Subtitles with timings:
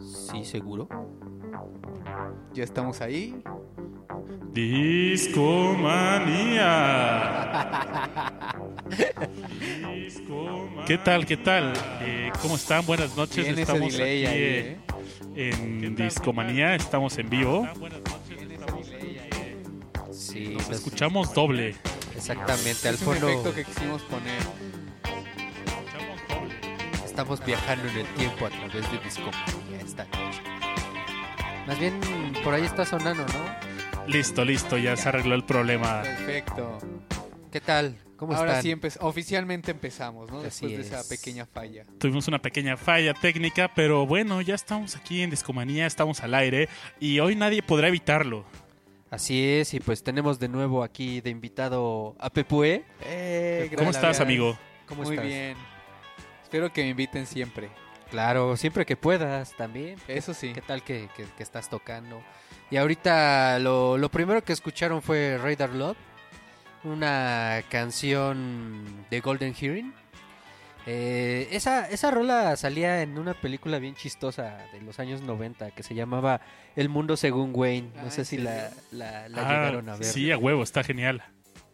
[0.00, 0.88] Sí, seguro.
[2.52, 3.42] Ya estamos ahí.
[4.52, 5.62] Discomanía.
[10.86, 11.24] ¿Qué tal?
[11.26, 11.72] ¿Qué tal?
[12.00, 12.84] Eh, ¿Cómo están?
[12.84, 13.46] Buenas noches.
[13.46, 14.78] Estamos aquí ahí, eh,
[15.34, 15.54] ¿eh?
[15.58, 16.74] en Discomanía.
[16.74, 17.68] Estamos en vivo.
[20.10, 21.74] Sí, Nos pues, escuchamos doble.
[22.30, 22.88] Exactamente.
[22.88, 24.40] Al Es un fondo efecto que quisimos poner.
[27.04, 30.40] estamos viajando en el tiempo a través de Discomanía esta noche.
[31.66, 32.00] Más bien,
[32.42, 34.06] por ahí está sonando, ¿no?
[34.08, 34.78] Listo, listo.
[34.78, 36.02] Ya se arregló el problema.
[36.02, 36.78] Perfecto.
[37.52, 37.96] ¿Qué tal?
[38.16, 38.62] ¿Cómo Ahora están?
[38.62, 40.38] sí empe- oficialmente empezamos, ¿no?
[40.38, 41.06] Así Después de esa es.
[41.08, 41.84] pequeña falla.
[41.98, 46.68] Tuvimos una pequeña falla técnica, pero bueno, ya estamos aquí en Discomanía, estamos al aire
[47.00, 48.44] y hoy nadie podrá evitarlo.
[49.12, 52.82] Así es, y pues tenemos de nuevo aquí de invitado a Pepue.
[53.04, 53.96] Eh, ¿Cómo gracias.
[53.96, 54.58] estás, amigo?
[54.86, 55.26] ¿Cómo Muy estás?
[55.28, 55.56] bien.
[56.42, 57.68] Espero que me inviten siempre.
[58.10, 59.98] Claro, siempre que puedas también.
[60.08, 60.52] Eso sí.
[60.54, 62.22] ¿Qué tal que, que- que estás tocando?
[62.70, 65.96] Y ahorita lo, lo primero que escucharon fue Radar Love,
[66.84, 69.92] una canción de Golden Hearing.
[70.86, 75.82] Eh, esa, esa rola salía en una película bien chistosa de los años 90 que
[75.82, 76.40] se llamaba
[76.74, 77.90] El Mundo Según Wayne.
[77.94, 80.04] No Ah, sé ¿en si la, la- la Ah, llegaron a ver.
[80.04, 81.22] Sí, a huevo, está genial.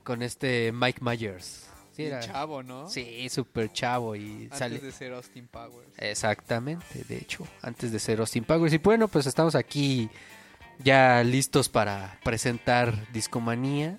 [0.05, 1.69] Con este Mike Myers.
[1.93, 2.89] Sí, era- chavo, ¿no?
[2.89, 4.79] sí súper chavo y Antes sale...
[4.79, 5.89] de ser Austin Powers.
[5.97, 8.73] Exactamente, de hecho, antes de ser Austin Powers.
[8.73, 10.09] Y bueno, pues estamos aquí
[10.79, 13.99] ya listos para presentar Discomanía.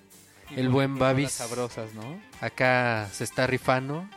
[0.50, 1.30] Y el buen Babis.
[1.32, 2.20] sabrosas, ¿no?
[2.40, 4.08] Acá se está rifando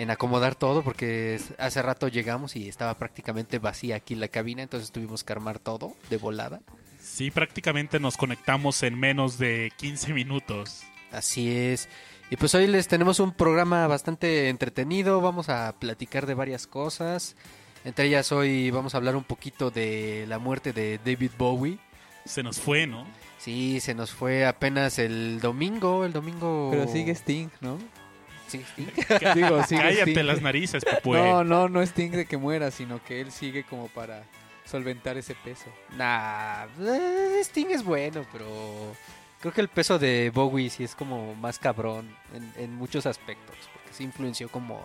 [0.00, 4.92] en acomodar todo porque hace rato llegamos y estaba prácticamente vacía aquí la cabina, entonces
[4.92, 6.62] tuvimos que armar todo de volada.
[7.02, 10.84] Sí, prácticamente nos conectamos en menos de 15 minutos.
[11.12, 11.86] Así es.
[12.30, 17.36] Y pues hoy les tenemos un programa bastante entretenido, vamos a platicar de varias cosas.
[17.84, 21.78] Entre ellas hoy vamos a hablar un poquito de la muerte de David Bowie.
[22.24, 23.06] Se nos fue, ¿no?
[23.36, 26.68] Sí, se nos fue apenas el domingo, el domingo...
[26.70, 27.76] Pero sigue Sting, ¿no?
[28.50, 28.86] Sí, sí.
[29.34, 30.24] Digo, sigue Cállate Sting.
[30.26, 31.18] las narices, Pepue.
[31.18, 34.24] No, no, no Sting de que muera, sino que él sigue como para
[34.64, 35.66] solventar ese peso.
[35.96, 38.46] Nah, eh, Sting es bueno, pero
[39.40, 43.56] creo que el peso de Bowie sí es como más cabrón en, en muchos aspectos,
[43.72, 44.80] porque sí influenció como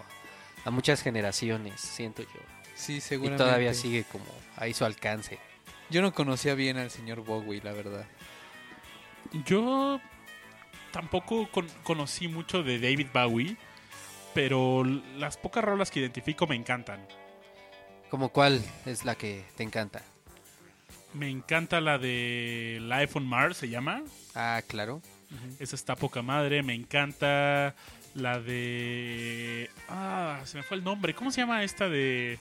[0.64, 2.40] a muchas generaciones, siento yo.
[2.76, 3.44] Sí, Y seguramente.
[3.44, 4.26] todavía sigue como
[4.58, 5.40] ahí su alcance.
[5.90, 8.06] Yo no conocía bien al señor Bowie, la verdad.
[9.46, 10.00] Yo
[10.96, 13.58] tampoco con- conocí mucho de David Bowie,
[14.34, 14.86] pero
[15.18, 17.06] las pocas rolas que identifico me encantan.
[18.10, 20.02] ¿Como cuál es la que te encanta?
[21.14, 24.04] Me encanta la de Life on Mars, se llama.
[24.36, 25.02] Ah, claro.
[25.60, 26.64] Esa está poca madre.
[26.64, 27.76] Me encanta
[28.14, 29.70] la de...
[29.90, 31.14] Ah, se me fue el nombre.
[31.14, 32.40] ¿Cómo se llama esta de...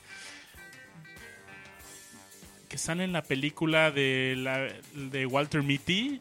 [2.68, 4.68] Que sale en la película de, la,
[5.10, 6.20] de Walter Mitty?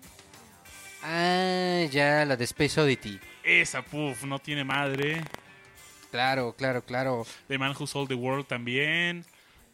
[1.03, 3.19] Ah, ya, la de Space Oddity.
[3.43, 5.21] Esa, puff, no tiene madre.
[6.11, 7.25] Claro, claro, claro.
[7.47, 9.25] The Man Who Sold the World también.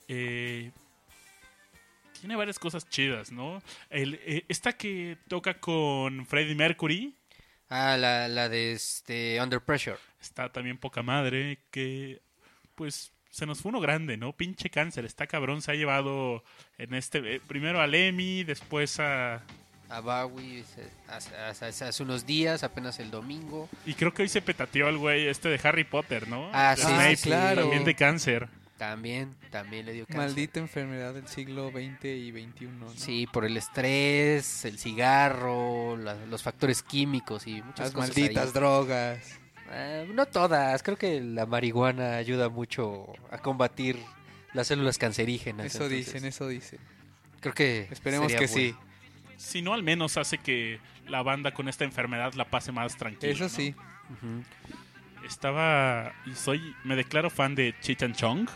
[0.07, 0.71] Eh,
[2.19, 3.61] tiene varias cosas chidas, ¿no?
[3.89, 7.15] El, eh, esta que toca con Freddie Mercury
[7.69, 9.97] Ah, la, la de este Under Pressure.
[10.19, 11.59] está también poca madre.
[11.69, 12.19] Que,
[12.73, 14.33] pues, se nos fue uno grande, ¿no?
[14.33, 15.61] Pinche cáncer, está cabrón.
[15.61, 16.43] Se ha llevado
[16.79, 17.35] en este.
[17.35, 19.43] eh, primero a Lemmy, después a.
[19.89, 20.63] A Bowie
[21.07, 23.67] hace, hace- hace unos días, apenas el domingo.
[23.85, 26.49] Y creo que hoy se petateó el güey este de Harry Potter, ¿no?
[26.53, 27.61] Ah, sí, Snape, sí, claro.
[27.63, 28.49] También de cáncer.
[28.77, 30.21] También, también le dio cáncer.
[30.27, 32.65] Maldita enfermedad del siglo XX y XXI.
[32.67, 32.89] ¿no?
[32.95, 38.45] Sí, por el estrés, el cigarro, la- los factores químicos y muchas Las cosas malditas
[38.47, 38.53] ahí.
[38.53, 39.19] drogas.
[39.71, 43.97] Eh, no todas, creo que la marihuana ayuda mucho a combatir
[44.53, 45.65] las células cancerígenas.
[45.67, 46.79] Eso entonces, dicen, eso dicen.
[47.41, 48.69] Creo que Esperemos sería que bueno.
[48.79, 48.88] sí.
[49.39, 53.31] Si no, al menos hace que la banda con esta enfermedad la pase más tranquila.
[53.31, 53.49] Eso ¿no?
[53.49, 53.73] sí.
[55.25, 56.13] Estaba.
[56.25, 56.75] Y soy.
[56.83, 58.49] Me declaro fan de Cheech and Chong.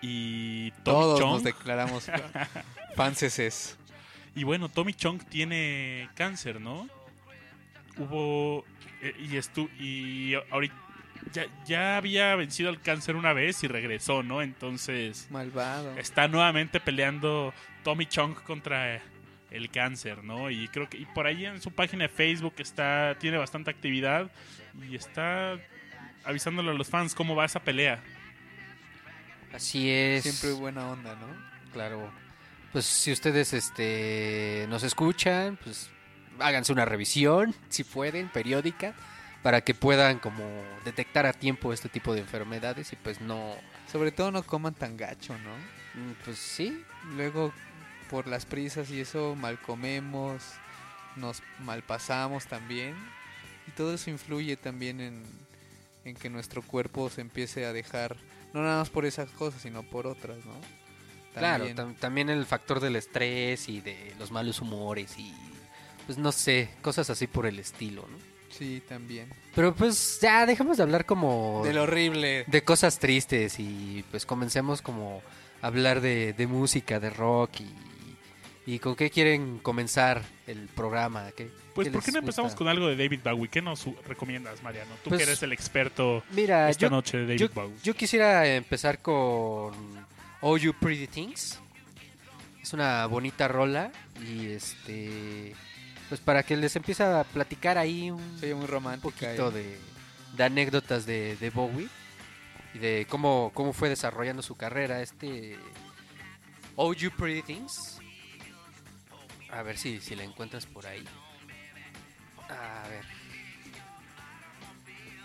[0.00, 1.32] Y Tommy Todos Chong.
[1.32, 2.10] nos declaramos
[2.96, 3.76] fanses.
[4.34, 6.88] Y bueno, Tommy Chong tiene cáncer, ¿no?
[7.96, 8.64] Hubo.
[9.02, 10.74] eh, y estu y ahorita.
[11.32, 14.40] Ya, ya había vencido el cáncer una vez y regresó, ¿no?
[14.40, 15.26] Entonces.
[15.30, 15.98] Malvado.
[15.98, 17.52] Está nuevamente peleando
[17.82, 19.02] Tommy Chong contra
[19.50, 20.50] el cáncer, ¿no?
[20.50, 24.30] Y creo que y por ahí en su página de Facebook está tiene bastante actividad
[24.88, 25.58] y está
[26.24, 28.02] avisándole a los fans cómo va esa pelea.
[29.52, 30.22] Así es.
[30.22, 31.26] Siempre buena onda, ¿no?
[31.72, 32.10] Claro.
[32.72, 35.90] Pues si ustedes este nos escuchan, pues
[36.38, 38.94] háganse una revisión, si pueden, periódica,
[39.42, 40.44] para que puedan como
[40.84, 43.54] detectar a tiempo este tipo de enfermedades y pues no,
[43.90, 45.54] Sobre todo no coman tan gacho, ¿no?
[46.00, 46.84] mm, pues sí,
[47.16, 47.52] Luego,
[48.10, 50.42] por las prisas y eso, mal comemos,
[51.16, 52.94] nos malpasamos también.
[53.66, 55.22] Y todo eso influye también en,
[56.04, 58.16] en que nuestro cuerpo se empiece a dejar,
[58.54, 60.54] no nada más por esas cosas, sino por otras, ¿no?
[61.34, 61.76] claro, También.
[61.76, 65.32] tam- también el factor del estrés y de los malos humores y
[66.06, 68.16] pues no sé, cosas así por el estilo, ¿no?
[68.50, 69.28] Sí, también.
[69.54, 72.44] Pero pues ya dejemos de hablar como De lo horrible.
[72.46, 75.22] de cosas tristes y pues comencemos como
[75.60, 77.64] a hablar de, de música, de rock y,
[78.68, 81.30] y con qué quieren comenzar el programa.
[81.34, 82.58] ¿Qué, Pues, qué ¿por qué no empezamos gusta?
[82.58, 83.48] con algo de David Bowie?
[83.48, 84.90] ¿Qué nos recomiendas, Mariano?
[85.02, 87.76] Tú Pues, que eres el experto Mira, esta yo, noche de David yo, Bowie.
[87.82, 89.72] yo quisiera empezar con
[90.42, 91.58] All You Pretty Things.
[92.62, 93.90] Es una bonita rola
[94.22, 95.54] y este
[96.10, 99.78] pues para que les empiece a platicar ahí un, muy un poquito de,
[100.36, 101.88] de anécdotas de, de Bowie
[102.74, 105.00] y de cómo, cómo fue desarrollando su carrera.
[105.00, 105.56] Este
[106.76, 107.97] All You Pretty Things.
[109.50, 111.04] A ver si, si la encuentras por ahí.
[112.48, 113.04] A ver.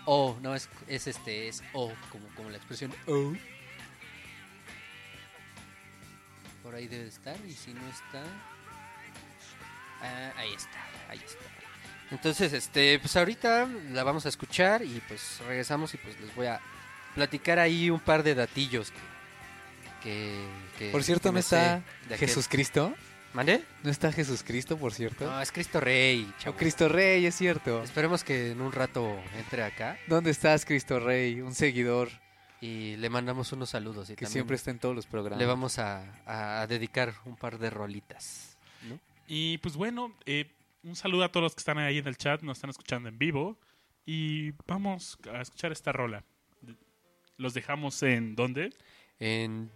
[0.06, 3.32] Oh, no, es, es este, es O, como, como la expresión O.
[6.62, 8.22] Por ahí debe estar, y si no está.
[10.02, 11.44] Ah, ahí está, ahí está.
[12.10, 16.46] Entonces, este, pues ahorita la vamos a escuchar y pues regresamos y pues les voy
[16.46, 16.60] a
[17.14, 18.98] platicar ahí un par de datillos que.
[20.02, 20.46] que,
[20.78, 22.94] que- Por cierto, que ¿no me está de Jesús Cristo?
[23.34, 23.64] ¿Mande?
[23.82, 25.26] ¿No está Jesús Cristo, por cierto?
[25.26, 26.56] No, es Cristo Rey, O chavo.
[26.56, 27.82] Cristo Rey, es cierto.
[27.82, 31.40] Esperemos que en un rato entre acá ¿Dónde estás, Cristo Rey?
[31.40, 32.10] Un seguidor
[32.60, 34.08] y le mandamos unos saludos.
[34.08, 35.40] Y que también siempre está en todos los programas.
[35.40, 36.22] le vamos a,
[36.60, 38.56] a dedicar un par de rolitas.
[38.88, 39.00] ¿no?
[39.26, 40.52] Y pues bueno, eh,
[40.84, 43.18] un saludo a todos los que están ahí en el chat, nos están escuchando en
[43.18, 43.58] vivo.
[44.06, 46.22] Y vamos a escuchar esta rola.
[47.36, 48.70] Los dejamos en ¿dónde?
[49.18, 49.72] En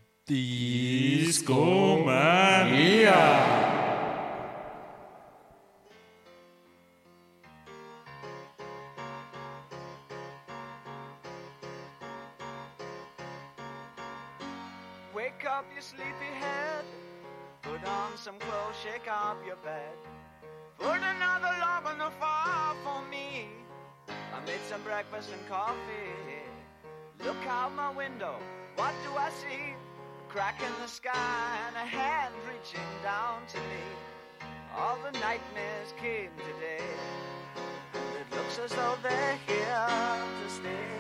[15.15, 16.05] Wake up, you sleepy
[16.39, 16.85] head.
[17.63, 19.97] Put on some clothes, shake off your bed.
[20.79, 23.49] Put another log on the fire for me.
[24.09, 25.75] I made some breakfast and coffee.
[27.25, 28.35] Look out my window,
[28.77, 29.88] what do I see?
[30.29, 33.83] Crack in the sky and a hand reaching down to me.
[34.77, 36.85] All the nightmares came today.
[37.95, 39.89] It looks as though they're here
[40.45, 40.99] to stay.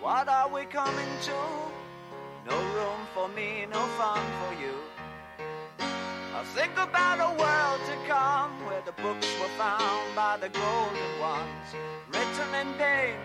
[0.00, 1.36] What are we coming to?
[2.50, 4.87] No room for me, no fun for you.
[6.38, 11.20] I think about a world to come where the books were found by the golden
[11.20, 11.66] ones,
[12.12, 13.16] written in pain,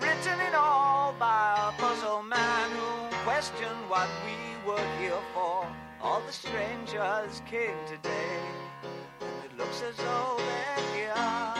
[0.00, 5.64] written in all by a puzzled man who questioned what we were here for.
[6.02, 8.40] All the strangers came today,
[9.20, 11.55] and it looks as though they're here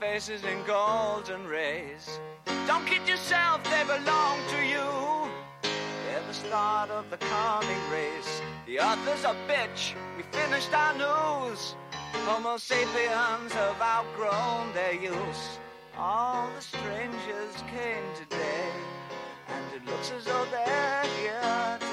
[0.00, 2.20] their faces in golden rays.
[2.66, 5.30] Don't kid yourself, they belong to you.
[5.62, 8.40] They're the start of the coming race.
[8.66, 9.94] The author's a bitch.
[10.16, 11.74] We finished our news.
[12.26, 15.58] Homo sapiens have outgrown their use.
[15.98, 18.70] All the strangers came today,
[19.48, 21.91] and it looks as though they're here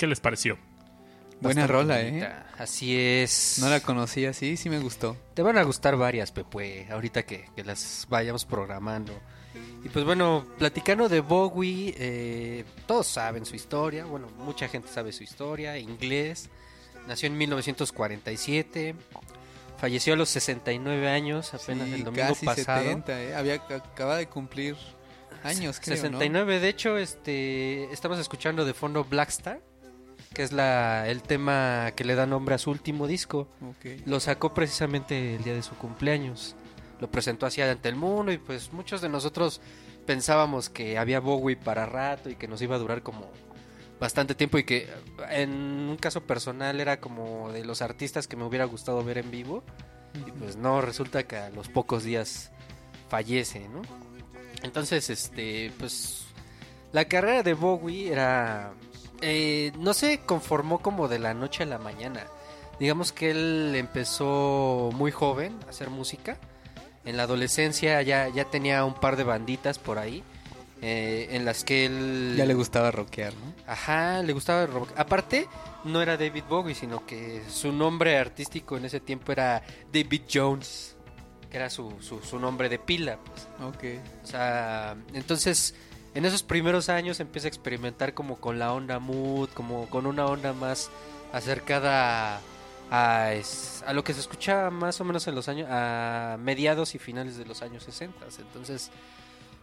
[0.00, 0.56] ¿qué les pareció?
[1.42, 2.08] Buena Bastante rola, ¿eh?
[2.08, 2.46] bonita.
[2.56, 3.58] Así es.
[3.60, 5.14] No la conocía, sí, sí me gustó.
[5.34, 9.12] Te van a gustar varias, Pepe, ahorita que, que las vayamos programando.
[9.84, 15.12] Y pues bueno, platicando de Bowie, eh, todos saben su historia, bueno, mucha gente sabe
[15.12, 16.48] su historia, inglés,
[17.06, 18.94] nació en 1947,
[19.76, 22.82] falleció a los 69 años, apenas Sí, el domingo casi pasado.
[22.84, 23.34] 70, ¿eh?
[23.34, 24.76] Había, acaba de cumplir
[25.42, 26.18] años, creo, ¿no?
[26.18, 29.60] 69, de hecho, este, estamos escuchando de fondo Blackstar,
[30.32, 33.48] que es la, el tema que le da nombre a su último disco.
[33.62, 34.06] Ok.
[34.06, 36.54] Lo sacó precisamente el día de su cumpleaños.
[37.00, 39.60] Lo presentó así ante el mundo y pues muchos de nosotros
[40.06, 43.30] pensábamos que había Bowie para rato y que nos iba a durar como
[43.98, 44.88] bastante tiempo y que
[45.30, 49.30] en un caso personal era como de los artistas que me hubiera gustado ver en
[49.30, 49.62] vivo
[50.14, 52.50] y pues no, resulta que a los pocos días
[53.08, 53.82] fallece, ¿no?
[54.62, 56.24] Entonces, este, pues
[56.92, 58.72] la carrera de Bowie era,
[59.20, 62.26] eh, no se conformó como de la noche a la mañana.
[62.78, 66.38] Digamos que él empezó muy joven a hacer música.
[67.04, 70.22] En la adolescencia ya, ya tenía un par de banditas por ahí.
[70.82, 72.34] eh, en las que él...
[72.36, 73.52] Ya le gustaba rockear, ¿no?
[73.66, 74.90] Ajá, le gustaba el rock.
[74.96, 75.46] Aparte,
[75.84, 79.62] no era David Bowie, sino que su nombre artístico en ese tiempo era
[79.92, 80.96] David Jones,
[81.50, 83.18] que era su, su, su nombre de pila.
[83.18, 83.48] Pues.
[83.68, 83.84] Ok.
[84.24, 85.74] O sea, entonces,
[86.14, 90.26] en esos primeros años empieza a experimentar como con la onda mood, como con una
[90.26, 90.90] onda más
[91.32, 92.40] acercada
[92.90, 93.30] a,
[93.86, 97.36] a, lo que se escuchaba más o menos en los años, a mediados y finales
[97.36, 98.26] de los años 60.
[98.38, 98.90] Entonces,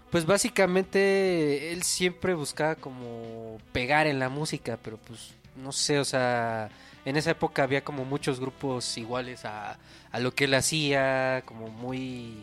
[0.09, 6.05] pues básicamente él siempre buscaba como pegar en la música, pero pues no sé, o
[6.05, 6.69] sea,
[7.03, 9.77] en esa época había como muchos grupos iguales a,
[10.11, 12.37] a lo que él hacía, como muy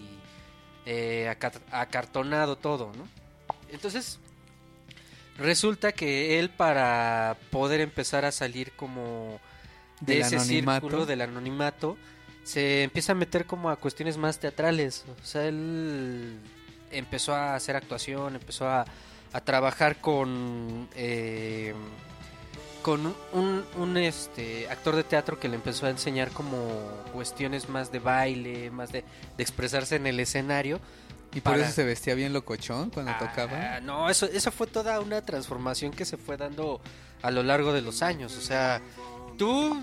[0.85, 1.35] eh,
[1.71, 3.24] acartonado todo, ¿no?
[3.75, 4.19] Entonces,
[5.37, 9.41] resulta que él para poder empezar a salir como
[10.01, 10.81] de Del ese anonimato.
[10.81, 11.97] círculo del anonimato,
[12.45, 15.05] se empieza a meter como a cuestiones más teatrales.
[15.23, 16.39] O sea, él
[16.91, 18.85] empezó a hacer actuación, empezó a,
[19.33, 21.75] a trabajar con eh,
[22.83, 26.59] con un, un, este actor de teatro que le empezó a enseñar como
[27.15, 29.05] cuestiones más de baile, más de,
[29.39, 30.81] de expresarse en el escenario.
[31.35, 33.81] ¿Y por Para- eso se vestía bien locochón cuando Ah, tocaba?
[33.81, 36.81] No, eso, eso fue toda una transformación que se fue dando
[37.23, 38.37] a lo largo de los años.
[38.37, 38.81] O sea,
[39.37, 39.77] tú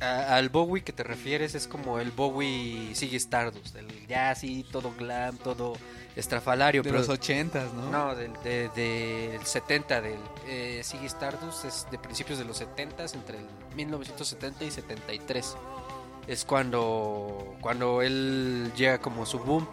[0.00, 4.64] a- al Bowie que te refieres es como el Bowie sigue Stardust, el ya así
[4.70, 5.74] todo glam, todo
[6.16, 6.82] estrafalario.
[6.82, 7.90] De pero los ochentas, ¿no?
[7.90, 13.04] no, del de, del 70, del eh, Ziggy Stardust es de principios de los 70,
[13.14, 15.56] entre el 1970 y 73.
[16.26, 19.66] Es cuando, cuando él llega como su boom.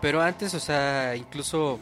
[0.00, 1.78] Pero antes, o sea, incluso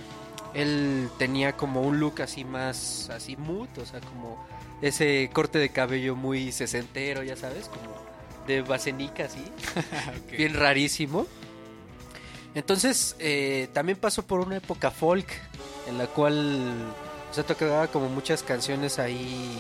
[0.55, 4.45] él tenía como un look así más, así mood, o sea, como
[4.83, 7.97] ese corte de cabello muy sesentero, ya sabes, como
[8.47, 9.45] de basenica así
[10.37, 11.27] bien rarísimo.
[12.55, 15.29] Entonces, eh, también pasó por una época folk,
[15.87, 16.73] en la cual
[17.31, 19.59] o sea, tocaba como muchas canciones ahí,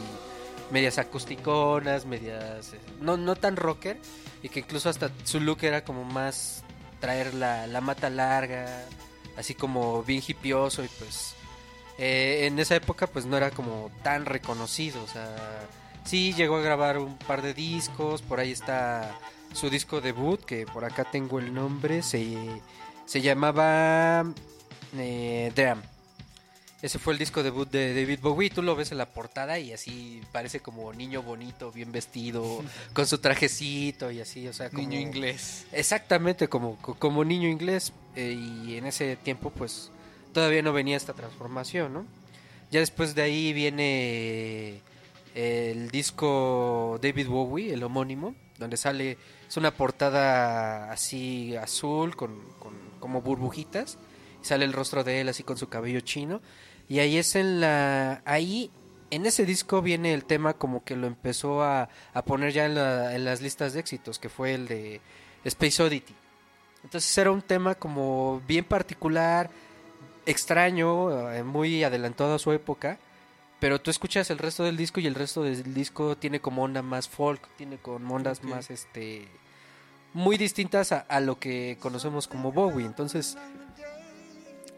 [0.70, 2.72] medias acusticonas, medias.
[2.72, 3.98] eh, No, no tan rocker,
[4.42, 6.64] y que incluso hasta su look era como más
[7.00, 8.85] traer la, la mata larga,
[9.37, 11.35] así como bien hipioso, y pues.
[11.99, 15.35] eh, en esa época, pues no era como tan reconocido, o sea.
[16.05, 19.19] Sí, llegó a grabar un par de discos, por ahí está
[19.52, 22.37] su disco debut, que por acá tengo el nombre, se,
[23.05, 24.25] se llamaba
[24.97, 25.52] eh.
[26.80, 29.73] Ese fue el disco debut de David Bowie, tú lo ves en la portada y
[29.73, 34.82] así parece como niño bonito, bien vestido, con su trajecito y así, o sea, como...
[34.82, 35.66] Niño inglés.
[35.73, 37.92] Exactamente, como, co- como niño inglés.
[38.14, 39.90] eh, y en ese tiempo, pues,
[40.32, 42.06] todavía no venía esta transformación, ¿no?
[42.70, 44.80] Ya después de ahí viene
[45.35, 49.18] eh, el disco David Bowie, el homónimo, donde sale,
[49.49, 53.99] es una portada así azul, con, con como burbujitas,
[54.42, 56.40] y sale el rostro de él así con su cabello chino.
[56.88, 58.23] Y ahí es en la...
[58.25, 58.71] Ahí
[59.11, 62.75] en ese disco viene el tema como que lo empezó a, a poner ya en,
[62.75, 65.00] la- en las listas de éxitos, que fue el de
[65.45, 66.14] Space Oddity.
[66.85, 69.50] Entonces era un tema como bien particular,
[70.26, 72.99] extraño, eh, muy adelantado a su época,
[73.61, 76.83] pero tú escuchas el resto del disco y el resto del disco tiene como onda
[76.83, 79.26] más folk, tiene como ondas más este
[80.14, 82.87] muy distintas a, a lo que conocemos como Bowie.
[82.87, 83.37] Entonces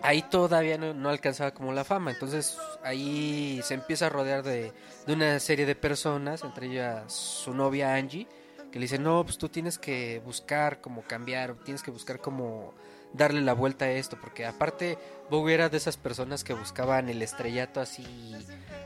[0.02, 2.10] ahí todavía no, no alcanzaba como la fama.
[2.10, 4.72] Entonces ahí se empieza a rodear de,
[5.06, 8.26] de una serie de personas, entre ellas su novia Angie,
[8.70, 12.72] que le dicen, no, pues tú tienes que buscar cómo cambiar, tienes que buscar cómo
[13.12, 14.96] darle la vuelta a esto, porque aparte
[15.28, 18.36] Bowie era de esas personas que buscaban el estrellato así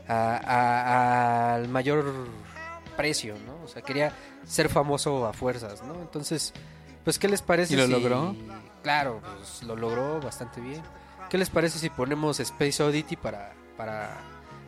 [0.07, 2.27] a- a- al mayor
[2.97, 3.63] precio, ¿no?
[3.63, 4.11] O sea, quería
[4.45, 5.93] ser famoso a fuerzas, ¿no?
[6.01, 6.53] Entonces,
[7.03, 7.73] pues, ¿qué les parece?
[7.73, 8.35] ¿Y lo si- logró?
[8.81, 10.81] Claro, pues lo logró bastante bien.
[11.29, 14.17] ¿Qué les parece si ponemos Space Oddity para, para,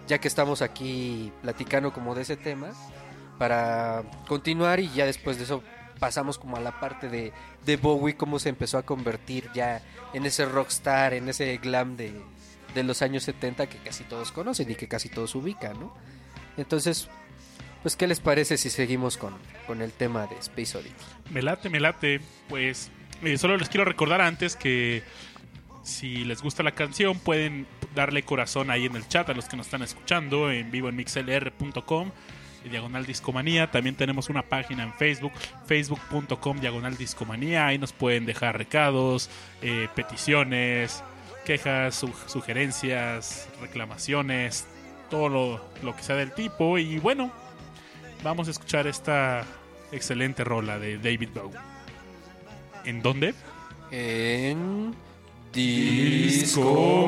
[0.08, 2.70] ya que estamos aquí platicando como de ese tema,
[3.38, 5.64] para continuar y ya después de eso
[6.00, 7.32] pasamos como a la parte de,
[7.66, 9.82] de Bowie, cómo se empezó a convertir ya
[10.14, 12.14] en ese rockstar, en ese glam de,
[12.74, 15.94] de los años 70 que casi todos conocen y que casi todos ubican, ¿no?
[16.58, 17.08] Entonces,
[17.84, 19.34] pues, ¿qué les parece si seguimos con,
[19.66, 21.06] con el tema de Space Oddity?
[21.32, 22.20] Me late, me late.
[22.50, 22.92] Pues
[23.24, 25.04] eh, solo les quiero recordar antes que
[25.88, 27.66] si les gusta la canción pueden
[27.96, 30.96] darle corazón ahí en el chat a los que nos están escuchando en vivo en
[30.96, 32.12] mixlr.com
[32.70, 33.72] diagonal discomanía.
[33.72, 35.32] También tenemos una página en facebook
[35.68, 37.68] facebook.com diagonal discomanía.
[37.68, 39.30] Ahí nos pueden dejar recados
[39.62, 41.02] eh, peticiones
[41.46, 44.68] quejas su- sugerencias reclamaciones
[45.10, 46.78] todo lo, lo que sea del tipo.
[46.78, 47.32] Y bueno
[48.24, 49.46] vamos a escuchar esta
[49.94, 51.58] excelente rola de David Bowie.
[52.84, 53.34] ¿en dónde?
[53.92, 54.94] En
[55.54, 57.08] Discomanía.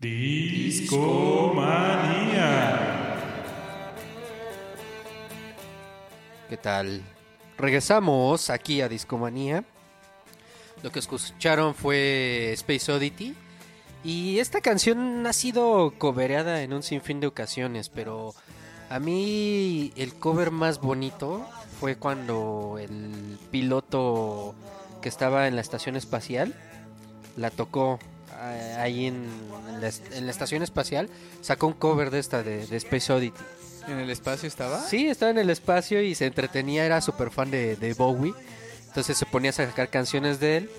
[0.00, 1.58] Discomanía.
[6.48, 7.02] ¿Qué tal?
[7.56, 9.64] Regresamos aquí a Discomanía.
[10.84, 13.34] Lo que escucharon fue Space Oddity.
[14.04, 18.36] Y esta canción ha sido cobereada en un sinfín de ocasiones, pero
[18.90, 21.44] a mí el cover más bonito
[21.80, 24.54] fue cuando el piloto
[25.02, 26.54] que estaba en la estación espacial
[27.36, 27.98] la tocó
[28.78, 29.26] ahí en,
[29.68, 31.08] en la, en la estación espacial.
[31.40, 33.40] Sacó un cover de esta, de, de Space Oddity.
[33.86, 34.80] ¿En el espacio estaba?
[34.80, 38.34] Sí, estaba en el espacio y se entretenía, era súper fan de, de Bowie.
[38.86, 40.70] Entonces se ponía a sacar canciones de él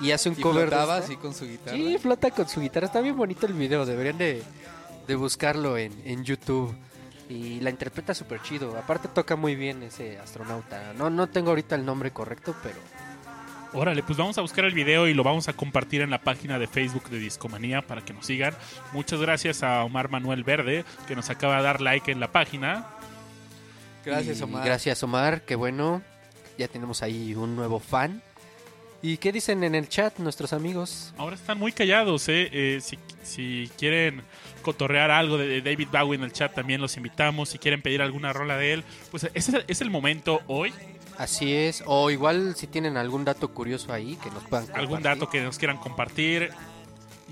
[0.00, 1.06] y hace un ¿Y cover de flotaba esta.
[1.06, 1.76] así con su guitarra?
[1.76, 2.86] Sí, flota con su guitarra.
[2.86, 4.42] Está bien bonito el video, deberían de,
[5.06, 6.74] de buscarlo en, en YouTube.
[7.30, 8.76] Y la interpreta súper chido.
[8.78, 10.94] Aparte toca muy bien ese astronauta.
[10.94, 12.76] No, no tengo ahorita el nombre correcto, pero
[13.74, 16.58] Órale, pues vamos a buscar el video y lo vamos a compartir en la página
[16.58, 18.54] de Facebook de Discomanía para que nos sigan.
[18.92, 22.86] Muchas gracias a Omar Manuel Verde, que nos acaba de dar like en la página.
[24.06, 24.64] Gracias, Y Omar.
[24.64, 25.42] Gracias, Omar.
[25.42, 26.02] Qué bueno.
[26.56, 28.22] Ya tenemos ahí un nuevo fan.
[29.02, 31.12] ¿Y qué dicen en el chat nuestros amigos?
[31.18, 32.48] Ahora están muy callados, ¿eh?
[32.50, 34.22] Eh, si, si quieren
[34.62, 37.50] cotorrear algo de David Bowie en el chat, también los invitamos.
[37.50, 40.72] Si quieren pedir alguna rola de él, pues ese es- es el momento hoy.
[41.18, 41.82] Así es.
[41.86, 45.02] O igual si tienen algún dato curioso ahí que nos puedan Algún compartir.
[45.20, 46.50] dato que nos quieran compartir.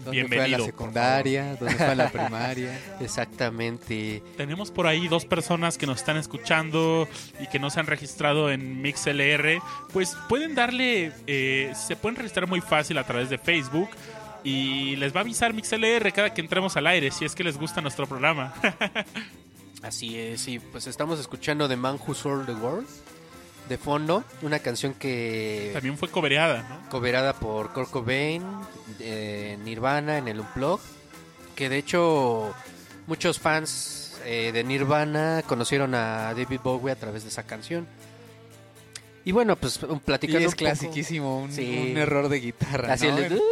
[0.04, 0.58] ¿Dónde fue a Bienvenido.
[0.58, 1.56] la secundaria?
[1.56, 2.78] ¿Dónde fue a la primaria?
[3.00, 4.22] Exactamente.
[4.36, 7.08] Tenemos por ahí dos personas que nos están escuchando
[7.40, 9.60] y que no se han registrado en MixLR.
[9.92, 13.88] Pues pueden darle, eh, se pueden registrar muy fácil a través de Facebook
[14.44, 17.56] y les va a avisar MixLR cada que entremos al aire si es que les
[17.56, 18.52] gusta nuestro programa.
[19.82, 20.40] Así es.
[20.40, 22.86] Sí, pues estamos escuchando The Man Who Sold the World
[23.68, 24.24] de fondo.
[24.42, 26.88] Una canción que También fue cobereada, ¿no?
[26.90, 28.42] coverada por Kurt Cobain,
[29.00, 30.80] eh, Nirvana en el Unplug.
[31.54, 32.54] Que de hecho
[33.06, 37.86] muchos fans eh, de Nirvana conocieron a David Bowie a través de esa canción.
[39.24, 41.88] Y bueno, pues un- Y platicando es un clasiquísimo, un, Sí.
[41.92, 43.18] un error de guitarra, Así ¿no?
[43.18, 43.42] el de- uh,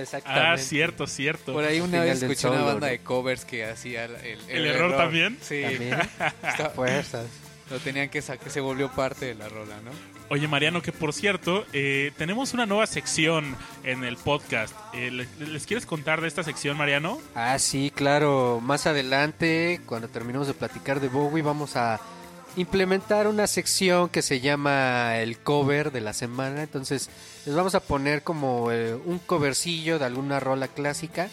[0.00, 0.48] exactamente.
[0.48, 1.52] Ah, cierto, cierto.
[1.52, 2.92] Por ahí una Final vez escuché una banda ¿no?
[2.92, 5.36] de covers que hacía el, el- ¿El error también?
[5.40, 5.98] Sí, También.
[6.46, 7.26] Está- Fuerzas.
[7.70, 9.90] Lo tenían que sacar, se volvió parte de la rola, ¿no?
[10.28, 14.74] Oye, Mariano, que por cierto, eh, tenemos una nueva sección en el podcast.
[14.92, 17.20] Eh, ¿le- ¿Les quieres contar de esta sección, Mariano?
[17.34, 18.60] Ah, sí, claro.
[18.60, 22.00] Más adelante, cuando terminemos de platicar de Bowie, vamos a
[22.56, 26.62] implementar una sección que se llama el cover de la semana.
[26.62, 27.08] Entonces,
[27.44, 31.28] les vamos a poner como eh, un covercillo de alguna rola clásica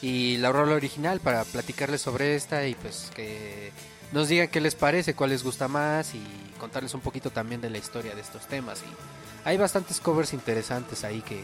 [0.00, 3.70] y la rola original para platicarles sobre esta y pues que
[4.12, 6.22] nos digan qué les parece, cuál les gusta más y
[6.58, 8.80] contarles un poquito también de la historia de estos temas.
[8.82, 11.42] Y hay bastantes covers interesantes ahí que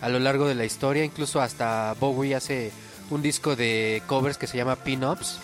[0.00, 2.72] a lo largo de la historia, incluso hasta Bowie hace
[3.10, 5.38] un disco de covers que se llama Pin-Ups,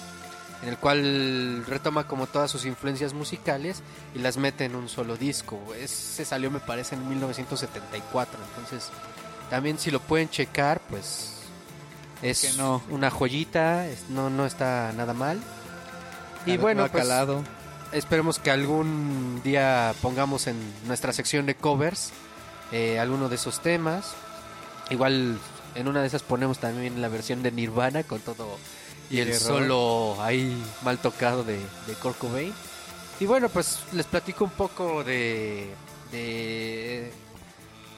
[0.63, 3.83] en el cual retoma como todas sus influencias musicales
[4.15, 5.61] y las mete en un solo disco.
[5.79, 8.91] Ese salió me parece en 1974, entonces
[9.51, 11.33] también si lo pueden checar, pues
[12.23, 12.83] es Que no.
[12.89, 15.39] una joyita, es- no, no está nada mal.
[16.47, 17.43] Y bueno, no ha pues, calado.
[17.93, 22.11] esperemos que algún día pongamos en nuestra sección de covers
[22.73, 24.15] eh, alguno de esos temas.
[24.91, 25.39] Igual
[25.75, 28.59] en una de esas ponemos también la versión de Nirvana con todo
[29.11, 32.53] y Y el solo ahí mal tocado de, de Cobain.
[33.21, 35.71] Y bueno, pues les platico un poco de,
[36.11, 37.13] de...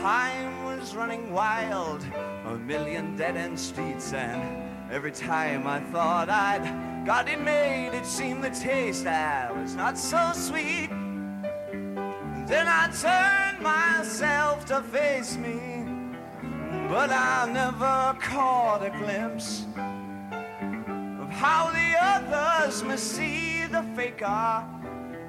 [0.00, 2.02] Time was running wild.
[2.46, 4.40] A million dead end streets, and
[4.90, 9.98] every time I thought I'd got it made, it seemed the taste that was not
[9.98, 10.88] so sweet.
[12.48, 15.84] Then I turned myself to face me,
[16.88, 24.79] but I never caught a glimpse of how the others must see the faker.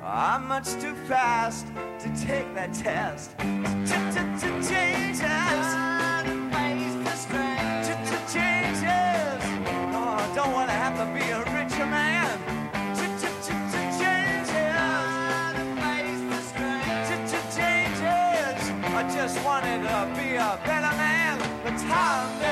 [0.03, 1.67] I'm much too fast
[1.99, 3.37] to take that test.
[3.37, 4.67] Changes.
[8.33, 8.83] Changes.
[9.91, 12.39] No, I don't want to have to be a richer man.
[12.95, 13.49] Changes.
[18.93, 21.37] I just wanted to be a better man.
[21.63, 22.50] The time.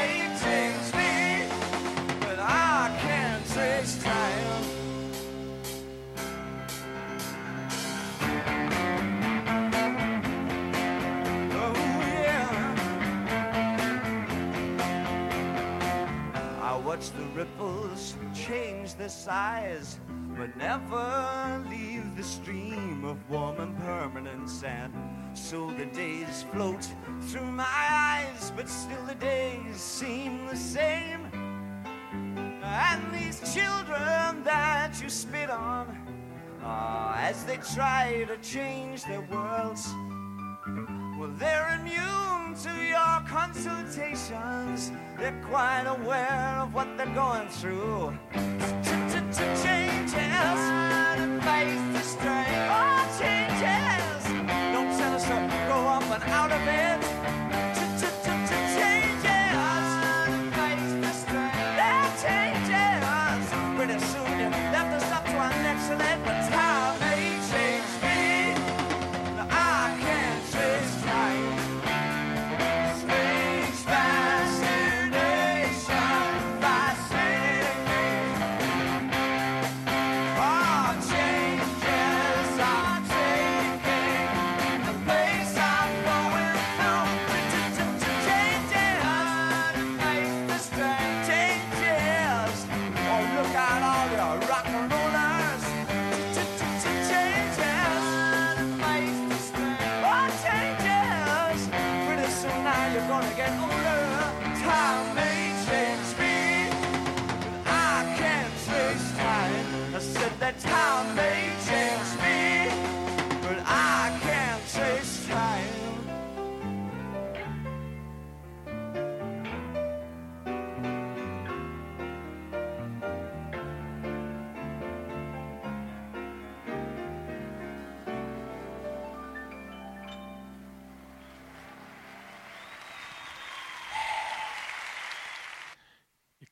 [17.39, 19.97] Ripples change their size,
[20.37, 24.93] but never leave the stream of warm and permanent sand.
[25.33, 26.85] So the days float
[27.29, 31.21] through my eyes, but still the days seem the same.
[32.61, 35.85] And these children that you spit on,
[36.61, 39.87] ah, as they try to change their worlds,
[41.19, 44.91] well, they're immune to your consultations.
[45.17, 48.17] They're quite aware of what they're going through.
[48.33, 52.45] Changes and face the strain.
[52.71, 54.23] Oh, changes.
[54.73, 57.18] Don't tell us to go up and out of it.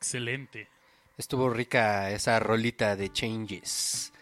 [0.08, 0.70] Excelente.
[1.18, 4.14] Estuvo rica esa rolita de Changes.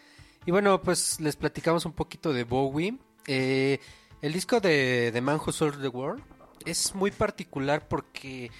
[0.44, 2.98] Y bueno, pues les platicamos un poquito de Bowie.
[3.28, 3.78] Eh,
[4.20, 6.24] el disco de The Man Who Sold the World
[6.64, 8.50] es muy particular porque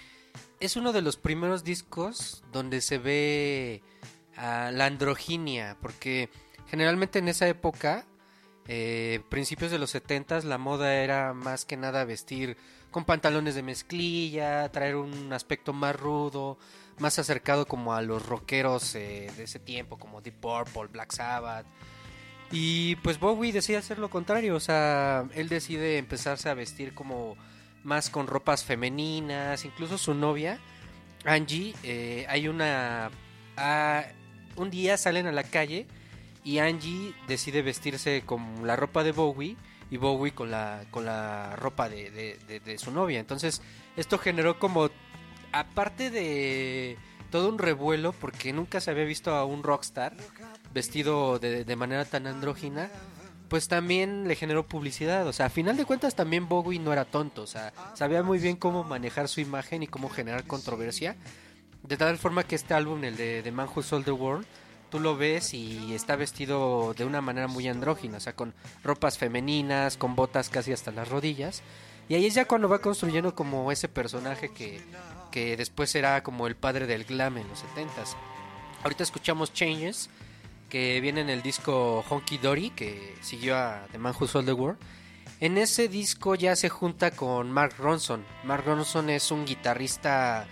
[0.61, 3.83] es uno de los primeros discos donde se ve
[4.37, 5.77] ah, la androginia.
[5.83, 6.31] Porque
[6.69, 8.07] generalmente en esa época,
[8.69, 12.57] eh, principios de los 70 la moda era más que nada vestir
[12.93, 16.57] con pantalones de mezclilla, traer un aspecto más rudo,
[16.99, 21.67] más acercado como a los rockeros eh, de ese tiempo, como Deep Purple, Black Sabbath.
[22.53, 27.37] Y pues Bowie decide hacer lo contrario, o sea, él decide empezarse a vestir como
[27.83, 30.59] más con ropas femeninas, incluso su novia,
[31.25, 33.11] Angie, eh, hay una...
[33.57, 34.05] ah,
[34.57, 35.87] un día salen a la calle
[36.45, 39.57] y Angie decide vestirse con la ropa de Bowie
[39.91, 43.19] y Bowie con la, con la ropa de, de- de- de su novia.
[43.19, 43.61] Entonces
[43.97, 44.89] esto generó como,
[45.61, 46.97] aparte de
[47.31, 50.15] todo un revuelo, porque nunca se había visto a un rockstar
[50.73, 52.91] vestido de, manera tan andrógina,
[53.49, 55.27] pues también le generó publicidad.
[55.27, 57.43] O sea, a final de cuentas también Bowie no era tonto.
[57.43, 61.17] O sea, sabía muy bien cómo manejar su imagen y cómo generar controversia.
[61.83, 64.47] De tal forma que este álbum, el de The Man Who Sold the World,
[64.91, 68.19] tú lo ves y está vestido de una manera muy andrógina.
[68.19, 71.63] O sea, con ropas femeninas, con botas casi hasta las rodillas.
[72.09, 74.81] Y ahí es ya cuando va construyendo como ese personaje que,
[75.37, 78.15] que después será como el padre del glam en los 70s.
[78.83, 80.09] Ahorita escuchamos Changes,
[80.71, 84.55] que viene en el disco Honky Dory, que siguió a The Man Who Sold the
[84.55, 84.79] World.
[85.41, 88.25] En ese disco ya se junta con Mark Ronson.
[88.45, 90.47] Mark Ronson es un guitarrista,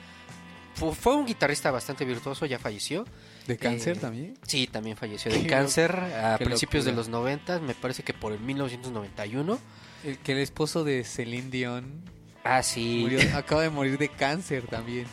[0.74, 3.06] fu- fue un guitarrista bastante virtuoso, ya falleció.
[3.46, 4.38] ¿De cáncer Eh, también?
[4.46, 8.40] Sí, también falleció de cáncer a principios de los 90, me parece que por el
[8.40, 9.58] 1991.
[10.04, 12.02] El que el esposo de Celine Dion
[12.44, 13.00] Ah, sí.
[13.02, 15.06] murió- acaba de morir de cáncer también,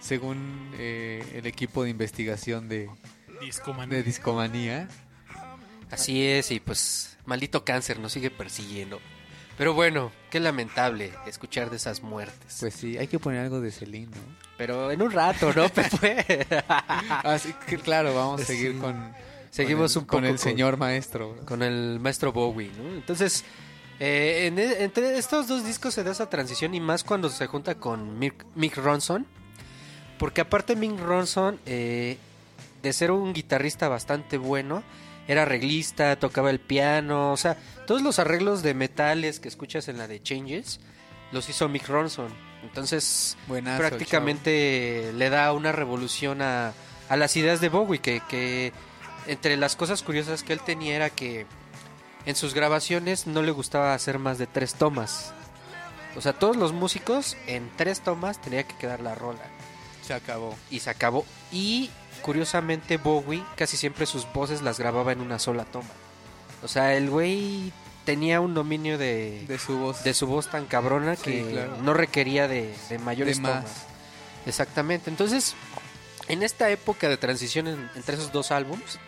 [0.00, 2.90] según eh, el equipo de investigación de,
[3.40, 3.96] Discomanía.
[3.96, 4.88] de discomanía.
[5.90, 9.00] Así es, y pues maldito cáncer nos sigue persiguiendo.
[9.56, 12.56] Pero bueno, qué lamentable escuchar de esas muertes.
[12.58, 14.36] Pues sí, hay que poner algo de Celine, ¿no?
[14.58, 16.44] Pero en un rato, ¿no, Pepe?
[17.22, 18.78] Así que claro, vamos a seguir Sí.
[18.78, 19.12] con
[19.50, 21.36] Seguimos con el, un poco con el con- señor maestro.
[21.46, 22.88] con el maestro Bowie, ¿no?
[22.96, 23.44] Entonces,
[24.00, 27.46] eh, en e- entre estos dos discos se da esa transición y más cuando se
[27.46, 29.26] junta con Mick, Mick Ronson.
[30.18, 32.18] Porque aparte Mick Ronson, eh,
[32.82, 34.82] de ser un guitarrista bastante bueno,
[35.26, 39.98] era arreglista, tocaba el piano, o sea, todos los arreglos de metales que escuchas en
[39.98, 40.80] la de Changes,
[41.32, 42.28] los hizo Mick Ronson.
[42.62, 46.72] Entonces, Buenazo, prácticamente le da una revolución a,
[47.08, 48.72] a las ideas de Bowie, que, que
[49.26, 51.46] entre las cosas curiosas que él tenía era que
[52.26, 55.32] en sus grabaciones no le gustaba hacer más de tres tomas.
[56.16, 59.40] O sea, todos los músicos en tres tomas tenía que quedar la rola.
[60.02, 60.54] Se acabó.
[60.70, 61.24] Y se acabó.
[61.50, 61.90] Y
[62.22, 65.88] curiosamente Bowie casi siempre sus voces las grababa en una sola toma.
[66.62, 67.72] O sea, el güey
[68.04, 70.04] tenía un dominio de, De su voz.
[70.04, 71.76] de su voz tan cabrona Sí, que claro.
[71.82, 73.64] no requería de, de mayores De más.
[73.64, 73.82] tomas.
[74.46, 75.10] Exactamente.
[75.10, 75.54] Entonces,
[76.28, 78.98] en esta época de transición en- entre esos dos álbums,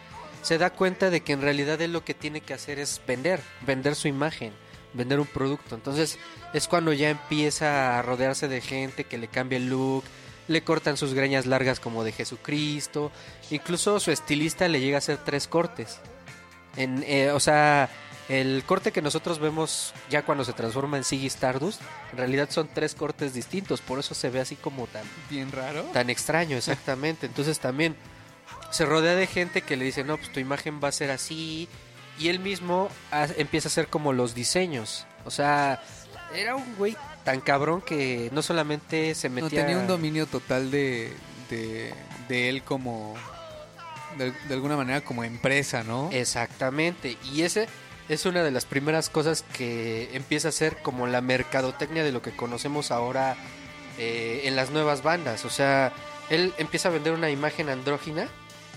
[0.47, 3.41] se da cuenta de que en realidad él lo que tiene que hacer es vender,
[3.63, 4.53] vender su imagen,
[4.95, 5.75] vender un producto.
[5.75, 6.21] Entonces,
[6.55, 10.05] es cuando ya empieza a rodearse de gente que le cambia el look,
[10.47, 13.11] le cortan sus greñas largas como de Jesucristo,
[13.51, 15.99] incluso su estilista le llega a hacer tres cortes.
[16.77, 17.91] En, eh, o sea,
[18.29, 21.81] el corte que nosotros vemos ya cuando se transforma en Ziggy Stardust,
[22.13, 25.83] en realidad son tres cortes distintos, por eso se ve así como tan, Bien raro.
[25.93, 27.27] tan extraño, exactamente.
[27.27, 27.97] Entonces también
[28.70, 31.68] se rodea de gente que le dice, no, pues tu imagen va a ser así,
[32.18, 35.07] y él mismo ha- empieza a hacer como los diseños.
[35.24, 35.83] O sea,
[36.35, 39.62] era un güey tan cabrón que no solamente se No, metía...
[39.66, 41.12] tenía un dominio total de,
[41.50, 41.92] de,
[42.29, 43.14] de él como...
[44.16, 46.09] De, de alguna manera como empresa, ¿no?
[46.12, 47.68] Exactamente, y ese
[48.09, 52.22] es una de las primeras cosas que empieza a ser como la mercadotecnia de lo
[52.22, 53.37] que conocemos ahora
[53.98, 55.44] eh, en las nuevas bandas.
[55.44, 55.92] O sea,
[56.31, 58.29] él empieza a vender una imagen andrógina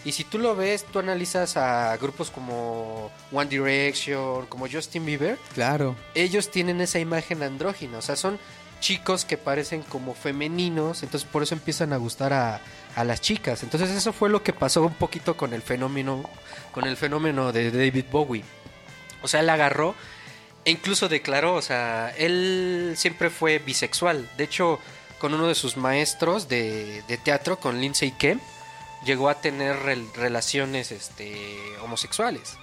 [0.06, 5.38] y si tú lo ves, tú analizas a grupos como One Direction, como Justin Bieber,
[5.54, 5.96] Claro.
[6.16, 8.40] ellos tienen esa imagen andrógina, o sea, son
[8.80, 12.62] chicos que parecen como femeninos, entonces por eso empiezan a gustar a,
[12.96, 13.62] a las chicas.
[13.64, 16.30] Entonces eso fue lo que pasó un poquito con el fenómeno,
[16.72, 18.44] con el fenómeno de David Bowie.
[19.22, 19.96] O sea, él agarró
[20.64, 24.30] e incluso declaró, o sea, él siempre fue bisexual.
[24.38, 24.80] De hecho,
[25.18, 28.42] con uno de sus maestros de, de teatro, con Lindsay Kemp,
[29.06, 32.58] llegó a tener rel- relaciones este, homosexuales.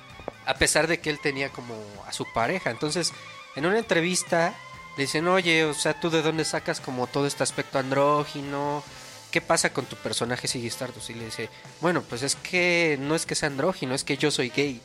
[0.45, 1.75] A pesar de que él tenía como
[2.07, 2.71] a su pareja.
[2.71, 3.13] Entonces,
[3.57, 4.55] en una entrevista
[4.97, 8.83] le dicen, oye, o sea, ¿tú de dónde sacas como todo este aspecto andrógino?
[9.31, 11.11] ¿Qué pasa con tu personaje Ziggy Stardust?
[11.11, 14.31] Y le dice, bueno, pues es que no es que sea andrógino, es que yo
[14.31, 14.81] soy gay.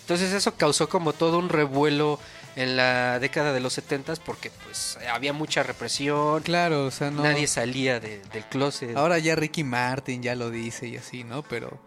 [0.00, 2.18] Entonces eso causó como todo un revuelo
[2.56, 7.22] en la década de los 70 porque pues había mucha represión, Claro, o sea, no...
[7.22, 8.96] nadie salía de- del closet.
[8.96, 11.42] Ahora ya Ricky Martin ya lo dice y así, ¿no?
[11.42, 11.78] Pero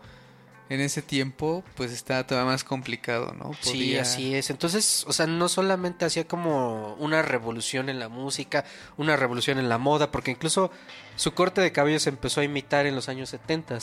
[0.69, 3.51] en ese tiempo, pues está todavía más complicado, ¿no?
[3.61, 4.49] Sí, así es.
[4.49, 8.65] Entonces, o sea, no solamente hacía como una revolución en la música,
[8.97, 10.69] una revolución en la moda, porque incluso
[11.15, 13.77] su corte de cabello se empezó a imitar en los años 70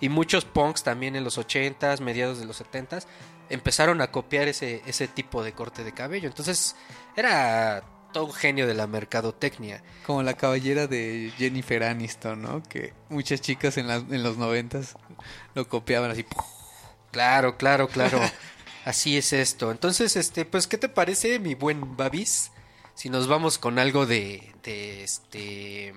[0.00, 3.06] y muchos punks también en los 80s, mediados de los 70s,
[3.50, 6.28] empezaron a copiar ese, ese tipo de corte de cabello.
[6.28, 6.76] Entonces,
[7.16, 7.82] era
[8.12, 9.82] todo un genio de la mercadotecnia.
[10.06, 12.62] Como la caballera de Jennifer Aniston, ¿no?
[12.62, 14.96] Que muchas chicas en, las- en los noventas
[15.54, 16.24] lo copiaban así.
[17.12, 18.20] Claro, claro, claro.
[18.84, 19.70] Así es esto.
[19.70, 22.50] Entonces, este, pues, ¿qué te parece, mi buen Babis?
[22.94, 25.92] Si nos vamos con algo de, de este,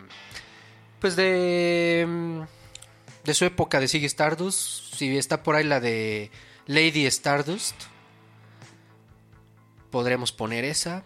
[0.99, 2.41] pues de, mm,
[3.23, 4.95] de su época de Ziggy Stardust.
[4.95, 6.29] Si está por ahí la de
[6.65, 7.75] Lady Stardust,
[9.91, 11.05] podremos poner esa.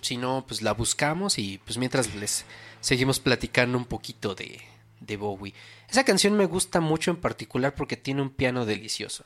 [0.00, 2.44] Si no, pues la buscamos y pues mientras les
[2.80, 4.60] seguimos platicando un poquito de,
[5.00, 5.54] de Bowie.
[5.88, 9.24] Esa canción me gusta mucho en particular porque tiene un piano delicioso.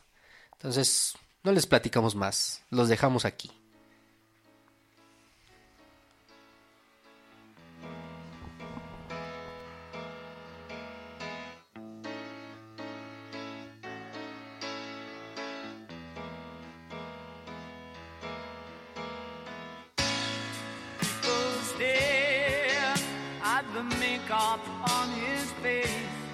[0.53, 3.53] Entonces, no les platicamos más, los dejamos aquí.
[23.77, 24.61] The makeup
[24.91, 26.26] on his face.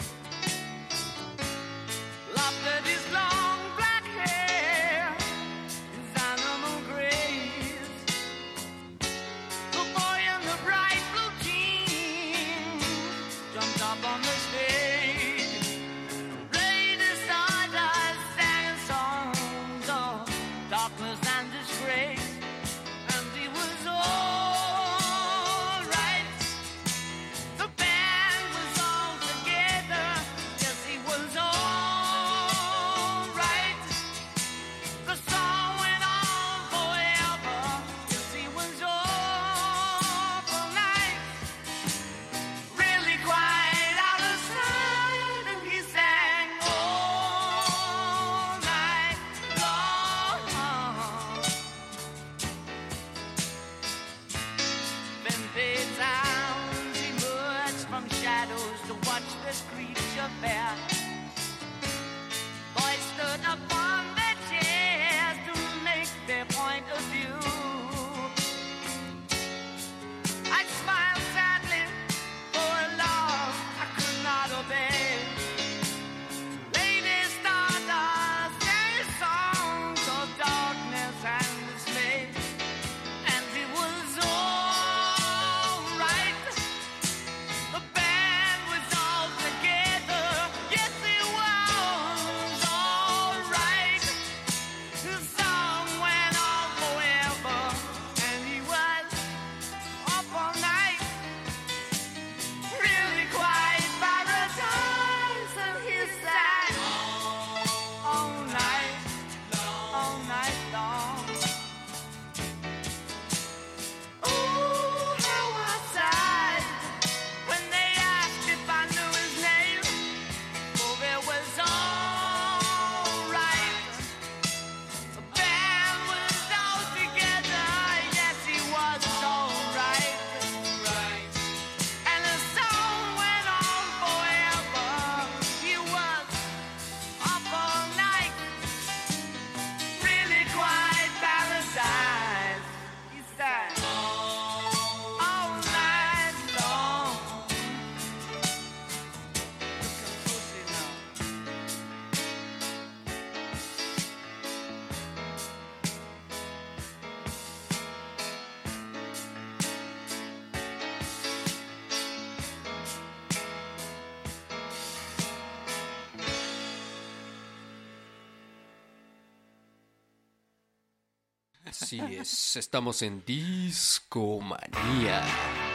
[171.92, 175.22] Así es, estamos en Discomanía.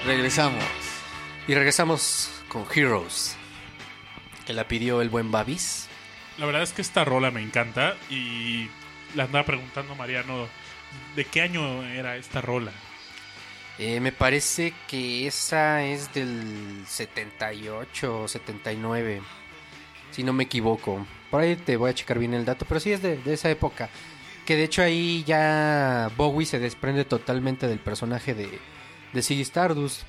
[0.03, 0.63] Regresamos.
[1.47, 3.35] Y regresamos con Heroes,
[4.47, 5.87] que la pidió el buen Babis.
[6.39, 8.67] La verdad es que esta rola me encanta y
[9.13, 10.47] le andaba preguntando Mariano
[11.15, 12.71] de qué año era esta rola.
[13.77, 19.21] Eh, me parece que esa es del 78 o 79,
[20.09, 21.05] si no me equivoco.
[21.29, 23.51] Por ahí te voy a checar bien el dato, pero sí es de, de esa
[23.51, 23.91] época.
[24.47, 28.59] Que de hecho ahí ya Bowie se desprende totalmente del personaje de,
[29.11, 30.03] de Stardust.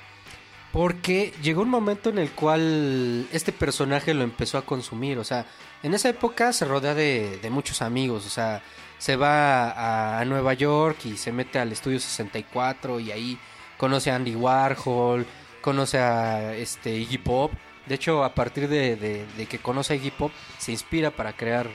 [0.73, 5.19] Porque llegó un momento en el cual este personaje lo empezó a consumir.
[5.19, 5.45] O sea,
[5.83, 8.27] en esa época se rodea de, de muchos amigos.
[8.27, 8.63] O sea,
[8.99, 13.39] se va a, a Nueva York y se mete al estudio 64 y ahí
[13.77, 15.27] conoce a Andy Warhol,
[15.63, 17.51] conoce a este Iggy Pop.
[17.87, 21.33] De hecho, a partir de, de- de que conoce a Iggy Pop, se inspira para
[21.33, 21.69] crear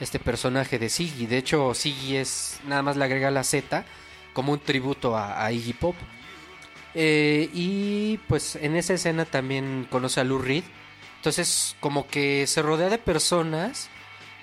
[0.00, 1.26] este personaje de Ziggy.
[1.26, 3.84] De hecho, Ziggy es nada más le agrega la Z
[4.32, 5.96] como un tributo a, a Iggy Pop.
[6.94, 10.64] Eh, y pues en esa escena también conoce a Lou Reed.
[11.16, 13.88] Entonces, como que se rodea de personas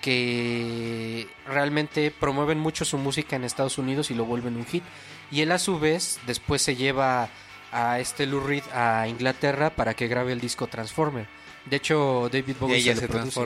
[0.02, 4.84] que realmente promueven mucho su música en Estados Unidos y lo vuelven un hit.
[5.30, 7.30] Y él a su vez después se lleva
[7.72, 11.28] a este Lou Reed a Inglaterra para que grabe el disco Transformer.
[11.66, 13.42] De hecho, David Y Bowie lo se produce.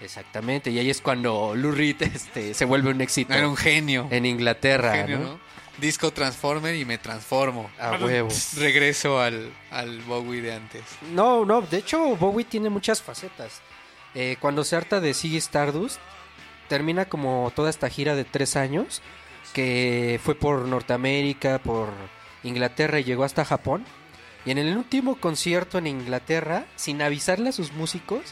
[0.00, 4.06] Exactamente, y ahí es cuando Lou Reed este, se vuelve un éxito Era un genio.
[4.10, 5.24] en Inglaterra, genio, ¿no?
[5.24, 5.40] ¿no?
[5.78, 7.70] Disco Transformer y me transformo.
[7.78, 8.28] A huevo.
[8.56, 10.82] Regreso al, al Bowie de antes.
[11.12, 13.60] No, no, de hecho Bowie tiene muchas facetas.
[14.14, 15.98] Eh, cuando se harta de Ziggy Stardust,
[16.68, 19.02] termina como toda esta gira de tres años,
[19.52, 21.90] que fue por Norteamérica, por
[22.42, 23.84] Inglaterra y llegó hasta Japón.
[24.46, 28.22] Y en el último concierto en Inglaterra, sin avisarle a sus músicos,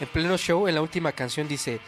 [0.00, 1.80] en pleno show, en la última canción dice,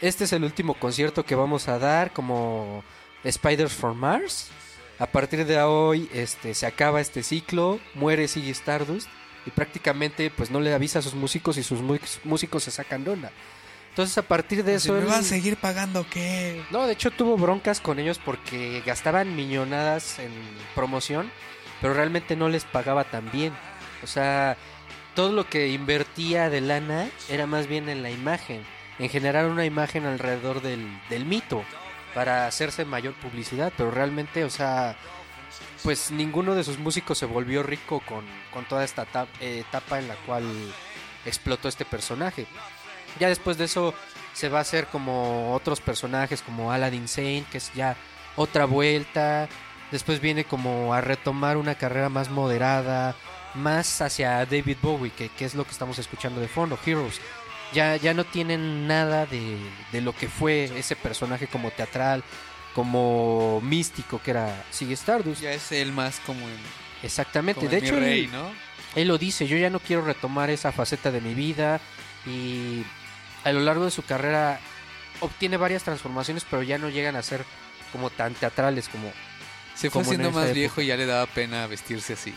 [0.00, 2.84] este es el último concierto que vamos a dar como
[3.28, 4.48] Spiders from Mars.
[4.98, 9.08] A partir de hoy este, se acaba este ciclo, muere Ziggy Stardust
[9.46, 11.80] y prácticamente pues no le avisa a sus músicos y sus
[12.24, 13.32] músicos se sacan de onda.
[13.90, 14.92] Entonces a partir de eso...
[14.92, 16.62] ¿Me él- va a seguir pagando qué?
[16.70, 20.32] no, de hecho tuvo broncas con ellos porque gastaban millonadas en
[20.74, 21.30] promoción,
[21.80, 23.52] pero realmente no les pagaba tan bien.
[24.02, 24.56] O sea,
[25.14, 28.62] todo lo que invertía de lana era más bien en la imagen,
[28.98, 31.64] en generar una imagen alrededor del, del mito,
[32.14, 34.96] para hacerse mayor publicidad, pero realmente, o sea,
[35.82, 39.98] pues ninguno de sus músicos se volvió rico con, con toda esta ta- eh, etapa
[39.98, 40.44] en la cual
[41.26, 42.46] explotó este personaje.
[43.18, 43.94] Ya después de eso
[44.32, 47.96] se va a hacer como otros personajes como Aladdin Sane, que es ya
[48.36, 49.48] otra vuelta.
[49.90, 53.14] Después viene como a retomar una carrera más moderada,
[53.54, 57.20] más hacia David Bowie, que, que es lo que estamos escuchando de fondo, Heroes.
[57.72, 59.56] Ya, ya no tienen nada de,
[59.90, 62.22] de lo que fue ese personaje como teatral,
[62.74, 65.40] como místico que era Ziggy Stardust.
[65.42, 66.56] Ya es él más como en,
[67.02, 67.60] Exactamente.
[67.60, 68.50] como de hecho, rey, él- ¿no?
[68.94, 71.80] él lo dice, yo ya no quiero retomar esa faceta de mi vida
[72.26, 72.84] y
[73.44, 74.60] a lo largo de su carrera
[75.20, 77.44] obtiene varias transformaciones, pero ya no llegan a ser
[77.92, 79.12] como tan teatrales como
[79.74, 80.54] Se fue Como haciendo más época.
[80.54, 82.32] viejo y ya le daba pena vestirse así.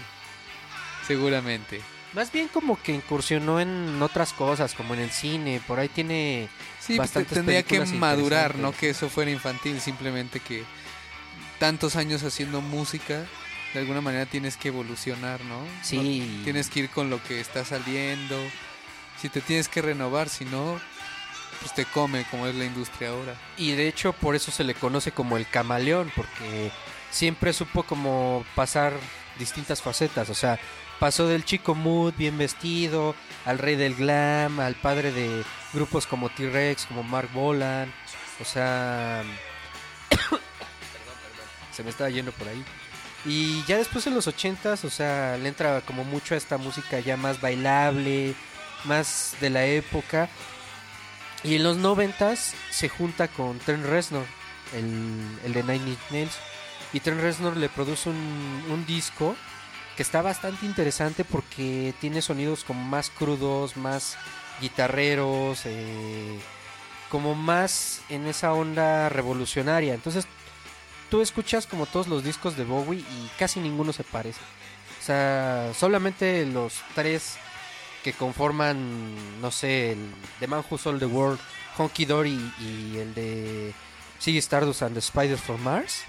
[1.07, 1.81] Seguramente.
[2.13, 6.49] más bien como que incursionó en otras cosas, como en el cine, por ahí tiene
[6.79, 10.63] Sí, pues, Bastantes tendría que madurar, no que eso fuera infantil, simplemente que
[11.59, 13.25] tantos años haciendo música,
[13.73, 15.59] de alguna manera tienes que evolucionar, ¿no?
[15.83, 15.97] Sí.
[16.37, 18.37] No- tienes que ir con lo que está saliendo.
[19.21, 20.79] Si te tienes que renovar, si no,
[21.59, 23.35] pues te come como es la industria ahora.
[23.57, 26.71] Y de hecho por eso se le conoce como el camaleón, porque
[27.11, 28.93] siempre supo como pasar
[29.39, 30.29] distintas facetas.
[30.29, 30.57] O sea,
[30.99, 35.43] pasó del chico mood bien vestido, al rey del glam, al padre de
[35.73, 37.93] grupos como T-Rex, como Mark Bolan.
[38.41, 39.23] O sea...
[41.71, 42.63] Se me estaba yendo por ahí.
[43.25, 46.99] Y ya después en los ochentas, o sea, le entra como mucho a esta música
[46.99, 48.35] ya más bailable,
[48.85, 50.29] más de la época.
[51.43, 54.25] Y en los noventas se junta con Trent Reznor,
[54.73, 56.37] el, el de Nine Inch Nails.
[56.93, 59.35] Y Trent Reznor le produce un, un disco
[59.97, 64.15] que está bastante interesante porque tiene sonidos como más crudos, más
[64.61, 66.39] guitarreros, eh,
[67.09, 69.95] como más en esa onda revolucionaria.
[69.95, 70.27] Entonces
[71.09, 74.39] tú escuchas como todos los discos de Bowie y casi ninguno se parece.
[75.01, 77.37] O sea, solamente los tres
[78.03, 81.39] que conforman, no sé, el The Man Who Sold the World,
[81.75, 83.73] Honky Dory y el de
[84.21, 86.03] Ziggy Stardust and the Spiders from Mars,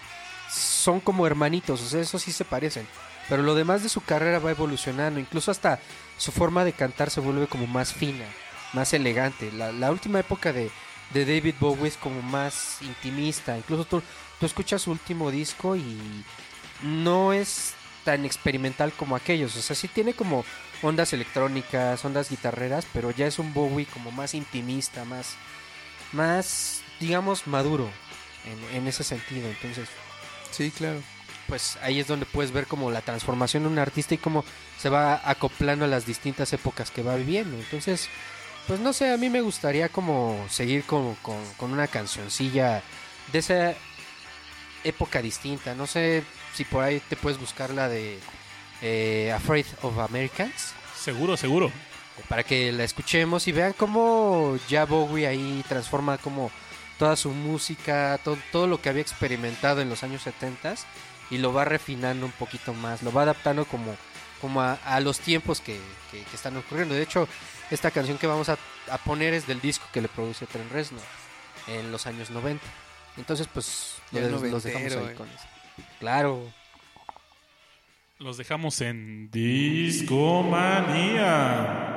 [0.51, 2.87] son como hermanitos, o sea, eso sí se parecen.
[3.29, 5.81] Pero lo demás de su carrera va evolucionando, incluso hasta
[6.17, 8.25] su forma de cantar se vuelve como más fina,
[8.73, 9.53] más elegante.
[9.53, 10.71] La, última época de,
[11.13, 14.03] David Bowie es como más intimista, incluso tú,
[14.41, 16.25] escuchas su último disco y
[16.83, 17.75] no es
[18.05, 20.45] tan experimental como aquellos, o sea, sí tiene como
[20.81, 25.35] ondas electrónicas, ondas guitarreras, pero ya es un Bowie como más intimista, más,
[26.13, 27.91] más, digamos, maduro
[28.73, 29.49] en ese sentido.
[29.49, 29.89] Entonces,
[30.51, 31.01] Sí, claro.
[31.49, 34.45] Pues ahí es donde puedes ver como la transformación de un artista y cómo
[34.79, 37.57] se va acoplando a las distintas épocas que va viviendo.
[37.57, 38.09] Entonces,
[38.67, 42.83] pues no sé, a mí me gustaría como seguir con, con, con una cancioncilla
[43.33, 43.75] de esa
[44.85, 45.75] época distinta.
[45.75, 46.23] No sé
[46.55, 48.19] si por ahí te puedes buscar la de
[48.83, 51.71] eh, Afraid of Americans Seguro, seguro.
[52.29, 56.51] para que la escuchemos y vean cómo ya Bowie ahí transforma como
[56.99, 60.75] toda su música, to- todo lo que había experimentado en los años 70
[61.31, 63.95] y lo va refinando un poquito más, lo va adaptando como,
[64.41, 65.79] como a, a los tiempos que,
[66.11, 66.95] que- que están ocurriendo.
[66.95, 67.29] De hecho,
[67.71, 68.57] esta canción que vamos a,
[68.91, 71.03] a poner es del disco que le produce Trent Reznor
[71.67, 72.65] en los años 90.
[73.19, 75.15] Entonces, pues los, los dejamos ahí eh.
[75.15, 75.45] con eso.
[76.01, 76.51] Claro.
[78.19, 81.88] Los dejamos en Discomanía.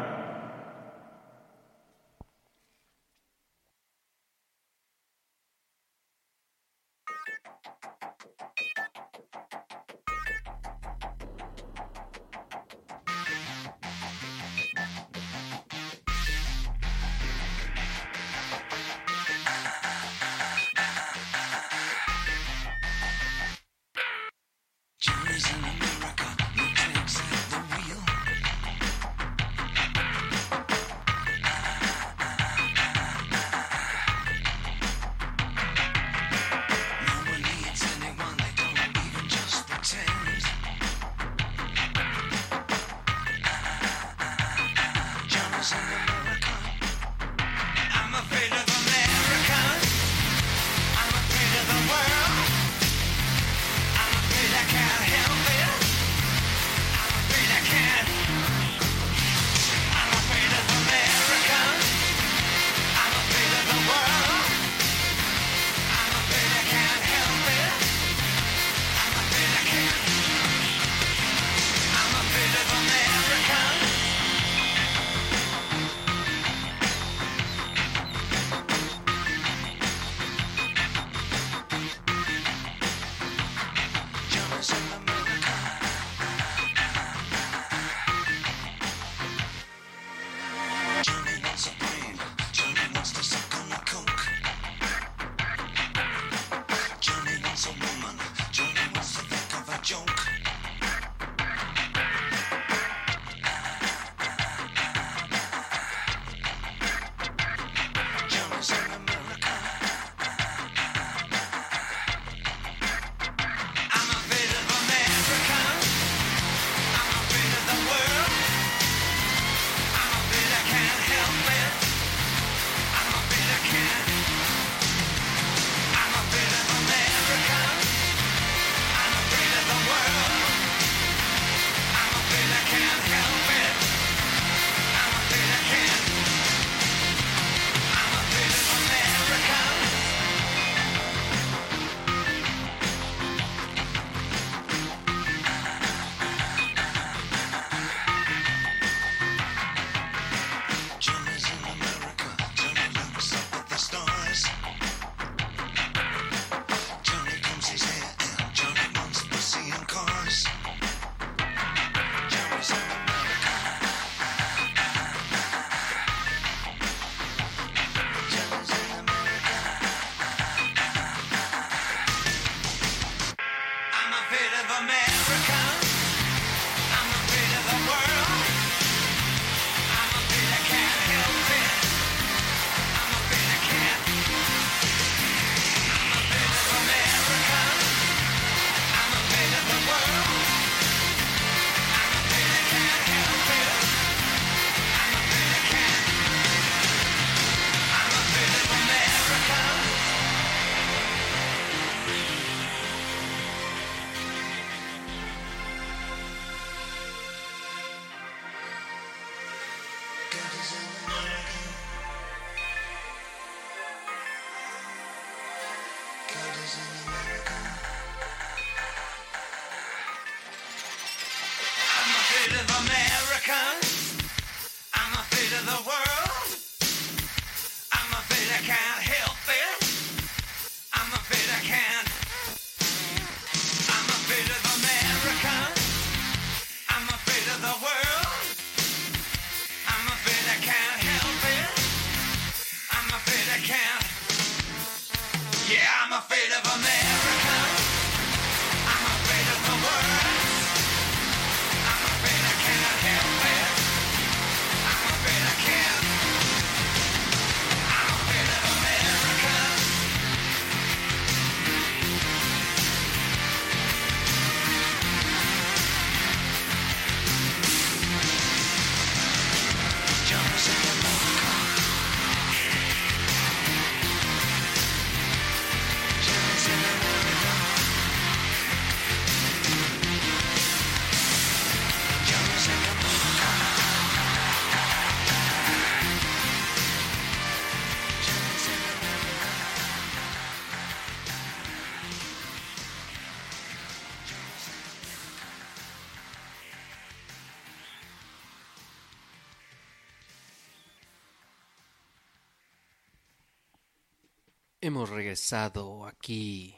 [305.01, 306.75] Hemos regresado aquí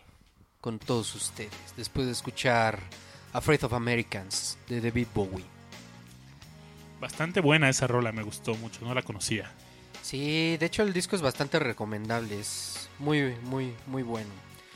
[0.61, 2.79] con todos ustedes después de escuchar
[3.33, 5.43] Afraid of Americans de David Bowie.
[7.01, 9.51] Bastante buena esa rola, me gustó mucho, no la conocía.
[10.01, 14.31] Sí, de hecho el disco es bastante recomendable, es muy, muy, muy bueno.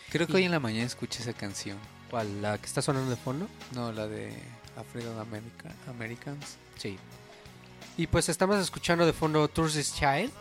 [0.09, 1.77] Creo que hoy en la mañana escuché esa canción.
[2.09, 2.41] ¿Cuál?
[2.41, 3.47] ¿La que está sonando de fondo?
[3.73, 4.37] No, la de
[4.75, 6.57] Afraid of America, Americans.
[6.75, 6.97] Sí.
[7.95, 10.33] Y pues estamos escuchando de fondo Tourist Child,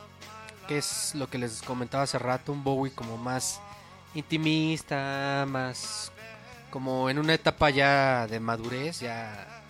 [0.67, 3.61] que es lo que les comentaba hace rato, un Bowie como más
[4.15, 6.13] intimista, más
[6.71, 9.63] como en una etapa ya de madurez, ya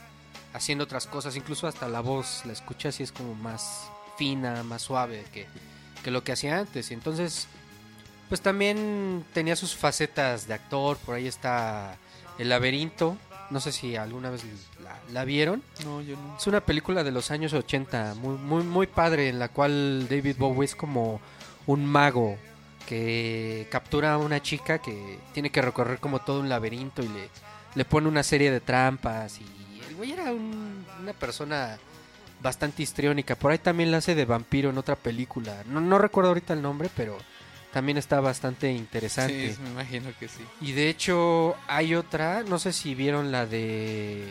[0.53, 4.83] haciendo otras cosas, incluso hasta la voz la escuchas y es como más fina, más
[4.83, 5.47] suave que,
[6.03, 6.91] que lo que hacía antes.
[6.91, 7.47] Y entonces,
[8.29, 11.97] pues también tenía sus facetas de actor, por ahí está
[12.39, 13.17] El laberinto,
[13.51, 14.45] no sé si alguna vez
[14.87, 15.62] la, la vieron.
[15.84, 16.37] No, yo no.
[16.39, 20.37] Es una película de los años 80, muy, muy, muy padre, en la cual David
[20.39, 21.20] Bowie es como
[21.66, 22.37] un mago
[22.87, 27.28] que captura a una chica que tiene que recorrer como todo un laberinto y le,
[27.74, 29.39] le pone una serie de trampas.
[29.41, 31.78] Y el güey era un- una persona
[32.41, 33.34] bastante histriónica.
[33.34, 35.64] Por ahí también la hace de vampiro en otra película.
[35.66, 37.18] No, no recuerdo ahorita el nombre, pero
[37.72, 39.55] también está bastante interesante.
[39.55, 40.43] Sí, me imagino que sí.
[40.61, 44.24] Y de hecho hay otra, no sé si vieron la de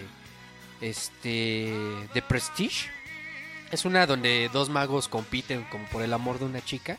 [0.82, 2.90] este de Prestige.
[3.72, 6.98] Es una donde dos magos compiten como por el amor de una chica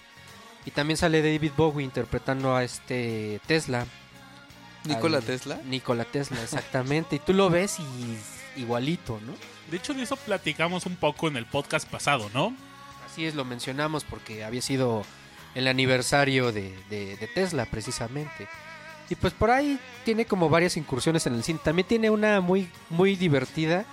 [0.65, 3.87] y también sale David Bowie interpretando a este Tesla,
[4.85, 5.59] Nikola Tesla.
[5.65, 7.17] Nikola Tesla, exactamente.
[7.17, 9.33] Y tú lo ves y igualito, ¿no?
[9.71, 12.55] De hecho, de eso platicamos un poco en el podcast pasado, ¿no?
[13.05, 15.05] Así es, lo mencionamos porque había sido
[15.55, 18.47] el aniversario de, de- de Tesla, precisamente.
[19.09, 21.61] Y pues por ahí tiene como varias incursiones en el cine.
[21.63, 23.85] También tiene una muy, muy divertida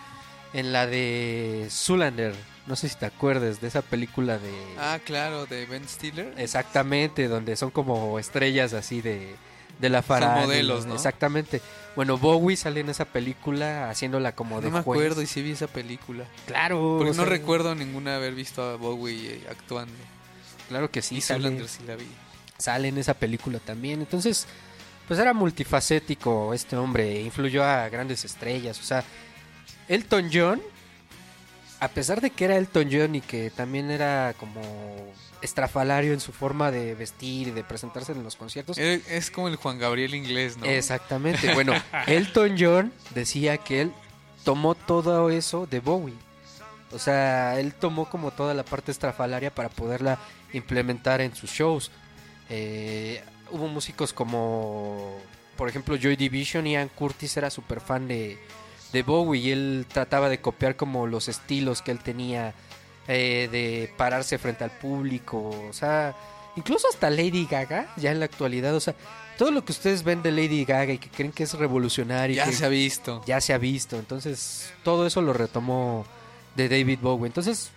[0.53, 2.33] en la de Zoolander.
[2.65, 4.51] No sé si te acuerdas de esa película de...
[4.79, 6.33] Ah, claro, de Ben Stiller.
[6.37, 9.35] Exactamente, donde son como estrellas así de,
[9.79, 10.45] de la farándula.
[10.45, 10.95] modelos, ¿no?
[10.95, 11.61] Exactamente.
[11.95, 14.97] Bueno, Bowie sale en esa película haciéndola como de no me juez.
[14.97, 16.25] acuerdo y sí vi esa película.
[16.47, 16.95] Claro.
[16.97, 19.93] Porque no sea, recuerdo ninguna haber visto a Bowie eh, actuando.
[20.69, 21.41] Claro que sí, y sale.
[21.43, 22.07] Zoolander sí la vi.
[22.57, 23.99] sale en esa película también.
[23.99, 24.47] Entonces,
[25.13, 28.79] pues era multifacético este hombre, influyó a grandes estrellas.
[28.79, 29.03] O sea,
[29.87, 30.59] Elton John,
[31.79, 34.59] a pesar de que era Elton John y que también era como
[35.43, 38.79] estrafalario en su forma de vestir y de presentarse en los conciertos.
[38.79, 40.65] Es como el Juan Gabriel inglés, ¿no?
[40.65, 41.47] Exactamente.
[41.53, 41.73] Bueno,
[42.07, 43.93] Elton John decía que él
[44.43, 46.15] tomó todo eso de Bowie.
[46.91, 50.17] O sea, él tomó como toda la parte estrafalaria para poderla
[50.53, 51.91] implementar en sus shows.
[52.49, 53.23] Eh,
[53.53, 55.15] hubo músicos como,
[55.55, 56.65] por ejemplo, Joy Division.
[56.65, 58.37] Ian Curtis era súper fan de,
[58.91, 62.53] de Bowie y él trataba de copiar como los estilos que él tenía
[63.07, 65.49] eh, de pararse frente al público.
[65.69, 66.15] O sea,
[66.55, 68.75] incluso hasta Lady Gaga, ya en la actualidad.
[68.75, 68.95] O sea,
[69.37, 72.35] todo lo que ustedes ven de Lady Gaga y que creen que es revolucionario.
[72.35, 73.23] Ya que se ha visto.
[73.25, 73.97] ya se ha visto.
[73.97, 76.05] Entonces, todo eso lo retomó
[76.55, 77.27] de David Bowie.
[77.27, 77.69] Entonces,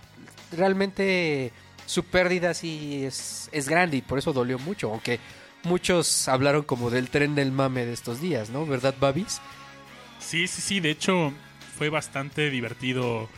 [0.53, 1.53] realmente
[1.85, 4.91] su pérdida sí es, es grande y por eso dolió mucho.
[4.91, 5.21] Aunque
[5.67, 8.65] muchos hablaron como del tren del mame de estos días, ¿no?
[8.65, 9.41] ¿Verdad, Babis?
[10.19, 10.81] Sí, sí, sí.
[10.81, 11.33] De hecho,
[11.77, 13.29] fue bastante divertido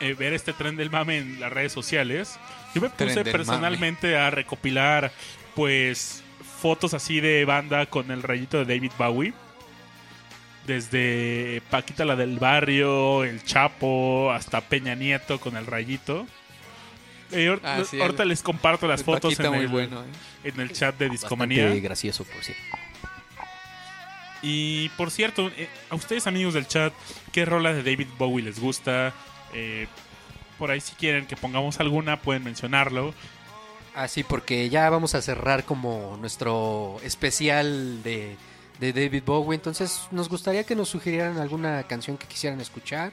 [0.00, 2.38] eh, ver este tren del mame en las redes sociales.
[2.74, 5.12] Yo me puse personalmente a recopilar,
[5.54, 6.22] pues,
[6.60, 9.34] fotos así de banda con el rayito de David Bowie.
[10.66, 16.26] Desde Paquita la del Barrio, El Chapo, hasta Peña Nieto con el rayito.
[17.32, 19.68] Eh, ahor- Ah, sí, ahorita el- les comparto las El fotos Paquita en muy el,
[19.68, 20.06] bueno, ¿eh?
[20.44, 21.62] en el chat de Discomanía.
[21.64, 22.62] Bastante gracioso, por cierto.
[24.42, 26.92] Y por cierto, eh, a ustedes amigos del chat,
[27.32, 29.12] ¿qué rola de David Bowie les gusta?
[29.54, 29.86] Eh,
[30.58, 33.14] por ahí si quieren que pongamos alguna, pueden mencionarlo.
[33.94, 38.36] Así porque ya vamos a cerrar como nuestro especial de,
[38.80, 39.54] de David Bowie.
[39.54, 43.12] Entonces nos gustaría que nos sugirieran alguna canción que quisieran escuchar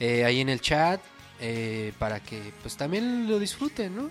[0.00, 1.00] eh, ahí en el chat
[1.40, 4.10] eh, para que pues también lo disfruten, ¿no?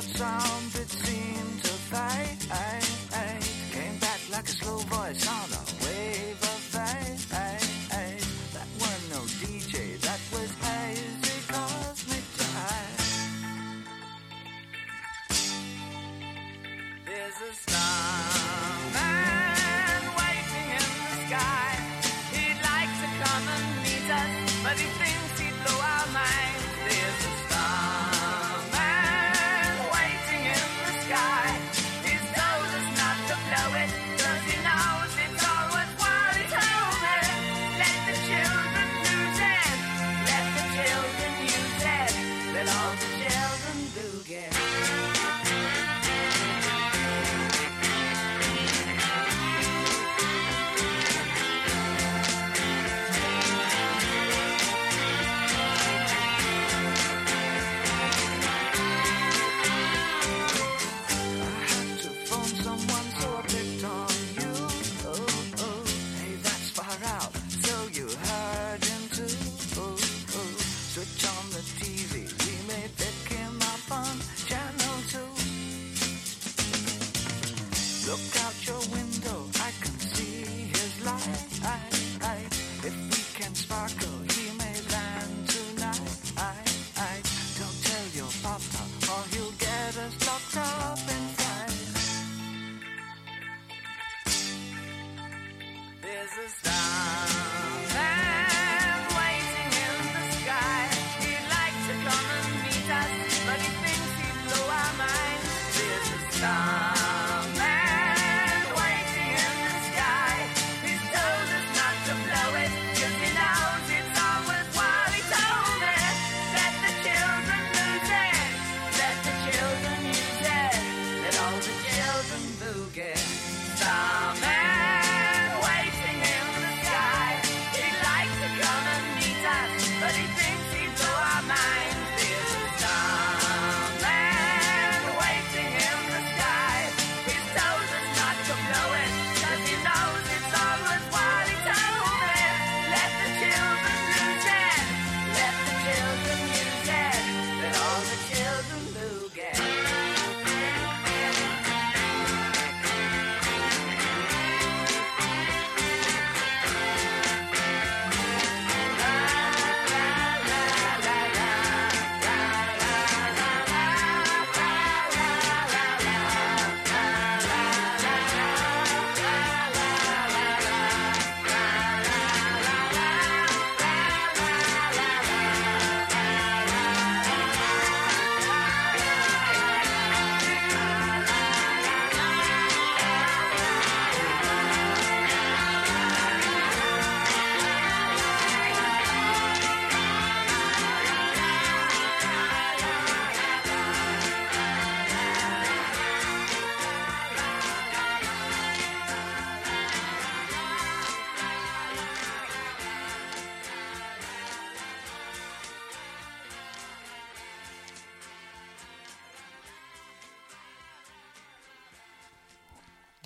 [0.00, 0.47] The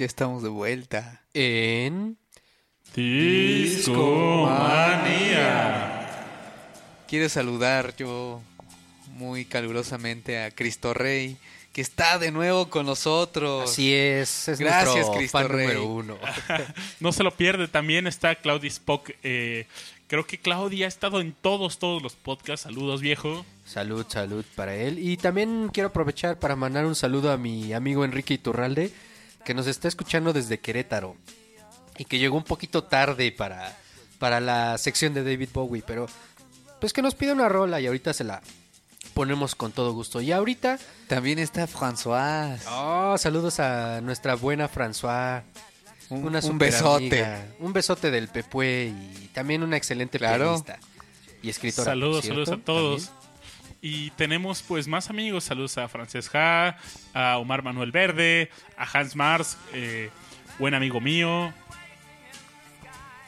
[0.03, 1.23] Ya estamos de vuelta.
[1.33, 2.17] En...
[2.97, 3.87] Discomanía.
[7.07, 8.43] Quiero saludar yo
[9.13, 11.37] muy calurosamente a Cristo Rey,
[11.73, 13.71] que está de nuevo con nosotros.
[13.71, 15.69] Así es, es Gracias, Cristo fan Rey.
[15.69, 16.19] número uno.
[16.99, 19.09] No se lo pierde, también está Claudia Spock.
[19.23, 19.69] eh,
[20.09, 22.65] creo que Claudia ha estado en todos, todos los podcasts.
[22.65, 23.47] Saludos, viejo.
[23.65, 24.99] Salud, salud para él.
[24.99, 28.91] Y también quiero aprovechar para mandar un saludo a mi amigo Enrique Iturralde,
[29.45, 31.17] que nos está escuchando desde Querétaro.
[31.99, 33.77] Y que llegó un poquito tarde para,
[34.19, 36.07] para la sección de David Bowie, pero
[36.81, 38.41] pues que nos pide una rola y ahorita se la
[39.15, 40.21] ponemos con todo gusto.
[40.21, 42.59] Y ahorita, También está François.
[42.71, 45.43] oh, saludos a nuestra buena François.
[46.09, 47.25] Un- Una un super besote.
[47.25, 47.47] amiga.
[47.61, 50.45] Un besote del Pepue y también una excelente Claro.
[50.63, 50.79] pianista
[51.43, 51.85] y escritora.
[51.93, 52.45] Saludos, ¿cierto?
[52.47, 53.05] saludos a todos.
[53.07, 53.22] También.
[53.85, 55.43] Y tenemos pues más amigos.
[55.45, 56.79] Saludos a Francesca,
[57.13, 60.09] a Omar Manuel Verde, a Hans Mars, eh,
[60.61, 61.53] buen amigo mío.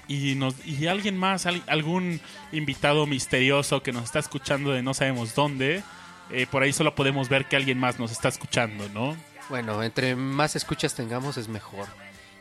[0.07, 2.21] Y, nos, y alguien más, al- algún
[2.53, 5.83] invitado misterioso que nos está escuchando de no sabemos dónde.
[6.31, 9.17] Eh, por ahí solo podemos ver que alguien más nos está escuchando, ¿no?
[9.49, 11.89] Bueno, entre más escuchas tengamos es mejor.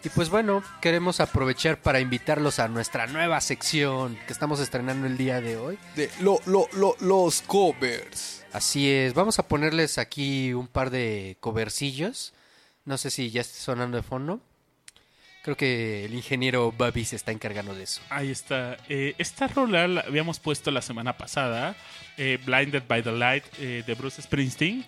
[0.05, 5.15] Y pues bueno, queremos aprovechar para invitarlos a nuestra nueva sección que estamos estrenando el
[5.17, 5.77] día de hoy.
[5.95, 8.43] De lo, lo, lo- los covers.
[8.51, 12.33] Así es, vamos a ponerles aquí un par de covercillos.
[12.83, 14.41] No sé si ya está sonando de fondo.
[15.41, 18.01] Creo que el ingeniero Bobby se está encargando de eso.
[18.09, 18.77] Ahí está.
[18.89, 21.75] Eh, esta rola la habíamos puesto la semana pasada,
[22.17, 24.85] eh, Blinded by the Light eh, de Bruce Springsteen.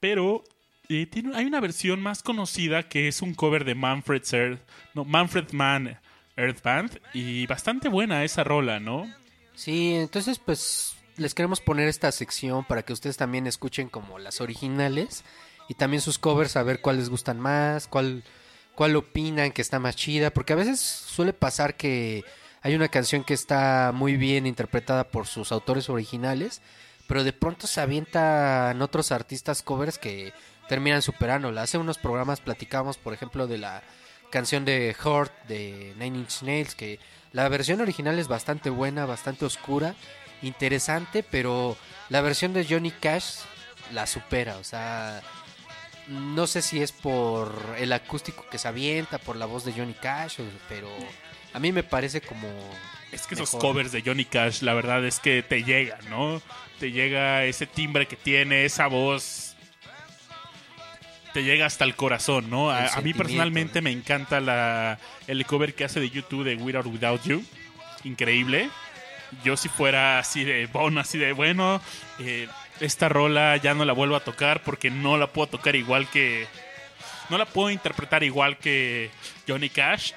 [0.00, 0.42] Pero
[0.90, 4.60] eh, tiene, hay una versión más conocida que es un cover de Manfred, Earth,
[4.94, 5.98] no, Manfred Mann
[6.36, 7.00] Earth Band.
[7.14, 9.06] Y bastante buena esa rola, ¿no?
[9.54, 14.40] Sí, entonces pues les queremos poner esta sección para que ustedes también escuchen como las
[14.40, 15.24] originales
[15.68, 18.24] y también sus covers a ver cuál les gustan más, cuál
[18.74, 22.24] cuál opinan que está más chida, porque a veces suele pasar que
[22.62, 26.62] hay una canción que está muy bien interpretada por sus autores originales,
[27.06, 30.32] pero de pronto se avientan otros artistas covers que
[30.70, 31.62] terminan superándola.
[31.62, 33.82] Hace unos programas platicamos, por ejemplo, de la
[34.30, 37.00] canción de Hurt de Nine Inch Nails, que
[37.32, 39.96] la versión original es bastante buena, bastante oscura,
[40.42, 41.76] interesante, pero
[42.08, 43.38] la versión de Johnny Cash
[43.92, 45.20] la supera, o sea,
[46.06, 49.94] no sé si es por el acústico que se avienta, por la voz de Johnny
[49.94, 50.88] Cash, pero
[51.52, 52.48] a mí me parece como...
[53.10, 56.40] Es que esos covers de Johnny Cash, la verdad es que te llega, ¿no?
[56.78, 59.49] Te llega ese timbre que tiene, esa voz.
[61.32, 62.70] Te llega hasta el corazón, ¿no?
[62.76, 63.84] El A, a mí personalmente ¿no?
[63.84, 67.44] me encanta la, el cover que hace de YouTube de With or Without You.
[68.04, 68.68] Increíble.
[69.44, 71.80] Yo si fuera así de bon, así de bueno,
[72.18, 72.48] eh,
[72.80, 76.48] esta rola ya no la vuelvo a tocar porque no la puedo tocar igual que...
[77.28, 79.10] No la puedo interpretar igual que
[79.46, 80.12] Johnny Cash.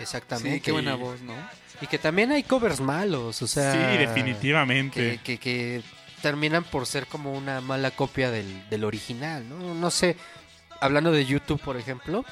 [0.00, 0.54] Exactamente.
[0.54, 1.34] Sí, qué buena y- voz, ¿no?
[1.82, 3.72] Y que también hay covers malos, o sea...
[3.72, 5.18] sí, definitivamente.
[5.22, 5.82] que, que, que
[6.22, 9.74] terminan por ser como una mala copia del, del original, ¿no?
[9.74, 10.16] No sé,
[10.80, 12.24] hablando de YouTube, por ejemplo,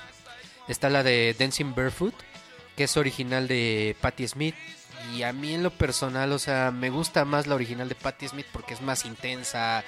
[0.69, 2.15] está la de Dancing Barefoot,
[2.77, 4.55] que es original de Patti Smith.
[5.15, 8.29] Y a mí en lo personal, o sea, me gusta más la original de Patti
[8.29, 9.83] Smith porque es más intensa,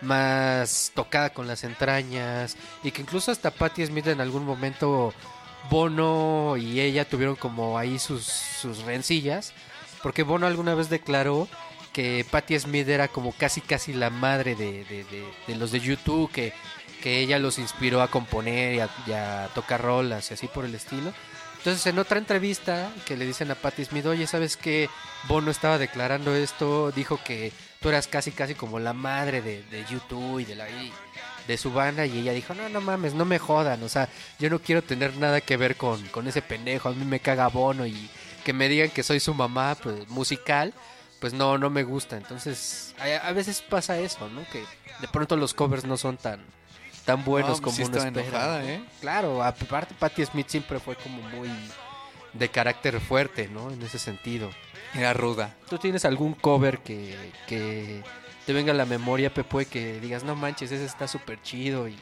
[0.00, 2.56] más tocada con las entrañas.
[2.82, 5.12] Y que incluso hasta Patti Smith en algún momento,
[5.68, 9.52] Bono y ella tuvieron como ahí sus, sus rencillas.
[10.02, 11.48] Porque Bono alguna vez declaró
[11.92, 15.80] que Patti Smith era como casi casi la madre de, de- de- de los de
[15.80, 16.52] YouTube, que,
[17.02, 20.64] que ella los inspiró a componer y a, y a tocar rolas y así por
[20.64, 21.12] el estilo.
[21.58, 24.88] Entonces en otra entrevista que le dicen a Patti Smith, oye, ¿sabes qué?
[25.28, 29.84] Bono estaba declarando esto, dijo que tú eras casi casi como la madre de, de
[29.84, 30.90] YouTube y de la y
[31.46, 34.48] de su banda y ella dijo, no, no mames, no me jodan, o sea, yo
[34.48, 37.86] no quiero tener nada que ver con, con ese pendejo, a mí me caga Bono
[37.86, 38.08] y
[38.44, 40.72] que me digan que soy su mamá pues, musical,
[41.18, 44.44] pues no, no me gusta, entonces a, a veces pasa eso, ¿no?
[44.50, 44.64] Que
[45.00, 46.40] de pronto los covers no son tan
[47.16, 48.20] tan buenos No, pues como sí uno espera.
[48.26, 48.68] enojada, ¿no?
[48.68, 48.84] ¿eh?
[49.00, 51.48] Claro, aparte Patti Smith siempre fue como muy
[52.32, 53.70] de carácter fuerte, ¿no?
[53.70, 54.50] En ese sentido.
[54.94, 55.54] Era ruda.
[55.68, 58.02] ¿Tú tienes algún cover que, que
[58.46, 61.96] te venga a la memoria, Pepe, que digas, no manches, ese está súper chido y,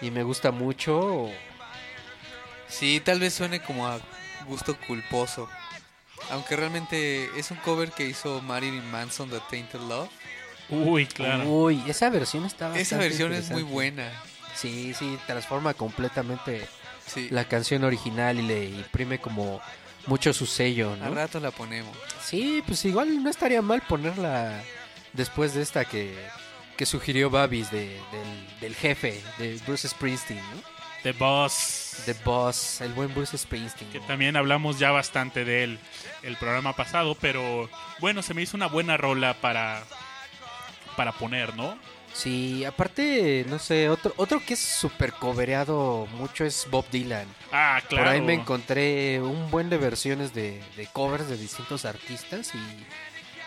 [0.00, 0.98] y me gusta mucho?
[0.98, 1.32] o-
[2.68, 3.98] Sí, tal vez suene como a
[4.46, 5.48] gusto culposo.
[6.30, 10.10] Aunque realmente es un cover que hizo Marilyn Manson de Tainted Love.
[10.70, 11.44] Uy, claro.
[11.48, 14.10] Uy, esa versión está bastante Esa versión es muy buena.
[14.54, 16.66] Sí, sí, transforma completamente
[17.06, 17.28] Sí.
[17.30, 19.60] la canción original y le imprime como
[20.06, 21.14] mucho su sello, Al ¿no?
[21.14, 21.96] rato la ponemos.
[22.22, 24.60] Sí, pues igual no estaría mal ponerla
[25.14, 26.14] después de esta que,
[26.76, 30.62] que sugirió Babis de, del, del jefe, de Bruce Springsteen, ¿no?
[31.02, 32.02] The Boss.
[32.04, 33.90] The Boss, el buen Bruce Springsteen.
[33.90, 35.78] Que también hablamos ya bastante de él
[36.22, 39.82] el programa pasado, pero bueno, se me hizo una buena rola para,
[40.98, 41.78] para poner, ¿no?
[42.12, 47.28] Sí, aparte, no sé, otro, otro que es súper cobereado mucho es Bob Dylan.
[47.52, 48.04] Ah, claro.
[48.04, 52.58] Por ahí me encontré un buen de versiones de, de covers de distintos artistas y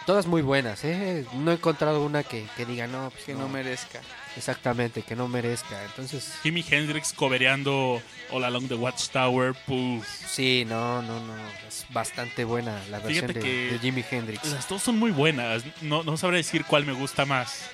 [0.05, 1.25] todas muy buenas, ¿eh?
[1.33, 3.99] No he encontrado una que, que diga, no, pues Que no merezca.
[4.37, 5.83] Exactamente, que no merezca.
[5.83, 8.01] Entonces, Jimi Hendrix cobereando
[8.31, 9.53] All Along the Watchtower.
[9.53, 10.07] Puf.
[10.27, 11.33] sí, no, no, no.
[11.67, 14.45] Es bastante buena la versión de, Jimi Hendrix.
[14.51, 15.63] Las dos son muy buenas.
[15.81, 17.69] No, no sabré decir cuál me gusta más.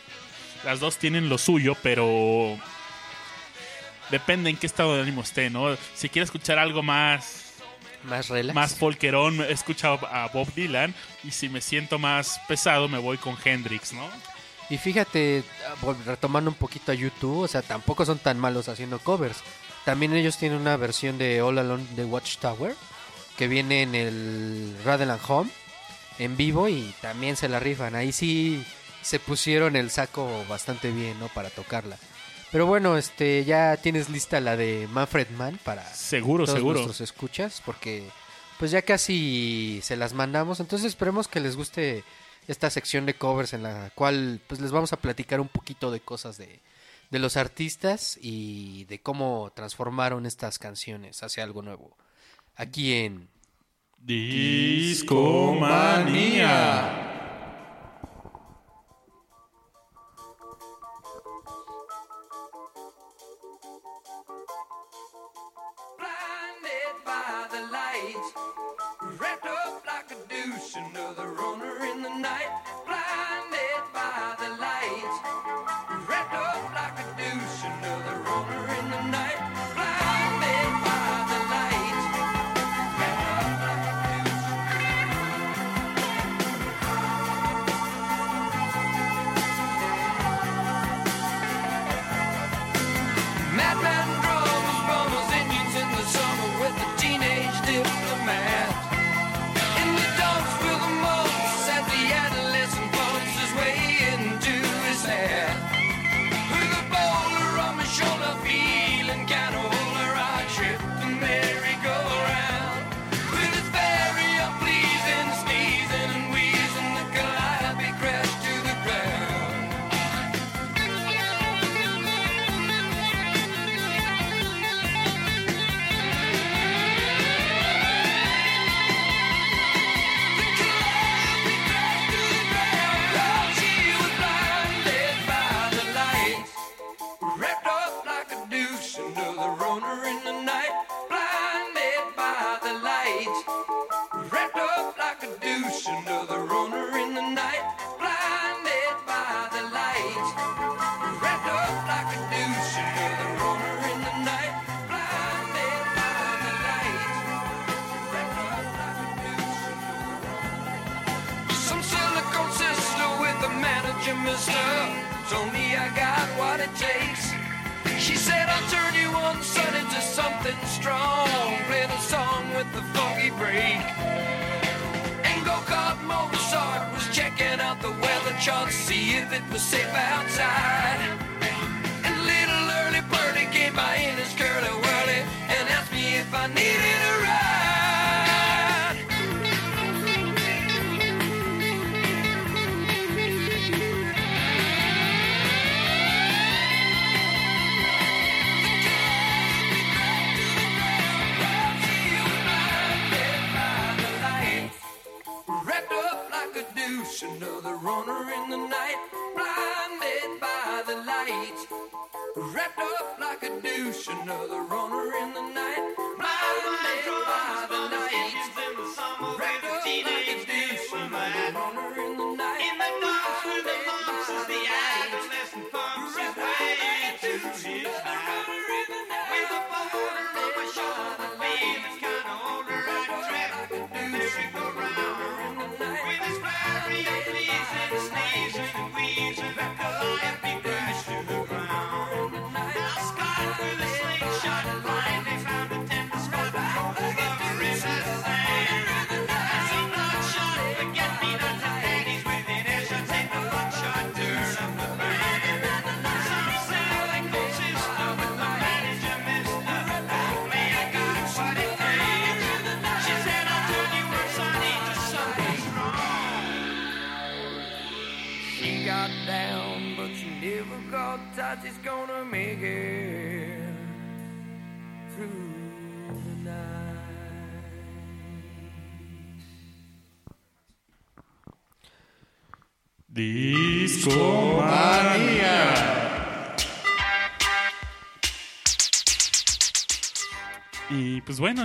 [0.63, 2.57] Las dos tienen lo suyo, pero
[4.09, 5.77] depende en qué estado de ánimo esté, ¿no?
[5.93, 7.53] Si quiero escuchar algo más
[8.03, 8.55] Más relax.
[8.55, 13.17] más folkerón, he escuchado a Bob Dylan y si me siento más pesado me voy
[13.17, 14.09] con Hendrix, ¿no?
[14.69, 18.99] Y fíjate, ah, retomando un poquito a YouTube, o sea, tampoco son tan malos haciendo
[18.99, 19.37] covers.
[19.85, 22.75] También ellos tienen una versión de All Alone the Watchtower
[23.37, 25.49] que viene en el Radeland Home
[26.19, 27.95] en vivo y también se la rifan.
[27.95, 28.65] Ahí sí
[29.01, 31.27] se pusieron el saco bastante bien, ¿no?
[31.29, 31.97] Para tocarla.
[32.51, 36.79] Pero bueno, este ya tienes lista la de Manfred Mann para Seguro, todos seguro.
[36.79, 38.09] nuestros escuchas porque
[38.57, 40.59] pues ya casi se las mandamos.
[40.59, 42.03] Entonces esperemos que les guste
[42.47, 45.99] esta sección de covers en la cual pues les vamos a platicar un poquito de
[45.99, 46.61] cosas de,
[47.09, 51.97] de los artistas y de cómo transformaron estas canciones hacia algo nuevo.
[52.55, 53.29] Aquí en
[53.99, 54.85] Discomanía.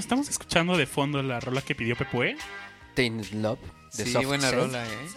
[0.02, 2.36] Estamos escuchando de fondo la rola que pidió Pepue.
[2.94, 3.58] Tainted Love
[3.94, 4.58] de Sí, Soft buena Cell.
[4.58, 5.08] rola, ¿eh?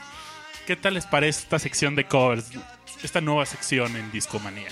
[0.67, 2.49] ¿Qué tal les parece esta sección de covers?
[3.03, 4.69] Esta nueva sección en Discomanía.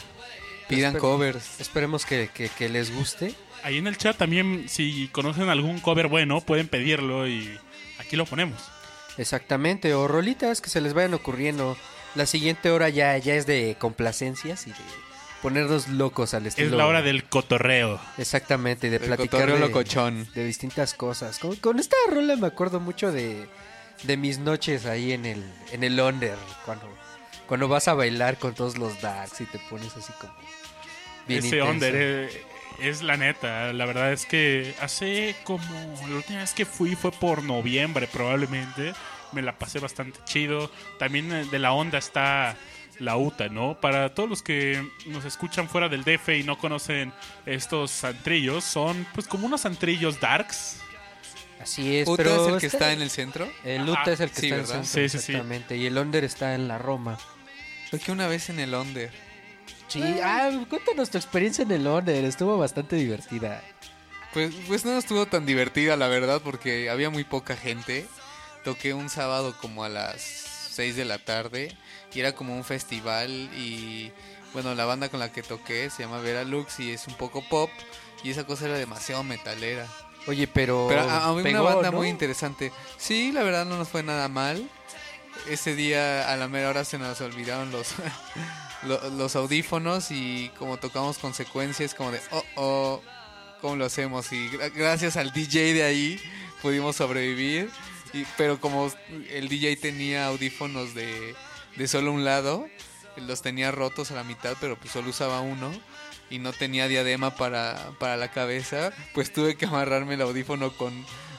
[0.70, 1.60] Pidan covers.
[1.60, 3.36] Esperemos que, que- que les guste.
[3.64, 7.58] Ahí en el chat también, si conocen algún cover bueno, pueden pedirlo y
[8.00, 8.60] aquí lo ponemos.
[9.18, 11.78] Exactamente, o rolitas que se les vayan ocurriendo.
[12.16, 14.76] La siguiente hora ya, ya es de complacencias y de
[15.44, 16.70] ponernos locos al estilo.
[16.70, 18.00] Es la hora del cotorreo.
[18.18, 20.28] Exactamente, de El platicar de, locochón.
[20.34, 21.38] de distintas cosas.
[21.38, 23.48] Con, con esta rola me acuerdo mucho de,
[24.04, 26.88] de mis noches ahí en el, en el under, cuando,
[27.48, 30.34] cuando vas a bailar con todos los darks y te pones así como...
[31.28, 31.72] Bien Ese intenso.
[31.72, 32.44] under eh,
[32.82, 33.72] es la neta.
[33.74, 35.64] La verdad es que hace como.
[36.10, 38.94] La última vez que fui fue por noviembre, probablemente.
[39.32, 40.70] Me la pasé bastante chido.
[41.00, 42.58] También eh, de la onda está
[43.00, 43.80] la UTA, ¿no?
[43.80, 47.14] Para todos los que nos escuchan fuera del DF y no conocen
[47.46, 50.80] estos antrillos, son pues como unos antrillos darks.
[51.62, 52.48] Así es, ¿Uta pero...
[52.48, 53.50] es el que está en el centro?
[53.64, 55.32] El UTA es el que Sí, está en el centro, Sí, sí, sí.
[55.32, 55.78] exactamente.
[55.78, 57.18] Y el under está en la Roma.
[57.90, 59.12] Fue que una vez en el Under.
[59.88, 63.62] Sí, ah, cuéntanos tu experiencia en el under, estuvo bastante divertida.
[64.34, 68.08] Pues, pues no estuvo tan divertida, la verdad, porque había muy poca gente.
[68.64, 71.76] Toqué un sábado como a las 6 de la tarde
[72.14, 74.12] y era como un festival y
[74.54, 77.44] bueno, la banda con la que toqué se llama Vera Lux y es un poco
[77.50, 77.70] pop
[78.24, 79.88] y esa cosa era demasiado metalera.
[80.28, 80.86] Oye, pero...
[80.88, 81.98] Pero a, a mí pegó, una banda ¿no?
[81.98, 82.72] muy interesante.
[82.98, 84.70] Sí, la verdad no nos fue nada mal.
[85.50, 87.90] Ese día a la mera hora se nos olvidaron los,
[88.84, 93.02] lo- los audífonos y como tocamos consecuencias como de, oh, oh,
[93.60, 94.32] ¿cómo lo hacemos?
[94.32, 96.22] Y gra- gracias al DJ de ahí
[96.62, 97.70] pudimos sobrevivir.
[98.14, 98.92] Y, pero como
[99.32, 101.36] el DJ tenía audífonos de,
[101.76, 102.68] de solo un lado,
[103.18, 105.72] los tenía rotos a la mitad, pero pues solo usaba uno
[106.30, 110.94] y no tenía diadema para, para la cabeza, pues tuve que amarrarme el audífono con,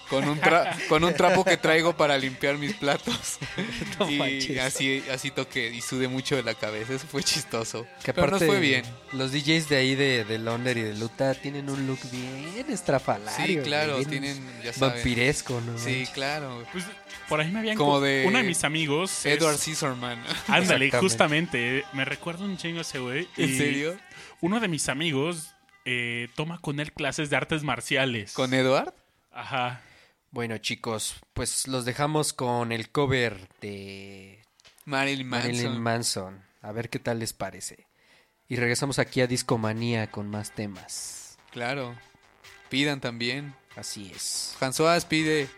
[0.08, 3.38] con, un, tra- con un trapo que traigo para limpiar mis platos.
[3.98, 4.58] No y manches.
[4.60, 7.86] así, así toqué y sudé mucho de la cabeza, eso fue chistoso.
[8.02, 8.84] Que Pero nos aparte, fue bien.
[9.12, 13.46] Los DJs de ahí de, de Londres y de Luta tienen un look bien estrafalario.
[13.46, 14.94] Sí, claro, bien tienen, ya saben.
[14.96, 15.78] Vampiresco, ¿no?
[15.78, 16.64] Sí, claro.
[16.72, 16.84] Pues
[17.28, 17.76] por ahí me habían.
[17.76, 19.24] Como co- de Uno de mis amigos.
[19.24, 20.20] Edward Scissorman.
[20.48, 21.84] Ándale, justamente.
[21.92, 23.28] Me recuerdo un chingo ese güey.
[23.36, 23.96] ¿En serio?
[24.40, 25.50] Uno de mis amigos
[25.84, 28.32] eh, toma con él clases de artes marciales.
[28.32, 28.92] ¿Con Edward?
[29.32, 29.80] Ajá.
[30.34, 34.42] Bueno, chicos, pues los dejamos con el cover de
[34.84, 35.52] Marilyn Manson.
[35.52, 36.44] Marilyn Manson.
[36.60, 37.86] A ver qué tal les parece.
[38.48, 41.38] Y regresamos aquí a Discomanía con más temas.
[41.52, 41.94] Claro.
[42.68, 43.54] Pidan también.
[43.76, 44.56] Así es.
[44.58, 45.48] François pide.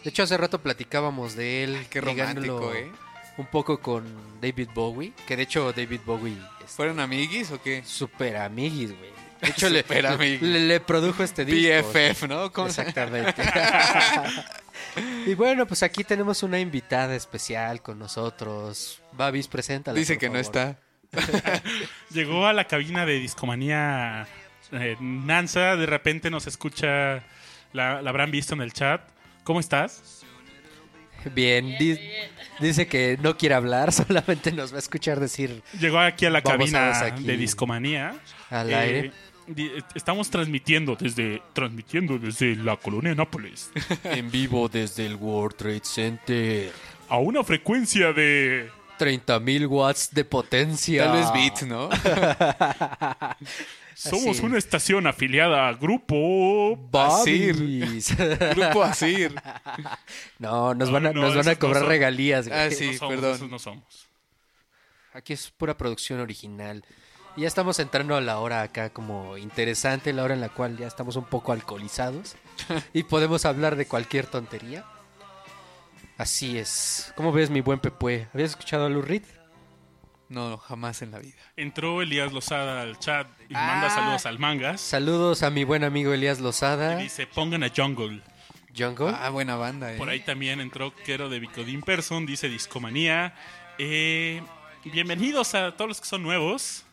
[0.02, 2.90] De hecho, hace rato platicábamos de él, Qué romántico, ¿eh?
[3.36, 6.36] un poco con David Bowie, que de hecho David Bowie
[6.66, 7.84] ¿Fueron amiguis o qué?
[7.84, 9.19] super amiguis, güey.
[9.42, 11.88] De hecho, le, produjo este disco.
[11.92, 12.52] BFF, ¿no?
[12.52, 13.42] ¿Cómo se- Exactamente.
[15.26, 19.00] y bueno, pues aquí tenemos una invitada especial con nosotros.
[19.12, 19.92] Babis, presenta.
[19.92, 20.76] Dice que no está.
[22.10, 24.26] Llegó a la cabina de Discomanía
[24.72, 27.24] eh, Nanza, de repente nos escucha,
[27.72, 29.00] la, la habrán visto en el chat.
[29.44, 30.22] ¿Cómo estás?
[31.34, 31.98] Bien, di-
[32.60, 36.40] dice que no quiere hablar, solamente nos va a escuchar decir Llegó aquí a la
[36.42, 38.14] cabina a ver aquí de Discomanía.
[38.48, 39.12] al Eh, aire.
[39.54, 43.70] Di- estamos transmitiendo desde transmitiendo desde la colonia Nápoles
[44.04, 46.72] En vivo desde el World Trade Center.
[47.08, 51.04] a una frecuencia de 30.000 watts de potencia.
[51.04, 51.88] Tal vez Beats, ¿no?
[53.94, 54.46] somos Así.
[54.46, 58.16] una estación afiliada a Grupo Babis.
[58.56, 59.34] Grupo Asir.
[60.38, 62.48] no, nos No, van a, no, nos van a no cobrar regalías.
[62.48, 62.60] güey.
[62.60, 63.34] Ah, sí, No somos, perdón.
[63.36, 64.06] esos no somos.
[65.12, 66.84] Aquí es pura producción original.
[67.36, 70.86] Ya estamos entrando a la hora acá como interesante, la hora en la cual ya
[70.86, 72.36] estamos un poco alcoholizados
[72.92, 74.84] y podemos hablar de cualquier tontería.
[76.18, 77.12] Así es.
[77.16, 78.28] ¿Cómo ves mi buen Pepue?
[78.34, 79.22] ¿Habías escuchado a Lou Reed?
[80.28, 81.34] No, jamás en la vida.
[81.56, 83.66] Entró Elías Lozada al chat y Ah.
[83.66, 84.80] manda saludos al Mangas.
[84.80, 87.00] Saludos a mi buen amigo Elías Lozada.
[87.00, 88.20] Y dice, pongan a Jungle.
[88.76, 89.12] Jungle.
[89.18, 89.96] Ah, buena banda, ¿eh?
[89.96, 93.34] Por ahí también entró Quero de Bicodin Person, dice Discomanía.
[93.78, 94.42] Eh,
[94.84, 96.84] bienvenidos a todos los que son nuevos.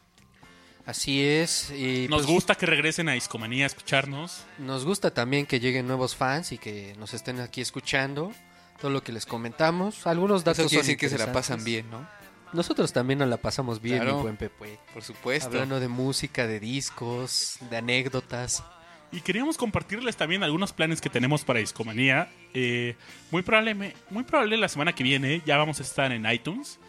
[0.87, 1.69] Así es.
[1.71, 4.45] Y Nos pues, gusta que regresen a Discomanía a escucharnos.
[4.57, 8.31] Nos gusta también que lleguen nuevos fans y que nos estén aquí escuchando.
[8.79, 10.07] Todo lo que les comentamos.
[10.07, 12.07] Algunos datos Eso quiere son decir que se la pasan bien, ¿no?
[12.53, 14.15] Nosotros también nos la pasamos bien, Claro.
[14.17, 14.79] mi buen Pepue.
[14.93, 15.49] Por supuesto.
[15.49, 18.63] Hablando de música, de discos, de anécdotas.
[19.11, 22.29] Y queríamos compartirles también algunos planes que tenemos para Discomanía.
[22.53, 22.95] Eh,
[23.31, 26.79] muy, probable, muy probable la semana que viene ya vamos a estar en iTunes.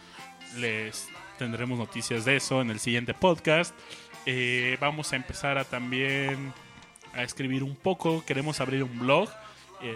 [0.56, 1.08] Les
[1.38, 3.74] tendremos noticias de eso en el siguiente podcast.
[4.26, 6.52] Eh, vamos a empezar a también
[7.14, 8.24] a escribir un poco.
[8.26, 9.30] Queremos abrir un blog.
[9.80, 9.94] Eh,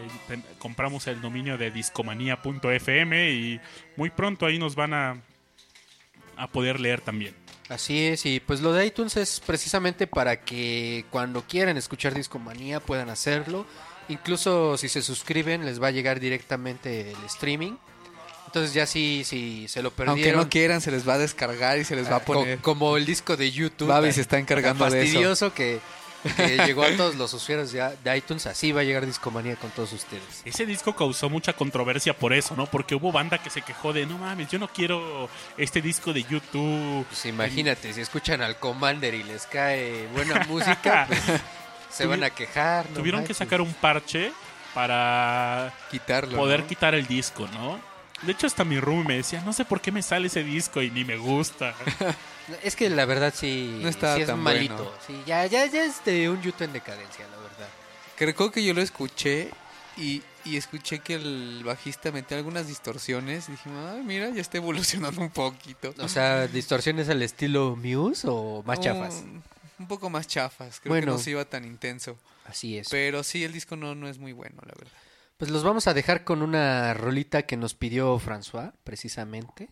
[0.59, 3.61] compramos el dominio de discomanía.fm y
[3.97, 5.21] muy pronto ahí nos van a,
[6.37, 7.35] a poder leer también.
[7.69, 12.81] Así es, y pues lo de iTunes es precisamente para que cuando quieran escuchar Discomanía
[12.81, 13.67] puedan hacerlo.
[14.09, 17.73] Incluso si se suscriben les va a llegar directamente el streaming.
[18.53, 20.41] Entonces ya si, si se lo Aunque perdieron...
[20.43, 22.59] no quieran, se les va a descargar y se les va a Ah, co- poner.
[22.59, 23.89] como el disco de YouTube.
[23.89, 25.07] Babi se está encargando de eso.
[25.07, 25.81] fastidioso que,
[26.37, 28.45] que llegó a todos los usuarios de, de iTunes.
[28.47, 30.43] Así va a llegar Discomanía con todos ustedes.
[30.45, 32.67] Ese disco causó mucha controversia por eso, ¿no?
[32.67, 36.23] Porque hubo banda que se quejó de, no mames, yo no quiero este disco de
[36.25, 37.07] YouTube.
[37.09, 41.21] Pues imagínate, si escuchan al Commander y les cae buena música, pues
[41.91, 42.85] se van a quejar.
[42.91, 44.31] no Tuvieron que sacar un parche
[44.75, 46.37] para Quitarlo.
[46.37, 46.67] poder ¿no?
[46.67, 47.81] quitar el disco, ¿no?
[48.23, 50.81] De hecho, hasta mi room me decía, no sé por qué me sale ese disco
[50.83, 51.75] y ni me gusta.
[52.65, 54.75] Es que la verdad sí, No está sí es tan malito.
[54.75, 54.91] bueno.
[55.07, 57.69] Sí, ya, ya, ya es de un YouTube en decadencia, la verdad.
[58.17, 59.49] Creo que yo lo escuché
[59.97, 63.49] y, y escuché que el bajista metía algunas distorsiones.
[63.49, 65.95] Y dije, ay, mira, ya está evolucionando un poquito.
[66.01, 69.15] O sea, distorsiones al estilo Muse o más chafas.
[69.23, 69.43] Un,
[69.79, 70.81] un poco más chafas.
[70.81, 71.07] Creo Bueno.
[71.07, 72.19] que no se iba tan intenso.
[72.47, 72.89] Así es.
[72.91, 74.93] Pero sí, el disco no, no es muy bueno, la verdad.
[75.43, 79.71] Pues los vamos a dejar con una rolita que nos pidió François, precisamente.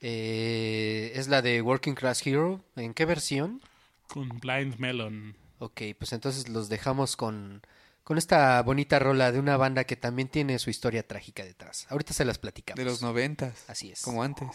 [0.00, 2.64] Eh, es la de Working Class Hero.
[2.76, 3.60] ¿En qué versión?
[4.06, 5.34] Con Blind Melon.
[5.58, 7.62] Ok, pues entonces los dejamos con,
[8.04, 11.88] con esta bonita rola de una banda que también tiene su historia trágica detrás.
[11.90, 12.78] Ahorita se las platicamos.
[12.78, 13.68] De los noventas.
[13.68, 14.00] Así es.
[14.00, 14.46] Como antes.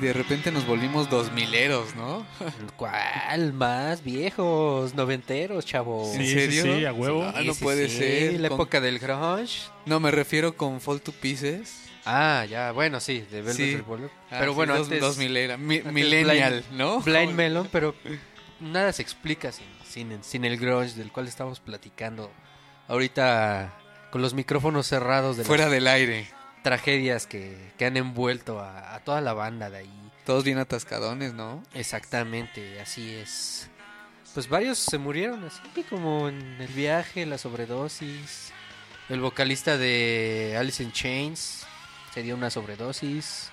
[0.00, 2.24] de repente nos volvimos dos mileros, ¿no?
[2.76, 3.52] ¿Cuál?
[3.52, 6.08] Más viejos, noventeros, chavo.
[6.14, 6.62] Sí, serio?
[6.62, 7.24] sí, sí, a huevo.
[7.34, 8.38] Ah, no puede ser.
[8.40, 9.62] La Con- época del grunge.
[9.86, 11.84] No, me refiero con Fall to Pieces.
[12.04, 13.76] Ah, ya, bueno, sí, de Velvet Sí.
[13.76, 14.10] Revolver.
[14.30, 17.00] Ah, Pero sí, bueno, dos, antes, dos milera, mi- antes millennial, Blind- ¿no?
[17.00, 17.94] Blind Melon, pero
[18.60, 22.30] nada se explica sin, sin, sin el grunge del cual estamos platicando
[22.86, 23.74] ahorita
[24.10, 26.28] con los micrófonos cerrados de Fuera del aire.
[26.62, 30.10] Tragedias que, que han envuelto a, a toda la banda de ahí.
[30.24, 31.62] Todos bien atascadones, ¿no?
[31.74, 33.68] Exactamente, así es.
[34.34, 38.52] Pues varios se murieron así, como en el viaje, la sobredosis.
[39.08, 41.64] El vocalista de Alice in Chains
[42.12, 43.50] se dio una sobredosis.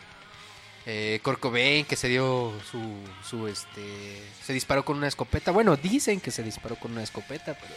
[0.86, 2.80] Eh, Kurt Cobain que se dio su,
[3.28, 5.52] su este se disparó con una escopeta.
[5.52, 7.74] Bueno, dicen que se disparó con una escopeta, pero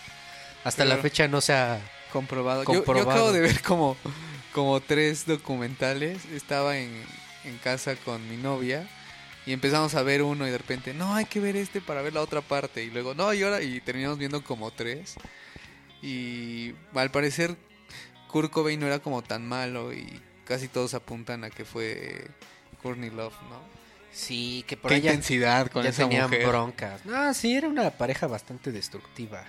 [0.64, 1.80] hasta Pero- la fecha no se ha
[2.12, 2.64] Comprobado.
[2.64, 3.96] Yo- Yo, acabo de ver como,
[4.58, 6.24] como tres documentales.
[6.26, 6.90] Estaba en,
[7.44, 8.88] en casa con mi novia
[9.46, 12.12] y empezamos a ver uno y de repente, no, hay que ver este para ver
[12.14, 12.82] la otra parte.
[12.82, 15.14] Y luego, no, y ahora, y terminamos viendo como tres.
[16.02, 17.56] Y al parecer,
[18.28, 22.26] Kurt Cobain no era como tan malo y casi todos apuntan a que fue
[22.82, 23.60] Courtney Love, ¿no?
[24.12, 26.46] Sí, que por Qué intensidad con ya esa tenían mujer.
[26.48, 27.04] broncas.
[27.04, 29.44] No, sí, era una pareja bastante destructiva.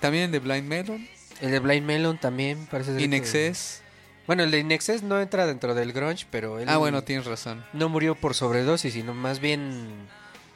[0.00, 1.08] También de Blind Melon,
[1.40, 3.80] El de Blind Melon también parece ser In que- Excess.
[4.26, 7.64] Bueno, el de Inexcess no entra dentro del grunge, pero él Ah, bueno, tienes razón.
[7.72, 9.86] no murió por sobredosis, sino más bien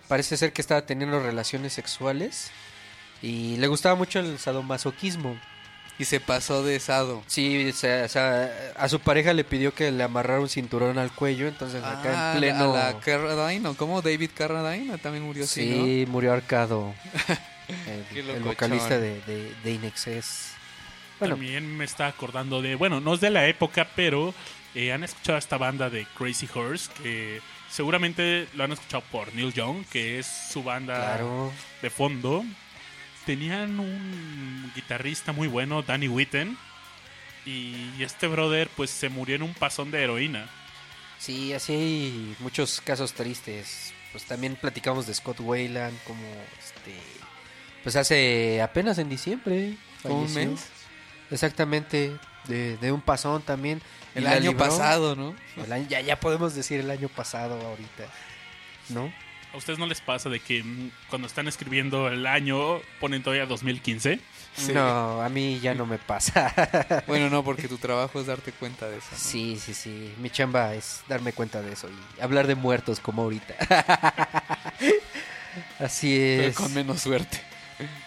[0.08, 2.50] parece ser que estaba teniendo relaciones sexuales
[3.20, 5.38] y le gustaba mucho el sadomasoquismo.
[6.00, 7.24] Y se pasó de Sado.
[7.26, 10.96] Sí, o sea, o sea, a su pareja le pidió que le amarrara un cinturón
[10.96, 12.72] al cuello, entonces acá Ah, en pleno...
[12.76, 14.00] a la Carradine, ¿o cómo?
[14.00, 15.84] David Carradine también murió así, ¿no?
[15.84, 16.94] Sí, murió arcado.
[18.16, 20.52] El, vocalista de, de, de In Excess.
[21.18, 24.34] Bueno, También me está acordando de, bueno, no es de la época, pero
[24.74, 27.40] eh, han escuchado a esta banda de Crazy Horse, que
[27.70, 31.52] seguramente lo han escuchado por Neil Young, que es su banda claro.
[31.82, 32.44] de fondo.
[33.26, 36.56] Tenían un guitarrista muy bueno, Danny Witten,
[37.44, 40.48] y este brother pues se murió en un pasón de heroína.
[41.18, 43.92] Sí, así hay muchos casos tristes.
[44.12, 46.24] Pues también platicamos de Scott Wayland, como
[46.58, 46.94] este.
[47.82, 49.74] Pues hace apenas en diciembre.
[50.02, 50.50] ¿Como un falleció.
[50.52, 50.68] mes?
[51.30, 53.80] Exactamente, de, de un pasón también.
[54.14, 54.58] El año libró.
[54.58, 55.34] pasado, ¿no?
[55.62, 58.04] El año- ya, ya podemos decir el año pasado ahorita,
[58.88, 59.12] ¿no?
[59.52, 63.46] ¿A ustedes no les pasa de que mm, cuando están escribiendo el año ponen todavía
[63.46, 64.20] 2015?
[64.56, 64.72] Sí.
[64.72, 66.52] No, a mí ya no me pasa.
[67.06, 69.06] Bueno, no, porque tu trabajo es darte cuenta de eso.
[69.12, 69.18] ¿no?
[69.18, 70.12] Sí, sí, sí.
[70.18, 73.54] Mi chamba es darme cuenta de eso y hablar de muertos como ahorita.
[75.78, 76.56] Así Pero es.
[76.56, 77.40] con menos suerte.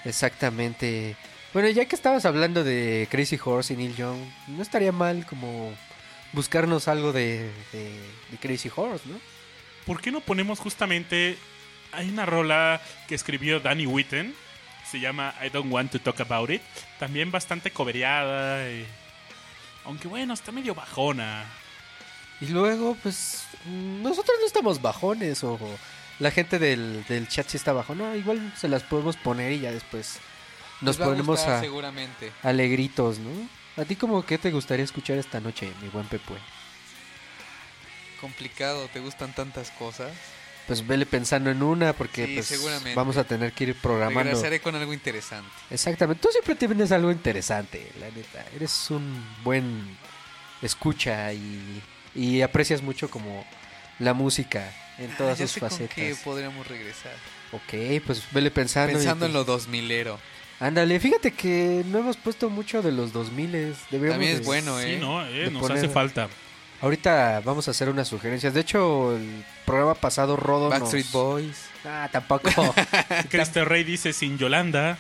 [0.05, 1.15] Exactamente.
[1.53, 5.73] Bueno, ya que estabas hablando de Crazy Horse y Neil Young, no estaría mal como
[6.31, 9.19] buscarnos algo de, de- de Crazy Horse, ¿no?
[9.85, 11.37] ¿Por qué no ponemos justamente...
[11.93, 12.79] Hay una rola
[13.09, 14.33] que escribió Danny Whitten.
[14.89, 16.61] Se llama I Don't Want to Talk About It.
[16.99, 18.65] También bastante cobereada.
[18.65, 18.85] eh,
[19.83, 21.43] Aunque bueno, está medio bajona.
[22.39, 25.59] Y luego, pues, nosotros no estamos bajones o
[26.19, 27.93] la gente del, del chat sí está bajo.
[27.93, 30.19] No, igual se las podemos poner y ya después
[30.81, 32.31] nos Les va a ponemos gustar, a, seguramente.
[32.43, 33.29] alegritos, ¿no?
[33.81, 36.37] ¿A ti como qué te gustaría escuchar esta noche, mi buen Pepue?
[38.19, 40.11] Complicado, te gustan tantas cosas.
[40.67, 42.93] Pues vele pensando en una porque Sí, pues, seguramente.
[42.95, 44.23] vamos a tener que ir programando.
[44.31, 45.49] Regresaré con algo interesante.
[45.71, 46.21] Exactamente.
[46.21, 48.45] Tú siempre tienes algo interesante, la neta.
[48.55, 49.97] Eres un buen
[50.61, 51.81] escucha y,
[52.13, 53.43] y aprecias mucho como
[53.97, 55.95] la música en todas Ah, ya sus sé con facetas.
[55.95, 57.13] qué podríamos regresar.
[57.53, 58.91] Ok, pues vele pensando.
[58.91, 60.17] y, Pensando en lo 2000ero.
[60.61, 64.79] Ándale, fíjate que no hemos puesto mucho de los 2000 Deberíamos También es de- bueno,
[64.79, 64.97] Sí, ¿eh?
[65.01, 65.25] ¿no?
[65.25, 66.29] Eh, nos poner- hace falta.
[66.81, 68.53] Ahorita vamos a hacer unas sugerencias.
[68.53, 71.65] De hecho, el programa pasado Rodo nos- Backstreet Boys.
[71.83, 72.51] Ah, tampoco.
[73.29, 74.97] Cristo Rey dice sin Yolanda.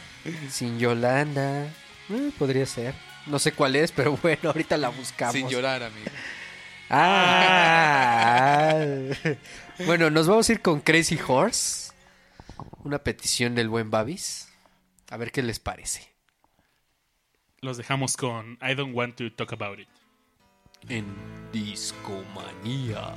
[0.49, 1.65] Sin Yolanda.
[2.09, 2.93] Eh, podría ser.
[3.27, 5.33] No sé cuál es, pero bueno, ahorita la buscamos.
[5.35, 6.09] Sin llorar, amigo.
[6.89, 8.73] Ah,
[9.85, 11.91] bueno, nos vamos a ir con Crazy Horse.
[12.83, 14.47] Una petición del buen Babis.
[15.11, 16.09] A ver qué les parece.
[17.59, 19.89] Los dejamos con I Don't Want to Talk About It.
[20.87, 21.05] En
[21.51, 23.13] Discomanía.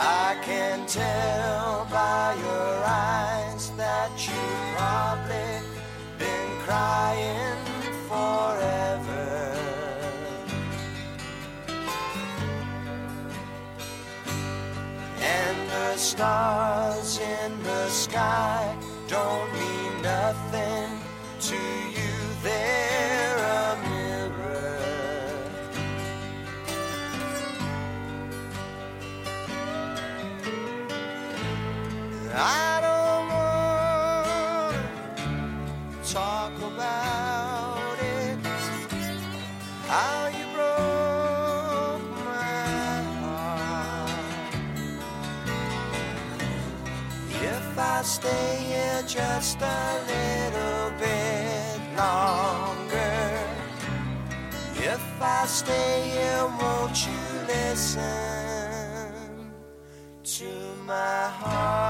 [0.00, 5.60] I can tell by your eyes that you've probably
[6.18, 7.58] been crying
[8.06, 9.56] forever.
[15.20, 18.76] And the stars in the sky
[19.08, 20.90] don't mean nothing
[21.40, 22.14] to you.
[22.44, 23.38] They're
[32.40, 34.76] I don't want
[36.04, 38.38] to talk about it.
[39.86, 44.10] How you broke my heart.
[47.28, 53.46] If I stay here just a little bit longer.
[54.76, 58.38] If I stay here, won't you listen?
[60.36, 60.44] to
[60.86, 61.87] my heart.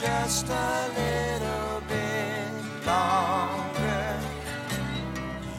[0.00, 4.18] Just a little bit longer.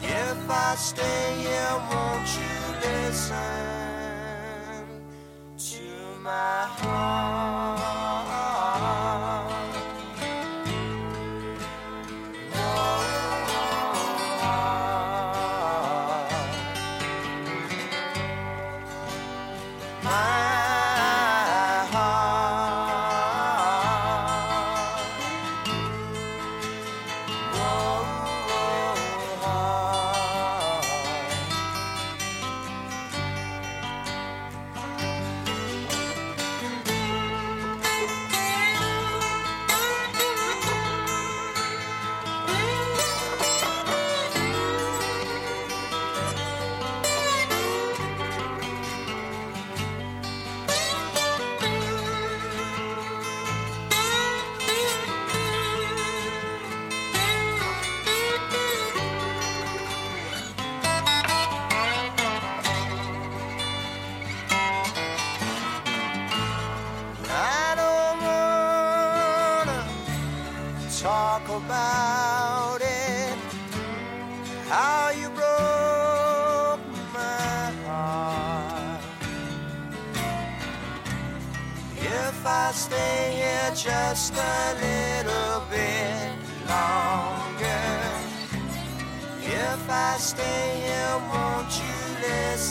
[0.02, 2.56] If I stay here, won't you
[2.88, 3.82] listen?
[5.58, 7.81] to my heart.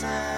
[0.04, 0.31] inside.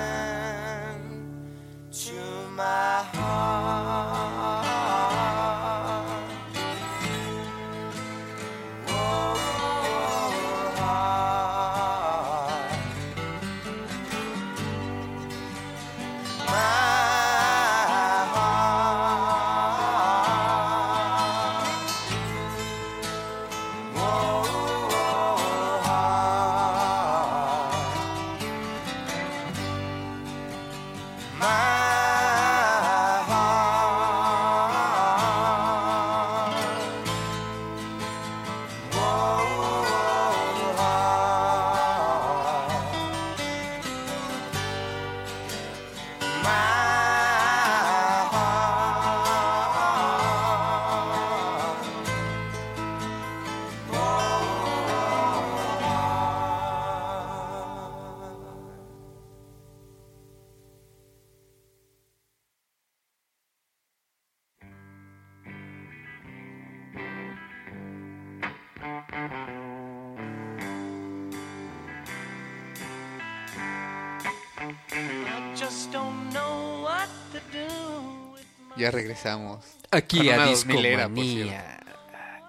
[78.83, 79.63] Ya regresamos.
[79.91, 81.79] Aquí a Discomanía.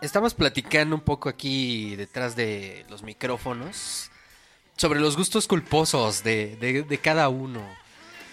[0.02, 4.10] Estamos platicando un poco aquí detrás de los micrófonos
[4.76, 7.62] sobre los gustos culposos de, de- de cada uno.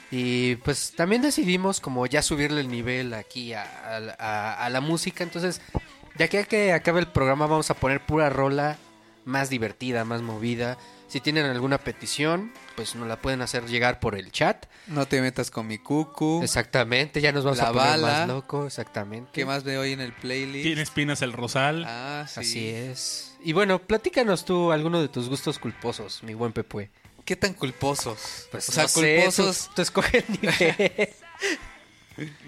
[0.09, 4.81] Y pues también decidimos como ya subirle el nivel aquí a, a- a- a la
[4.81, 5.23] música.
[5.23, 5.61] Entonces,
[6.15, 8.77] de aquí a que acabe el programa vamos a poner pura rola
[9.23, 10.77] más divertida, más movida.
[11.11, 14.65] Si tienen alguna petición, pues nos la pueden hacer llegar por el chat.
[14.87, 16.39] No te metas con mi cucu.
[16.41, 18.07] Exactamente, ya nos vamos La a poner bala.
[18.19, 19.29] más loco, exactamente.
[19.33, 20.63] ¿Qué más veo hoy en el playlist?
[20.63, 21.83] Tiene espinas el rosal.
[21.85, 22.39] Ah, sí.
[22.39, 23.35] Así es.
[23.43, 26.89] Y bueno, platícanos tú alguno de tus gustos culposos, mi buen Pepue.
[27.25, 28.47] ¿Qué tan culposos?
[28.49, 29.67] Pues o sea, no sé, culposos.
[29.67, 31.09] tú, tú escoge el nivel.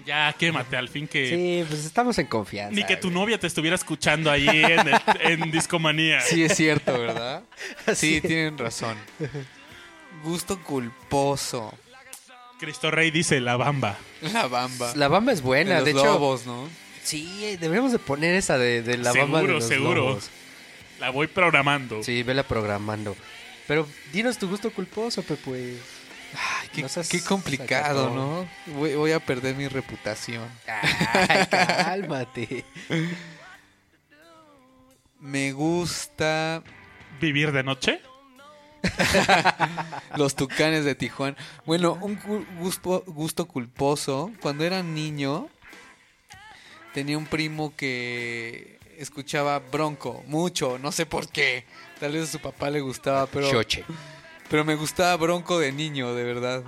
[0.06, 1.28] Ya, quémate, al fin que...
[1.28, 2.74] sí, pues estamos en confianza.
[2.74, 3.20] Ni que tu güey.
[3.20, 6.20] novia te estuviera escuchando ahí en, el- en Discomanía.
[6.20, 7.42] Sí, es cierto, ¿verdad?
[7.86, 8.96] Así sí, tienen razón.
[10.22, 11.72] Gusto culposo.
[12.58, 13.96] Cristo Rey dice la bamba.
[14.32, 14.92] La bamba.
[14.96, 16.04] La bamba es De buena, los de hecho.
[16.04, 16.68] lobos, ¿no?
[17.02, 19.94] Sí, deberíamos de poner esa de, de la bamba de seguro, los seguro.
[20.08, 20.30] lobos.
[21.00, 22.02] La voy programando.
[22.02, 23.16] Sí, vela programando.
[23.66, 25.76] Pero dinos tu gusto culposo, Pepue.
[26.36, 28.14] Ay, qué, No seas qué complicado, sacatón.
[28.16, 28.74] ¿no?
[28.78, 30.48] Voy, voy a perder mi reputación.
[30.66, 32.64] Ay, cálmate.
[35.20, 36.62] Me gusta
[37.20, 38.00] ¿Vivir de noche?
[40.16, 41.36] los tucanes de Tijuana.
[41.64, 44.30] Bueno, un gu- gusto, gusto culposo.
[44.42, 45.48] Cuando era niño,
[46.92, 50.78] tenía un primo que escuchaba Bronco mucho.
[50.78, 51.64] No sé por qué.
[51.98, 53.84] Tal vez a su papá le gustaba, pero, Choche.
[54.50, 56.64] Pero me gustaba Bronco de niño, de verdad.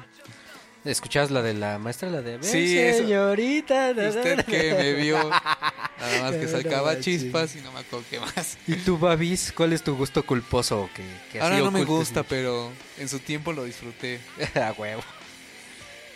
[0.85, 2.41] ¿Escuchabas la de la maestra, la de...
[2.43, 3.91] Sí, señorita.
[3.91, 8.21] Usted que me vio, nada más que sacaba no, chispas y no me acuerdo qué
[8.21, 8.57] más.
[8.69, 10.89] ¿Y tú, Babis, cuál es tu gusto culposo?
[10.95, 12.29] Que, que Ahora no me gusta, mucho?
[12.29, 14.21] pero en su tiempo lo disfruté.
[14.55, 15.03] A huevo.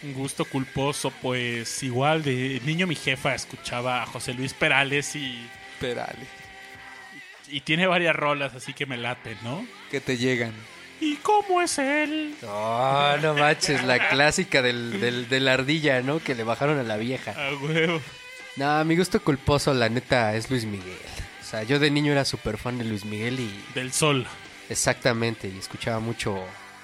[0.04, 5.46] Un gusto culposo, pues igual de niño mi jefa escuchaba a José Luis Perales y,
[5.78, 6.26] Perale,
[7.48, 9.66] y tiene varias rolas, así que me late, ¿no?
[9.90, 10.54] que te llegan.
[11.00, 12.34] ¿Y cómo es él?
[12.42, 16.18] No, no manches, la clásica del, del, de la ardilla, ¿no?
[16.20, 17.32] Que le bajaron a la vieja.
[17.32, 18.00] A huevo.
[18.56, 20.98] No, mi gusto culposo, la neta, es Luis Miguel.
[21.40, 24.26] O sea, yo de niño era súper fan de Luis Miguel y Del sol.
[24.68, 26.36] exactamente, y escuchaba mucho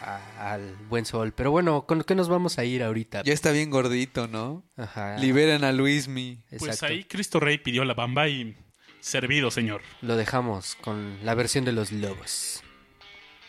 [0.03, 1.33] a- al buen sol.
[1.37, 3.23] Pero bueno, ¿con qué nos vamos a ir ahorita?
[3.25, 4.65] Ya está bien gordito, ¿no?
[4.77, 5.19] Ajá.
[5.19, 6.39] Liberan a Luismi.
[6.51, 6.87] Pues Exacto.
[6.87, 8.57] ahí Cristo Rey pidió la bamba y
[9.01, 9.83] servido, señor.
[10.01, 12.63] Lo dejamos con la versión de los lobos.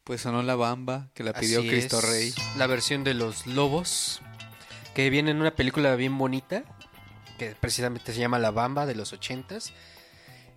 [0.10, 2.34] Pues sonó la bamba que la pidió Así Cristo es, Rey.
[2.58, 4.22] La versión de los lobos.
[4.96, 6.64] Que viene en una película bien bonita.
[7.38, 9.72] Que precisamente se llama La Bamba de los ochentas.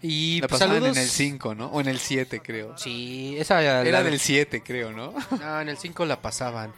[0.01, 0.97] Y La pues, pasaban saludos.
[0.97, 1.66] en el 5, ¿no?
[1.66, 2.79] O en el 7, creo.
[2.79, 5.12] Sí, esa Era la- del 7, creo, ¿no?
[5.39, 6.73] No, en el 5 la pasaban.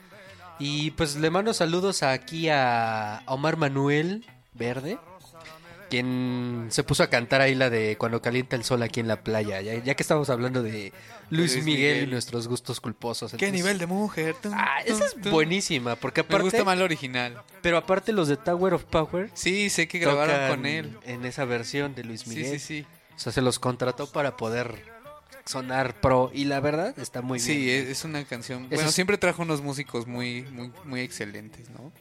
[0.58, 4.98] Y pues le mando saludos aquí a Omar Manuel Verde,
[5.88, 9.22] quien se puso a cantar ahí la de Cuando calienta el sol aquí en la
[9.22, 10.92] playa, ya, ya que estamos hablando de
[11.30, 12.08] Luis, Luis Miguel, Miguel.
[12.08, 13.30] y nuestros gustos culposos.
[13.32, 14.34] ¿Qué entonces- nivel de mujer?
[14.42, 17.40] Tum, Ah, esa es tum, buenísima, porque Me gusta más la original.
[17.62, 20.98] pero aparte los de Tower of Power Sí, sé que grabaron con él.
[21.04, 22.58] en esa versión de Luis Sí, Miguel.
[22.60, 22.86] sí, sí.
[23.16, 24.92] O sea, se los contrató para poder
[25.46, 27.46] sonar pro y la verdad está muy bien.
[27.46, 28.62] Sí, es, es una canción.
[28.64, 31.92] Eso Bueno, es- siempre trajo unos músicos muy, muy, muy excelentes, ¿no?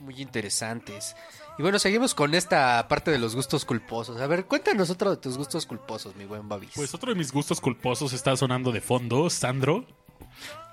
[0.00, 1.14] muy interesantes.
[1.56, 4.20] Y bueno, seguimos con esta parte de los gustos culposos.
[4.20, 6.72] A ver, cuéntanos otro de tus gustos culposos, mi buen Babis.
[6.74, 9.84] Pues otro de mis gustos culposos está sonando de fondo, Sandro.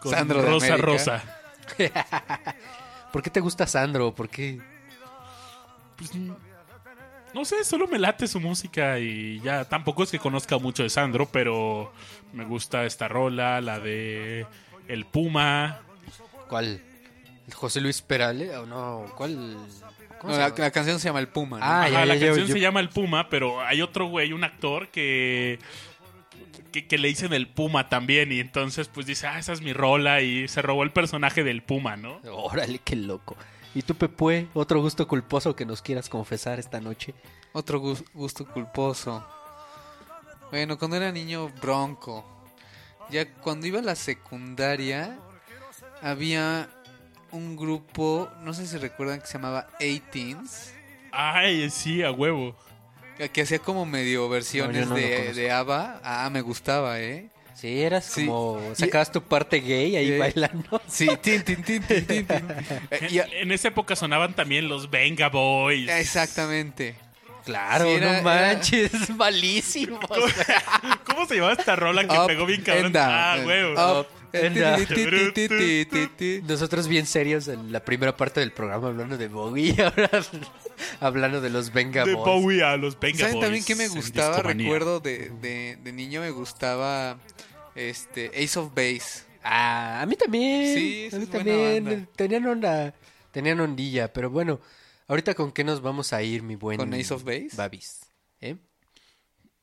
[0.01, 0.85] Con Sandro de Rosa América.
[0.85, 1.23] Rosa.
[3.13, 4.15] ¿Por qué te gusta Sandro?
[4.15, 4.59] ¿Por qué?
[5.97, 6.11] Pues,
[7.33, 10.89] no sé, solo me late su música y ya tampoco es que conozca mucho de
[10.89, 11.93] Sandro, pero
[12.33, 14.47] me gusta esta rola, la de
[14.87, 15.81] El Puma.
[16.49, 16.81] ¿Cuál?
[17.53, 18.57] ¿José Luis Perale?
[18.57, 19.05] ¿O no?
[19.15, 19.57] ¿Cuál?
[20.21, 20.59] ¿Cómo No, se la, llama?
[20.59, 21.65] la canción se llama El Puma, ¿no?
[21.65, 24.31] Ah, Ajá, ya, la ya, canción yo- se llama El Puma, pero hay otro güey,
[24.33, 25.57] un actor que,
[26.71, 29.73] que que le dicen El Puma también y entonces pues dice, ah, esa es mi
[29.73, 32.19] rola y se robó el personaje del Puma, ¿no?
[32.31, 33.35] Órale, qué loco.
[33.73, 34.47] ¿Y tú, Pepue?
[34.53, 37.13] ¿Otro gusto culposo que nos quieras confesar esta noche?
[37.53, 39.25] Otro gus- gusto culposo.
[40.51, 42.25] Bueno, cuando era niño, bronco.
[43.09, 45.17] Ya cuando iba a la secundaria,
[46.01, 46.69] había
[47.31, 50.71] un grupo, no sé si recuerdan que se llamaba 18s,
[51.11, 52.55] Ay, sí, a huevo.
[53.17, 55.99] que- que hacía como medio versiones no de, de ABBA.
[56.03, 57.27] Ah, me gustaba, ¿eh?
[57.53, 58.25] Sí, eras Sí.
[58.25, 58.59] como...
[58.75, 60.81] Sacabas tu parte gay ahí Eh, bailando.
[60.87, 62.47] Sí, tin, tin, tin, tin, tin, tin.
[62.91, 65.89] Eh, En, en esa época sonaban también los Venga Boys.
[65.89, 66.95] exactamente.
[67.45, 68.21] Claro, Sí, era- no era-
[68.53, 69.99] manches, malísimo.
[71.05, 72.91] ¿Cómo se llamaba esta rola que Up pegó bien cabrón?
[72.93, 74.07] down, Ah, huevo.
[76.47, 80.09] Nosotros bien serios en la primera parte del programa hablando de Bowie y ahora
[80.99, 82.13] hablando de los Venga de.
[82.13, 83.45] Bowie a los Venga ¿Saben Boys.
[83.45, 84.41] también qué me gustaba?
[84.41, 87.19] Recuerdo de, de, de niño me gustaba
[87.75, 89.23] este Ace of Base.
[89.43, 90.75] Ah, a mí también.
[90.75, 91.85] Sí, a mí es buena también.
[91.85, 92.07] banda.
[92.15, 92.93] Tenían onda,
[93.31, 94.59] tenían ondilla, pero bueno,
[95.07, 97.49] ahorita con qué nos vamos a ir, mi buen ¿Con Ace of Base?
[97.55, 98.01] Babis.
[98.39, 98.55] ¿Eh?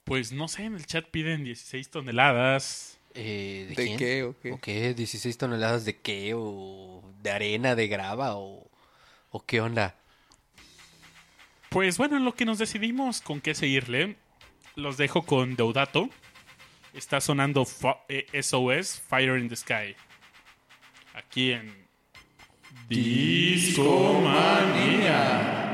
[0.04, 2.87] Pues no sé, en el chat piden 16 toneladas.
[3.14, 3.98] Eh, ¿De, ¿De quién?
[3.98, 4.52] qué o qué?
[4.52, 4.94] ¿O qué?
[4.96, 6.32] ¿16 toneladas de qué?
[6.36, 8.36] ¿O de arena, de grava?
[8.36, 8.70] ¿O,
[9.30, 9.96] o qué onda?
[11.70, 14.16] Pues bueno, en lo que nos decidimos con qué seguirle,
[14.74, 16.08] los dejo con Deodato.
[16.94, 19.94] Está sonando Fo- eh, SOS, Fire in the Sky.
[21.14, 21.86] Aquí en
[22.88, 25.67] Discomanía.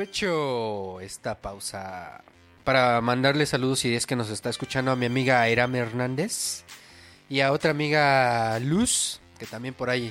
[0.00, 2.24] Aprovecho esta pausa
[2.64, 6.64] para mandarle saludos si es que nos está escuchando a mi amiga Airam Hernández
[7.28, 10.10] y a otra amiga Luz, que también por ahí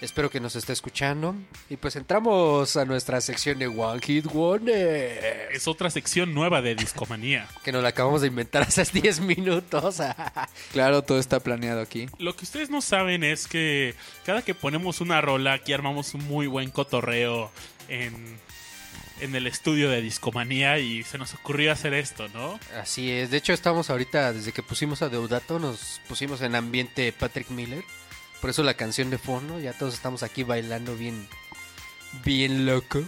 [0.00, 1.34] espero que nos esté escuchando.
[1.68, 6.74] Y pues entramos a nuestra sección de One Hit Wonder, Es otra sección nueva de
[6.74, 7.46] Discomanía.
[7.62, 10.00] que nos la acabamos de inventar hace 10 minutos.
[10.72, 12.08] Claro, todo está planeado aquí.
[12.18, 13.94] Lo que ustedes no saben es que
[14.24, 17.50] cada que ponemos una rola, aquí armamos un muy buen cotorreo
[17.88, 18.38] en,
[19.20, 22.58] en el estudio de Discomanía y se nos ocurrió hacer esto, ¿no?
[22.80, 27.12] Así es, de hecho estamos ahorita, desde que pusimos a Deodato, nos pusimos en ambiente
[27.12, 27.82] Patrick Miller.
[28.40, 31.26] Por eso la canción de fondo, ya todos estamos aquí bailando bien,
[32.24, 33.02] bien loco.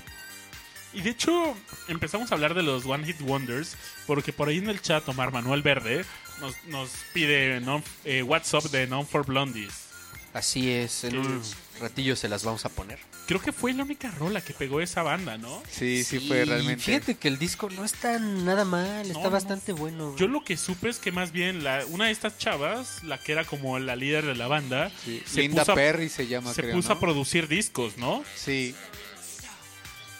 [0.94, 1.54] Y de hecho
[1.88, 3.76] empezamos a hablar de los One Hit Wonders
[4.06, 6.04] porque por ahí en el chat Omar Manuel Verde
[6.40, 9.87] nos, nos pide non- eh, WhatsApp de Non for Blondies.
[10.34, 11.42] Así es, en un
[11.80, 12.98] ratillo se las vamos a poner.
[13.26, 15.62] Creo que fue la única rola que pegó esa banda, ¿no?
[15.70, 16.82] Sí, sí, fue realmente.
[16.84, 19.30] Fíjate que el disco no está nada mal, No, está no.
[19.30, 20.14] bastante bueno.
[20.16, 23.32] Yo lo que supe es que más bien la, una de estas chavas, la que
[23.32, 26.52] era como la líder de la banda, Sí, se Linda puso a- Perry se llama,
[26.54, 26.94] se creo, puso ¿no?
[26.94, 28.22] a producir discos, ¿no?
[28.36, 28.74] Sí.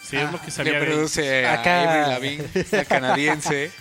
[0.09, 1.83] Sí, es lo que sabía Le de produce a Acá.
[2.09, 2.09] Avril
[2.43, 3.71] Lavigne, la canadiense.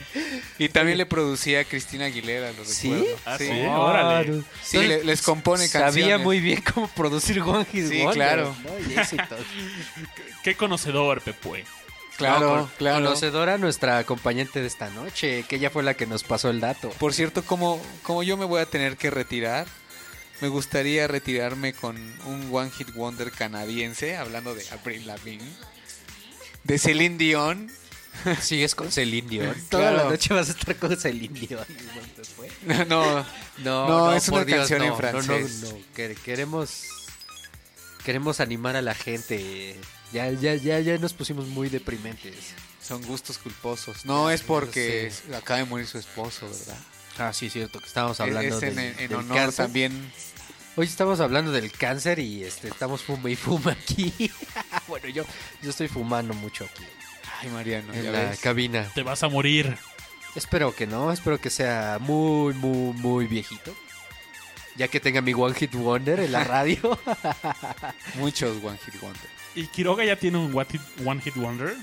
[0.59, 2.93] y también le producía a Cristina Aguilera, lo ¿Sí?
[2.93, 3.17] recuerdo.
[3.25, 3.47] Ah, sí.
[3.49, 3.63] sí.
[3.67, 4.43] órale.
[4.63, 6.21] Sí, le- les compone Sabía canciones.
[6.21, 8.55] muy bien cómo producir One Hit Sí, Wonder, claro.
[10.43, 11.65] Qué conocedor, Pepue.
[12.17, 13.05] Claro, No, claro.
[13.05, 16.91] Conocedora nuestra acompañante de esta noche, que ella fue la que nos pasó el dato.
[16.91, 19.67] Por cierto, como, como yo me voy a tener que retirar,
[20.41, 21.97] me gustaría retirarme con
[22.27, 25.49] un One Hit Wonder canadiense, hablando de Avril Lavigne,
[26.69, 27.69] de Celine Dion.
[28.41, 29.55] Sigues con Celine Dion.
[29.69, 30.05] Toda Claro.
[30.05, 31.65] la noche vas a estar con Celine Dion.
[32.37, 32.49] Fue.
[32.87, 33.25] no,
[33.59, 35.61] No, No, es una canción en no, francés.
[35.63, 35.83] No, no, no.
[35.95, 36.83] Que- queremos,
[38.05, 39.77] queremos animar a la gente.
[40.13, 42.35] Ya, ya, ya, ya nos pusimos muy deprimentes.
[42.83, 44.05] son gustos culposos.
[44.07, 46.79] No es porque acaba de morir su esposo, ¿verdad?
[47.19, 49.65] Ah, sí, es cierto que estábamos Es- hablando es en, del, en del honor cáncer.
[49.67, 50.13] también.
[50.79, 54.31] Hoy estamos hablando del cáncer y este estamos fuma y fuma aquí.
[54.87, 55.25] bueno, yo,
[55.61, 56.85] yo estoy fumando mucho aquí
[57.41, 58.39] Ay, Mariano, en ya la ves.
[58.39, 58.89] cabina.
[58.95, 59.77] Te vas a morir.
[60.37, 63.75] Espero que no, espero que sea muy, muy, muy viejito.
[64.77, 66.97] Ya que tenga mi One Hit Wonder en la radio.
[68.15, 69.31] Muchos One Hit Wonder.
[69.57, 71.75] ¿Y Quiroga ya tiene un One Hit Wonder?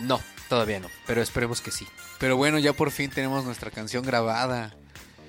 [0.00, 1.86] no, todavía no, pero esperemos que sí.
[2.18, 4.74] Pero bueno, ya por fin tenemos nuestra canción grabada.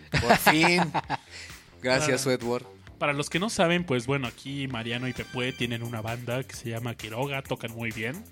[0.10, 0.92] Por fin.
[1.84, 2.26] Gracias.
[2.26, 2.75] Edward.
[3.00, 6.56] Para los que no saben, pues bueno, aquí Mariano y Pepue tienen una banda que
[6.56, 8.24] se llama Quiroga, tocan muy bien.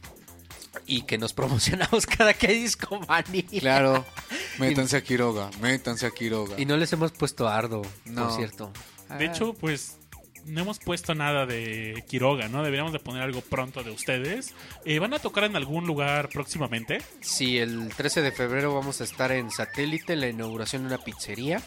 [0.87, 3.43] Y que nos promocionamos cada que hay discomanía.
[3.59, 4.05] Claro.
[4.59, 6.59] Métanse a Quiroga, métanse a Quiroga.
[6.59, 8.27] Y no les hemos puesto ardo, No.
[8.27, 8.71] por cierto.
[9.17, 9.97] De hecho, pues
[10.45, 12.63] no hemos puesto nada de Quiroga, ¿no?
[12.63, 14.53] Deberíamos de poner algo pronto de ustedes.
[14.85, 17.01] Eh, ¿Van a tocar en algún lugar próximamente?
[17.21, 21.03] Sí, el 13 de febrero vamos a estar en Satélite, en la inauguración de una
[21.03, 21.61] pizzería.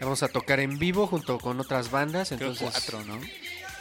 [0.00, 2.28] Vamos a tocar en vivo junto con otras bandas.
[2.28, 3.20] Creo Entonces, cuatro, ¿no?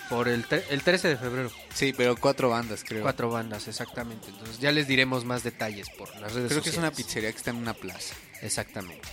[0.10, 1.52] Por el, tre- el 13 de febrero.
[1.74, 3.02] Sí, pero cuatro bandas, creo.
[3.02, 4.28] Cuatro bandas, exactamente.
[4.30, 7.06] Entonces ya les diremos más detalles por las redes Creo que es una sociales.
[7.08, 8.14] pizzería que está en una plaza.
[8.42, 9.08] Exactamente.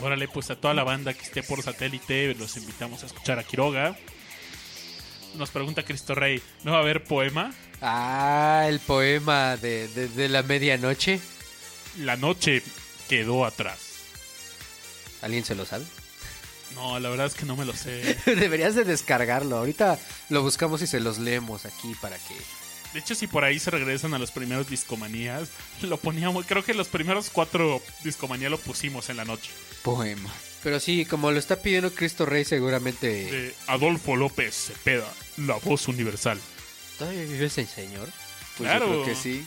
[0.00, 3.44] Órale, pues a toda la banda que esté por satélite, los invitamos a escuchar a
[3.44, 3.96] Quiroga.
[5.36, 7.52] Nos pregunta Cristo Rey, ¿no va a haber poema?
[7.82, 11.20] Ah, el poema de, de- de la medianoche.
[11.98, 12.62] La noche
[13.08, 13.78] quedó atrás.
[15.22, 15.84] ¿Alguien se lo sabe?
[16.74, 18.16] No, la verdad es que no me lo sé.
[18.26, 19.56] Deberías de descargarlo.
[19.56, 19.98] Ahorita
[20.28, 22.34] lo buscamos y se los leemos aquí para que...
[22.92, 25.48] De hecho, si por ahí se regresan a los primeros discomanías,
[25.82, 29.50] lo poníamos, creo que los primeros cuatro discomanías lo pusimos en la noche.
[29.82, 30.30] Poema.
[30.62, 33.06] Pero sí, como lo está pidiendo Cristo Rey, seguramente...
[33.06, 35.06] De Adolfo López Cepeda,
[35.36, 36.40] la voz universal.
[36.98, 38.08] ¿Todavía vive ese señor?
[38.56, 38.86] Pues Claro.
[38.86, 39.46] yo creo que sí.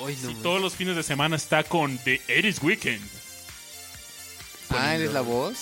[0.00, 3.02] Uy, no me- todos los fines de semana está con The Eris Weekend.
[4.70, 5.56] Ah, ¿eres la voz?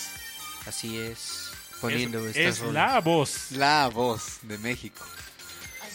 [0.66, 1.51] Así es.
[1.80, 3.51] Poniendo es estas es la voz.
[3.52, 5.05] La voz de México.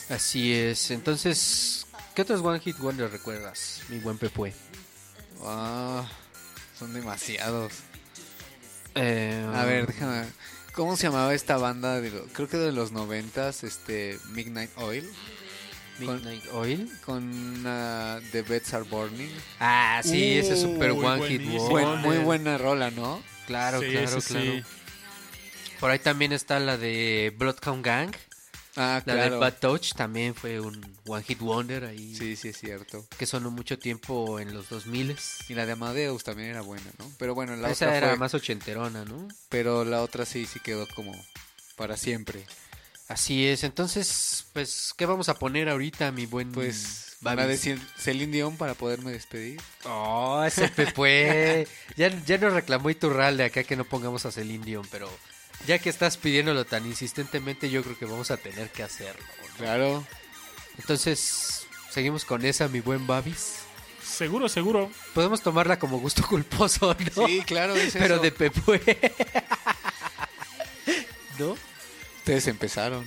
[0.10, 0.91] Así es.
[0.91, 1.85] Entonces,
[2.15, 4.53] ¿qué otros One Hit Wonder recuerdas, mi buen Pepue?
[5.44, 6.06] Ah,
[6.77, 7.72] son demasiados.
[8.95, 10.26] Eh, A ver, déjame.
[10.73, 12.02] ¿Cómo se llamaba esta banda?
[12.02, 15.10] De lo- creo que de los noventas, este, Midnight Oil,
[15.99, 16.91] Midnight Oil.
[17.06, 19.30] con ah, The Beds Are Burning.
[19.60, 21.41] Ah, sí, ese es super One Hit.
[21.45, 22.06] Buen- Wonder.
[22.06, 23.22] muy buena rola, ¿no?
[23.48, 24.52] Claro, Sí, claro, sí, claro.
[24.53, 24.64] sí.
[25.80, 28.11] Por ahí también está la de Bloodhound Gang.
[28.80, 29.30] Ah, La de.
[29.38, 32.14] Bad Touch también fue un One Hit Wonder ahí.
[32.15, 33.07] Sí, sí, es cierto.
[33.18, 35.18] Que sonó mucho tiempo en los 2000
[35.49, 37.11] Y la de Amadeus también era buena, ¿no?
[37.18, 39.28] Pero bueno, la Esa otra era fue- más ochenterona, ¿no?
[39.49, 41.11] Pero la otra sí, sí quedó como
[41.76, 42.45] para siempre.
[43.07, 43.64] Así es.
[43.64, 46.52] Entonces, pues, ¿qué vamos a poner ahorita, mi buen?
[46.52, 49.60] Pues Van a decir Celine Dion para poderme despedir.
[49.85, 51.68] Oh, ese Pepue.
[51.95, 55.10] ya, ya nos reclamó Iturralde acá que no pongamos a Celine Dion, pero
[55.65, 59.26] ya que estás pidiéndolo tan insistentemente, yo creo que vamos a tener que hacerlo.
[59.52, 59.57] ¿no?
[59.57, 60.06] Claro.
[60.77, 63.56] Entonces, seguimos con esa, mi buen Babis.
[64.03, 64.91] Seguro, seguro.
[65.14, 67.27] Podemos tomarla como gusto culposo, ¿no?
[67.27, 68.23] Sí, claro, es pero eso.
[68.23, 68.81] de Pepue.
[71.39, 71.57] ¿No?
[72.19, 73.06] Ustedes empezaron.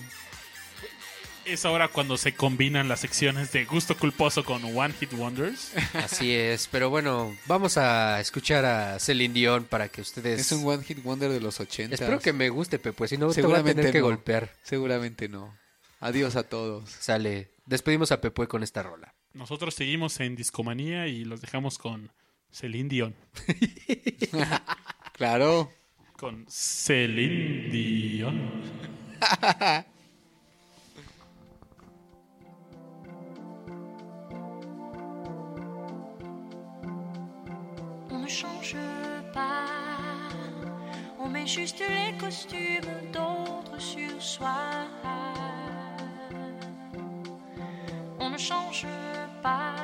[1.45, 5.73] Es ahora cuando se combinan las secciones de gusto culposo con One Hit Wonders.
[5.95, 10.41] Así es, pero bueno, vamos a escuchar a Celine Dion para que ustedes...
[10.41, 11.95] Es un One Hit Wonder de los 80.
[11.95, 14.05] Espero que me guste, Pepe, si no te voy a tener que no.
[14.05, 14.55] golpear.
[14.63, 15.57] Seguramente no.
[15.99, 16.89] Adiós a todos.
[16.89, 17.51] Sale.
[17.67, 19.15] Despedimos a Pepe con esta rola.
[19.33, 22.11] Nosotros seguimos en Discomanía y los dejamos con
[22.51, 23.15] Celine Dion.
[25.13, 25.71] Claro.
[26.17, 28.51] Con Celine Dion.
[38.31, 38.77] change
[39.35, 39.67] pas,
[41.19, 44.87] on met juste les costumes d'autres sur soi.
[48.21, 48.87] On ne change
[49.43, 49.75] pas,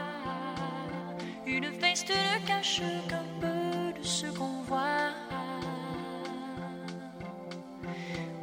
[1.44, 5.10] une veste ne cache qu'un peu de ce qu'on voit.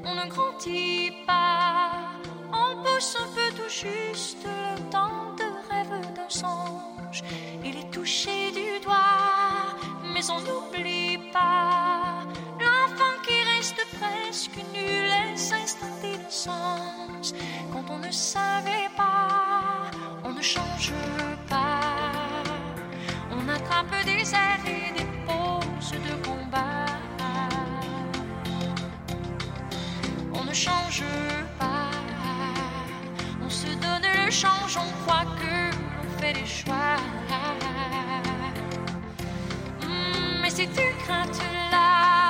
[0.04, 1.92] On ne grandit pas,
[2.52, 7.24] on pousse un peu tout juste le temps de rêve d'un songe.
[7.64, 9.43] Il est touché du doigt,
[10.30, 12.24] on n'oublie pas
[12.60, 17.34] l'enfant qui reste presque nul et s'installe d'innocence.
[17.72, 19.92] Quand on ne savait pas,
[20.24, 20.94] on ne change
[21.50, 21.82] pas.
[23.32, 26.86] On attrape des airs et des poses de combat.
[30.34, 31.04] On ne change
[31.60, 31.92] pas.
[33.44, 36.98] On se donne le change, on croit que l'on fait des choix
[40.56, 42.23] si tu crains, tu l'as.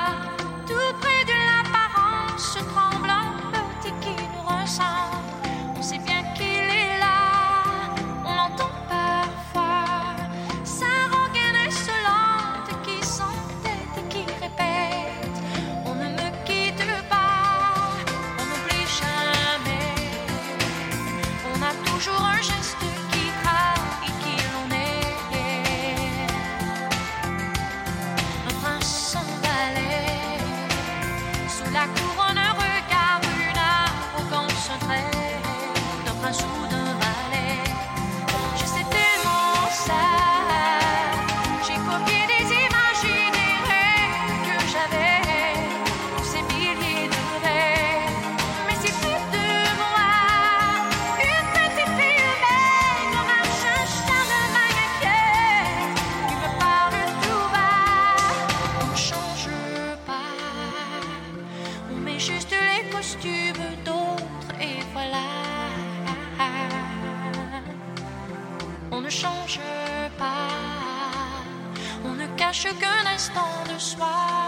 [62.96, 65.26] Costumes d'autres et voilà.
[68.92, 69.60] On ne change
[70.18, 70.48] pas,
[72.04, 74.43] on ne cache qu'un instant de soi.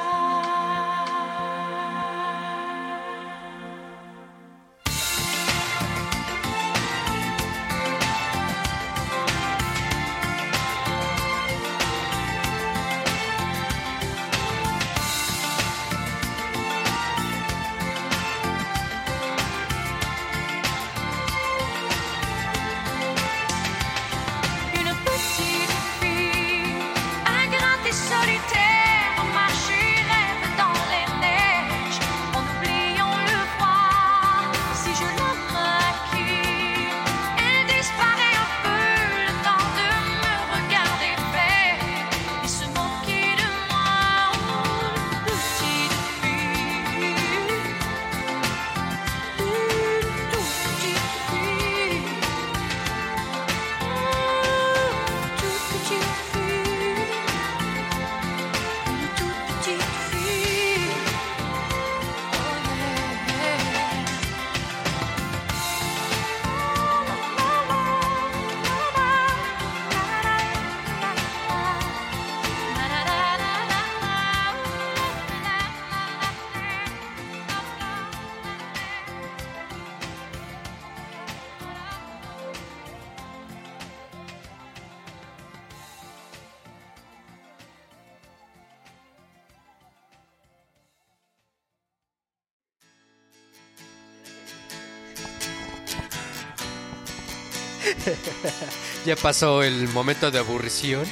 [99.26, 101.04] Pasó el momento de aburrición.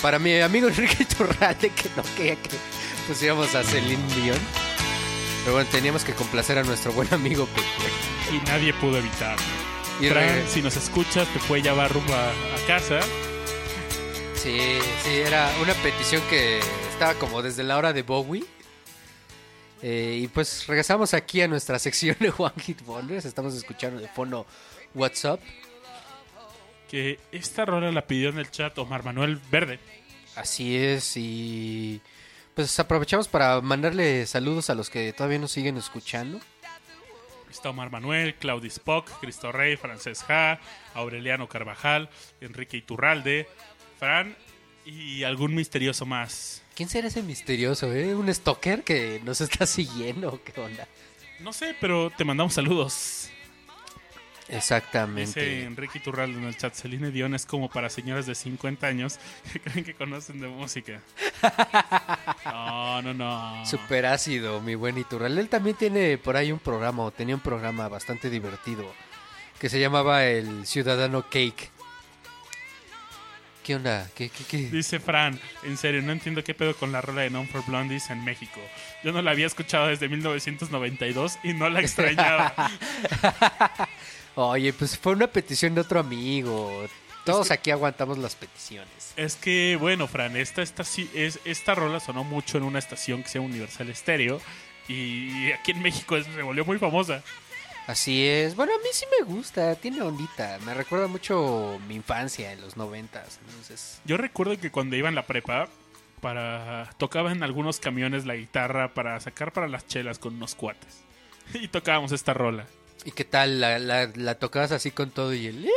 [0.00, 2.56] Para mi amigo Enrique Turralde, que no quería que
[3.06, 4.38] pusiéramos a Celine Dion.
[5.42, 8.34] Pero bueno, teníamos que complacer a nuestro buen amigo Pepe.
[8.34, 9.44] Y nadie pudo evitarlo.
[10.00, 10.08] Y
[10.48, 13.00] si nos escuchas, te puede llevar rumbo a, a casa.
[14.34, 14.58] Sí,
[15.04, 16.60] sí, era una petición que
[16.92, 18.42] estaba como desde la hora de Bowie.
[19.82, 23.26] Eh, y pues regresamos aquí a nuestra sección de One Hit Wonders.
[23.26, 24.46] Estamos escuchando de fondo
[24.94, 25.38] WhatsApp.
[26.92, 29.80] Que esta rola la pidió en el chat Omar Manuel Verde.
[30.36, 32.02] Así es, y
[32.54, 36.38] pues aprovechamos para mandarle saludos a los que todavía nos siguen escuchando.
[37.50, 40.60] Está Omar Manuel, Claudio Spock, Cristo Rey, Francés Ja,
[40.92, 42.10] Aureliano Carvajal,
[42.42, 43.48] Enrique Iturralde,
[43.98, 44.36] Fran
[44.84, 46.62] y algún misterioso más.
[46.74, 48.14] ¿Quién será ese misterioso, eh?
[48.14, 50.42] ¿Un stalker que nos está siguiendo?
[50.44, 50.86] ¿Qué onda?
[51.40, 53.30] No sé, pero te mandamos saludos.
[54.52, 55.62] Dice Exactamente.
[55.64, 56.74] Enrique Iturralde en el chat.
[56.74, 59.18] Celine Dion es como para señoras de 50 años
[59.50, 61.00] que creen que conocen de música.
[62.44, 63.64] No, no, no.
[63.64, 65.38] Super ácido, mi buen Iturral.
[65.38, 68.84] Él también tiene por ahí un programa, o tenía un programa bastante divertido,
[69.58, 71.70] que se llamaba El Ciudadano Cake.
[73.62, 74.10] ¿Qué onda?
[74.14, 74.56] ¿Qué, qué, qué?
[74.68, 78.10] Dice Fran, en serio, no entiendo qué pedo con la rola de Non for Blondies
[78.10, 78.60] en México.
[79.04, 82.52] Yo no la había escuchado desde 1992 y no la extrañaba.
[84.34, 86.86] Oye, pues fue una petición de otro amigo.
[87.24, 89.12] Todos aquí aguantamos las peticiones.
[89.16, 90.82] es que, bueno, Fran, esta, esta,
[91.14, 94.40] es, esta rola sonó mucho en una estación que se llama Universal Stereo
[94.88, 97.22] y aquí en México es- se volvió muy famosa.
[97.86, 98.56] Así es.
[98.56, 100.58] Bueno, a mí sí me gusta, tiene ondita.
[100.64, 103.38] Me recuerda mucho mi infancia en los noventas.
[103.48, 105.68] Entonces, Yo recuerdo que cuando iba en la prepa,
[106.20, 111.02] para tocaba en algunos camiones la guitarra para sacar para las chelas con unos cuates.
[111.54, 112.66] Y tocábamos esta rola.
[113.04, 113.60] ¿Y qué tal?
[113.60, 115.62] ¿La, la, la tocabas así con todo y el...
[115.62, 115.70] "Yeah,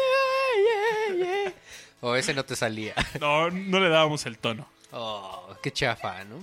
[1.17, 1.53] yeah, yeah"?
[2.01, 2.93] O ese no te salía.
[3.19, 4.67] No, no le dábamos el tono.
[4.91, 6.41] Oh, qué chafa, ¿no?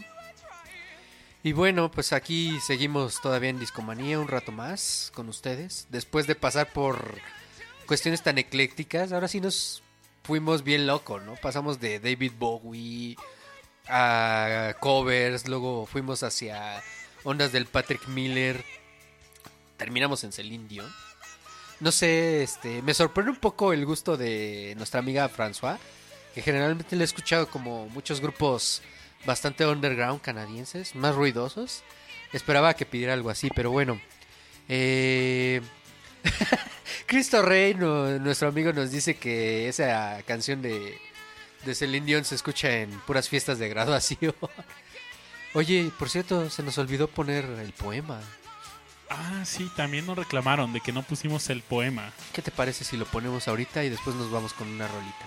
[1.45, 5.87] Y bueno, pues aquí seguimos todavía en Discomanía un rato más con ustedes.
[5.91, 7.19] Después de pasar por
[7.87, 9.83] cuestiones tan eclécticas, ahora sí nos
[10.23, 11.35] fuimos bien loco, ¿no?
[11.37, 13.17] Pasamos de David Bowie
[13.89, 16.81] a covers, luego fuimos hacia
[17.25, 18.65] ondas del Patrick Miller,
[19.83, 20.89] terminamos en Celine Dion.
[21.81, 25.77] No sé, este, me sorprende un poco el gusto de nuestra amiga François,
[26.33, 28.81] que generalmente le he escuchado como muchos grupos
[29.27, 31.83] bastante underground canadienses, más ruidosos.
[32.33, 34.01] Esperaba que pidiera algo así, pero bueno.
[34.69, 35.61] Eh...
[37.07, 40.97] Cristo Rey, nuestro amigo, nos dice que esa canción de,
[41.65, 44.37] de Celine Dion se escucha en puras fiestas de graduación.
[45.55, 48.21] Oye, por cierto, se nos olvidó poner el poema.
[49.15, 52.13] Ah, sí, también nos reclamaron de que no pusimos el poema.
[52.33, 55.27] ¿Qué te parece si lo ponemos ahorita y después nos vamos con una rolita?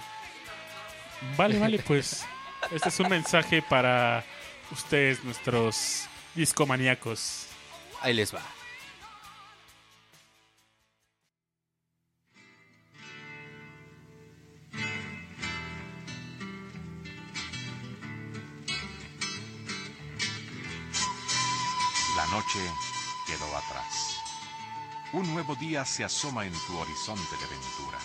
[1.37, 2.25] Vale, vale, pues
[2.71, 4.23] este es un mensaje para
[4.71, 7.45] ustedes, nuestros discomaníacos.
[8.01, 8.41] Ahí les va.
[22.15, 22.59] La noche
[23.43, 24.17] atrás.
[25.13, 27.99] Un nuevo día se asoma en tu horizonte de ventura.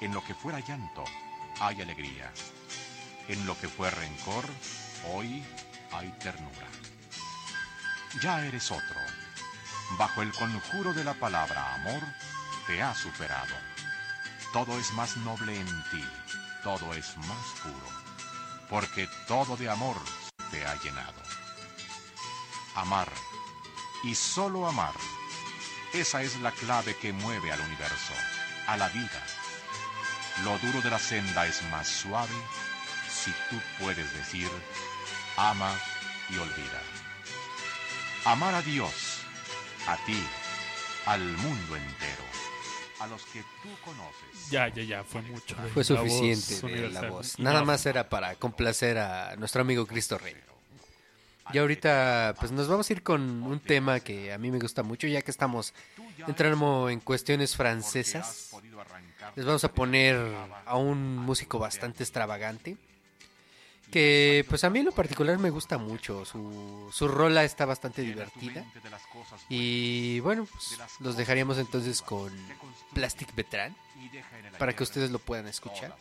[0.00, 1.04] En lo que fuera llanto,
[1.60, 2.32] hay alegría.
[3.28, 4.44] En lo que fue rencor,
[5.12, 5.44] hoy
[5.92, 6.66] hay ternura.
[8.22, 9.00] Ya eres otro.
[9.98, 12.02] Bajo el conjuro de la palabra amor,
[12.66, 13.54] te has superado.
[14.52, 16.04] Todo es más noble en ti,
[16.62, 17.88] todo es más puro,
[18.68, 19.96] porque todo de amor
[20.50, 21.22] te ha llenado.
[22.74, 23.08] Amar,
[24.02, 24.94] y solo amar.
[25.92, 28.12] Esa es la clave que mueve al universo,
[28.66, 29.22] a la vida.
[30.44, 32.34] Lo duro de la senda es más suave
[33.08, 34.48] si tú puedes decir,
[35.36, 35.72] ama
[36.30, 36.80] y olvida.
[38.24, 39.20] Amar a Dios,
[39.86, 40.22] a ti,
[41.06, 42.24] al mundo entero,
[43.00, 44.50] a los que tú conoces.
[44.50, 45.56] Ya, ya, ya, fue mucho.
[45.72, 47.38] Fue la suficiente voz de la voz.
[47.38, 50.36] Nada más era para complacer a nuestro amigo Cristo Rey.
[51.52, 54.82] Y ahorita pues nos vamos a ir con un tema que a mí me gusta
[54.82, 55.72] mucho ya que estamos
[56.26, 58.52] entrando en cuestiones francesas.
[59.34, 60.16] Les vamos a poner
[60.66, 62.76] a un músico bastante extravagante
[63.90, 66.24] que pues a mí en lo particular me gusta mucho.
[66.24, 68.64] Su, su rola está bastante divertida.
[69.48, 72.30] Y bueno, pues los dejaríamos entonces con
[72.92, 73.74] Plastic Betran
[74.58, 75.96] para que ustedes lo puedan escuchar.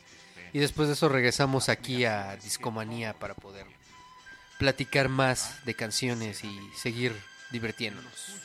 [0.53, 3.65] Y después de eso regresamos aquí a Discomanía para poder
[4.57, 7.15] platicar más de canciones y seguir
[7.51, 8.35] divirtiéndonos.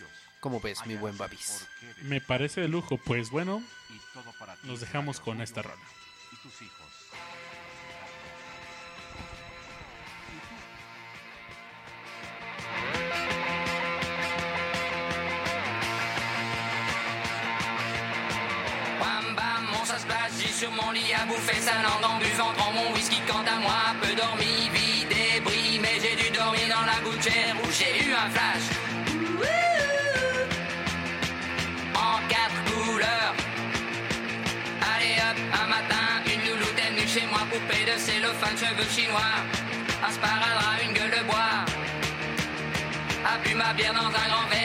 [0.41, 1.67] ¿Cómo ves, mi buen Babis?
[2.03, 2.99] Me parece de lujo.
[2.99, 3.63] Pues bueno,
[4.65, 5.77] nos dejamos de con esta rola.
[6.33, 6.87] Y tus hijos.
[19.01, 22.19] Bam bam, mon ça se passe, j'ai sur mon lit à bouffer sa langue en
[22.19, 24.71] buvant grand mon whisky quant à moi, peu dormi,
[26.75, 28.67] dans la gouttière où j'ai eu un flash.
[31.95, 33.35] En quatre couleurs.
[34.93, 39.35] Allez hop, un matin, une louloute est venue chez moi, poupée de cellophane, cheveux chinois,
[40.07, 41.57] un sparadrap, une gueule de bois.
[43.31, 44.62] A bu ma bière dans un grand verre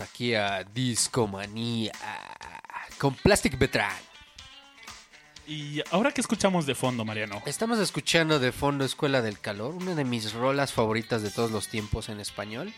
[0.00, 1.92] Aquí a Discomanía
[2.98, 3.92] con Plastic Veteran.
[5.46, 7.42] Y ahora que escuchamos de fondo, Mariano.
[7.44, 11.68] Estamos escuchando de fondo Escuela del Calor, una de mis rolas favoritas de todos los
[11.68, 12.72] tiempos en español,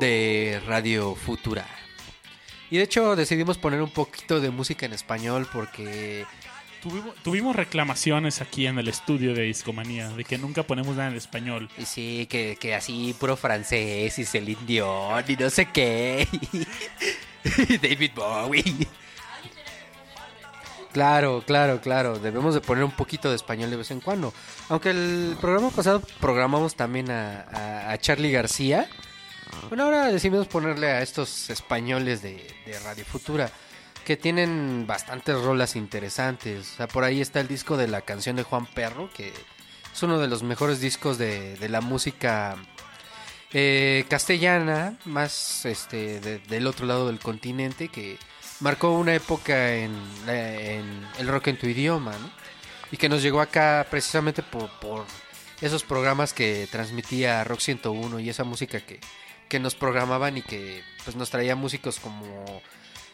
[0.00, 1.64] de Radio Futura.
[2.72, 6.26] Y de hecho decidimos poner un poquito de música en español porque
[7.22, 11.68] Tuvimos, reclamaciones aquí en el estudio de Discomanía de que nunca ponemos nada en español.
[11.76, 16.26] y sí, que, que así puro francés y Celine Dion y no sé qué.
[17.82, 18.86] David Bowie.
[20.92, 22.18] Claro, claro, claro.
[22.18, 24.34] Debemos de poner un poquito de español de vez en cuando.
[24.68, 28.88] Aunque el programa pasado programamos también a, a- a Charlie García.
[29.68, 33.50] Bueno, ahora decidimos ponerle a estos españoles de, de Radio Futura
[34.04, 36.72] que tienen bastantes rolas interesantes.
[36.72, 39.32] O sea, por ahí está el disco de la canción de Juan Perro, que
[39.92, 42.56] es uno de los mejores discos de, de la música
[43.52, 48.18] eh, castellana, más este de- del otro lado del continente, que
[48.60, 49.92] marcó una época en,
[51.18, 52.30] el rock en tu idioma, ¿no?
[52.92, 55.04] Y que nos llegó acá precisamente por, por
[55.60, 58.98] esos programas que transmitía Rock 101 y esa música que,
[59.48, 62.62] que nos programaban y que pues nos traía músicos como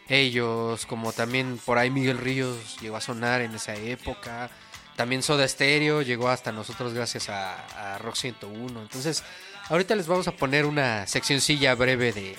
[0.08, 4.50] ellos, como también por ahí Miguel Ríos llegó a sonar en esa época.
[4.96, 8.80] También Soda Stereo llegó hasta nosotros gracias a, a Rock 101.
[8.80, 9.22] Entonces,
[9.68, 12.36] ahorita les vamos a poner una seccioncilla breve de,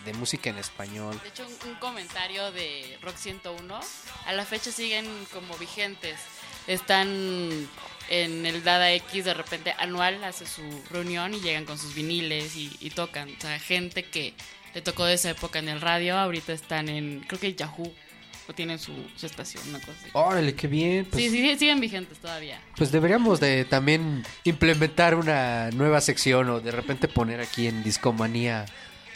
[0.00, 1.18] de- música en español.
[1.22, 3.80] De hecho, un, un comentario de Rock 101.
[4.26, 6.18] A la fecha siguen como vigentes.
[6.66, 7.68] Están
[8.08, 12.56] en el Dada X, de repente anual hace su reunión y llegan con sus viniles
[12.56, 13.28] y, y tocan.
[13.36, 14.34] O sea, gente que
[14.74, 17.92] le tocó de esa época en el radio, ahorita están en, creo que Yahoo.
[18.48, 20.10] o tienen su, su estación, una cosa así.
[20.12, 21.04] Órale, qué bien.
[21.04, 22.60] Pues, sí, sí, sí, siguen vigentes todavía.
[22.76, 28.66] pues deberíamos de también implementar una nueva sección o de repente poner aquí en Discomanía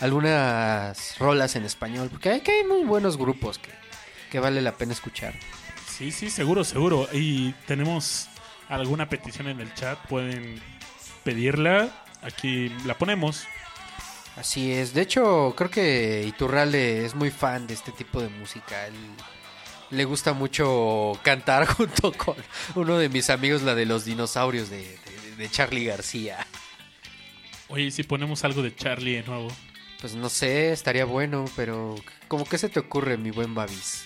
[0.01, 2.09] algunas rolas en español.
[2.11, 3.71] Porque hay, que hay muy buenos grupos que,
[4.31, 5.35] que vale la pena escuchar.
[5.89, 7.09] Sí, sí, seguro, seguro.
[7.13, 8.29] Y tenemos
[8.69, 10.61] alguna petición en el chat, pueden
[11.23, 12.05] pedirla.
[12.23, 13.47] Aquí la ponemos.
[14.37, 14.95] Así es.
[14.95, 18.87] De hecho, creo que Iturralde es muy fan de este tipo de música.
[18.87, 18.95] Él
[19.91, 22.35] le gusta mucho cantar junto con
[22.75, 26.47] uno de mis amigos, la de los dinosaurios de, de, de Charlie García.
[27.69, 29.49] Oye, ¿y si ponemos algo de Charlie de nuevo.
[30.01, 31.95] Pues no sé, estaría bueno, pero
[32.29, 34.05] como que se te ocurre, mi buen Babis.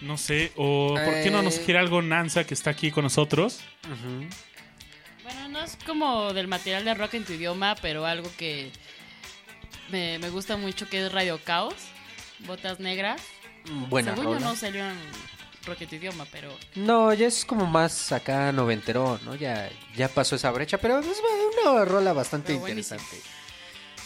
[0.00, 1.62] No sé, o ¿por qué no nos Eh.
[1.64, 3.60] quiere algo Nanza que está aquí con nosotros?
[5.24, 8.70] Bueno, no es como del material de rock en tu idioma, pero algo que
[9.90, 11.74] me, me gusta mucho que es Radio Caos,
[12.40, 13.20] Botas Negras.
[13.88, 14.46] Buena Según yo rola.
[14.46, 14.96] no salió en
[15.64, 19.34] rock en tu idioma, pero No, ya es como más acá noventero, ¿no?
[19.36, 21.06] Ya, ya pasó esa brecha, pero es
[21.64, 22.98] una rola bastante Pero buenísimo.
[23.00, 23.30] interesante.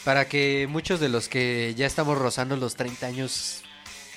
[0.04, 3.62] Para que muchos de los que ya estamos rozando los 30 años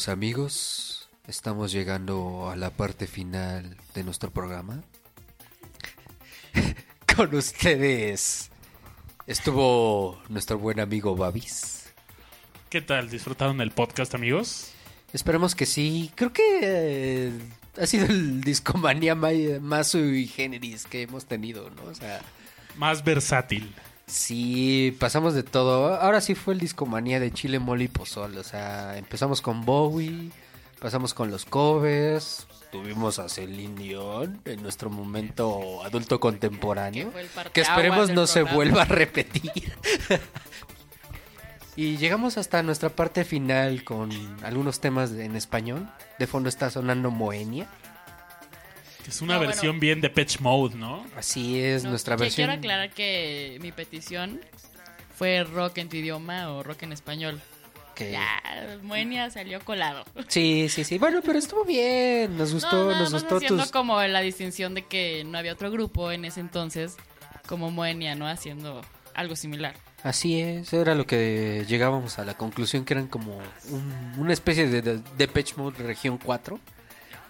[0.02, 4.82] Pues amigos, estamos llegando a la parte final de nuestro programa.
[7.16, 8.50] Con ustedes
[9.28, 11.94] estuvo nuestro buen amigo Babis.
[12.72, 13.12] ¿Qué tal?
[13.12, 14.72] ¿Disfrutaron el podcast, amigos?
[15.14, 16.12] Esperemos que sí.
[16.16, 17.32] Creo que eh,
[17.80, 19.30] ha sido el discomanía ma-
[19.62, 21.84] más sui generis que hemos tenido, ¿no?
[21.84, 22.22] O sea,
[22.76, 23.72] Más versátil.
[24.12, 25.96] Sí, pasamos de todo.
[25.96, 28.38] Ahora sí fue el discomanía de Chile, Mole y Pozol.
[28.38, 30.30] O sea, empezamos con Bowie,
[30.80, 37.12] pasamos con los covers, tuvimos a Celine Dion en nuestro momento adulto contemporáneo.
[37.54, 39.74] Que esperemos no se vuelva a repetir.
[41.76, 44.12] y llegamos hasta nuestra parte final con
[44.44, 45.90] algunos temas en español.
[46.20, 47.70] De fondo está sonando Moenia.
[49.04, 51.06] Que es una No, versión bien de Patch Mode, ¿no?
[51.18, 52.48] Así es, No, nuestra versión.
[52.48, 54.40] Quiero aclarar que mi petición
[55.18, 57.42] fue rock en tu idioma o rock en español.
[57.96, 58.42] que- Ya,
[58.84, 60.06] Moenia salió colado.
[60.28, 60.98] Sí, sí, sí.
[60.98, 62.38] Bueno, pero estuvo bien.
[62.38, 63.72] Nos gustó, no, nos gustó haciendo tus...
[63.72, 66.96] como la distinción de que no había otro grupo en ese entonces
[67.48, 68.28] como Moenia, ¿no?
[68.28, 68.82] Haciendo
[69.14, 69.76] algo similar.
[70.04, 73.38] Así es, era lo que llegábamos a la conclusión que eran como
[73.70, 76.60] un- una especie de, de Depeche Mode región 4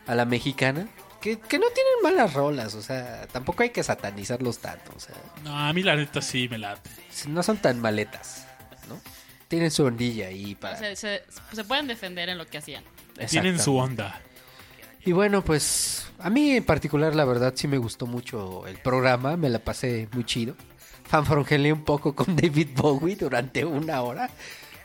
[0.08, 0.88] a la mexicana.
[1.22, 5.16] Que, que no tienen malas rolas, o sea, tampoco hay que satanizarlos tanto, o sea,
[5.43, 6.90] No, a mí la neta sí me late.
[7.27, 8.48] no son tan maletas,
[8.90, 9.00] ¿no?
[9.48, 10.95] Tienen su ondilla ahí para...
[10.95, 12.83] Se, se pueden defender en lo que hacían.
[13.30, 14.19] Tienen su onda.
[15.03, 19.35] Y bueno, pues a mí en particular la verdad sí me gustó mucho el programa,
[19.38, 20.56] me la pasé muy chido.
[21.06, 24.30] Fanfrongelé un poco con David Bowie durante una hora,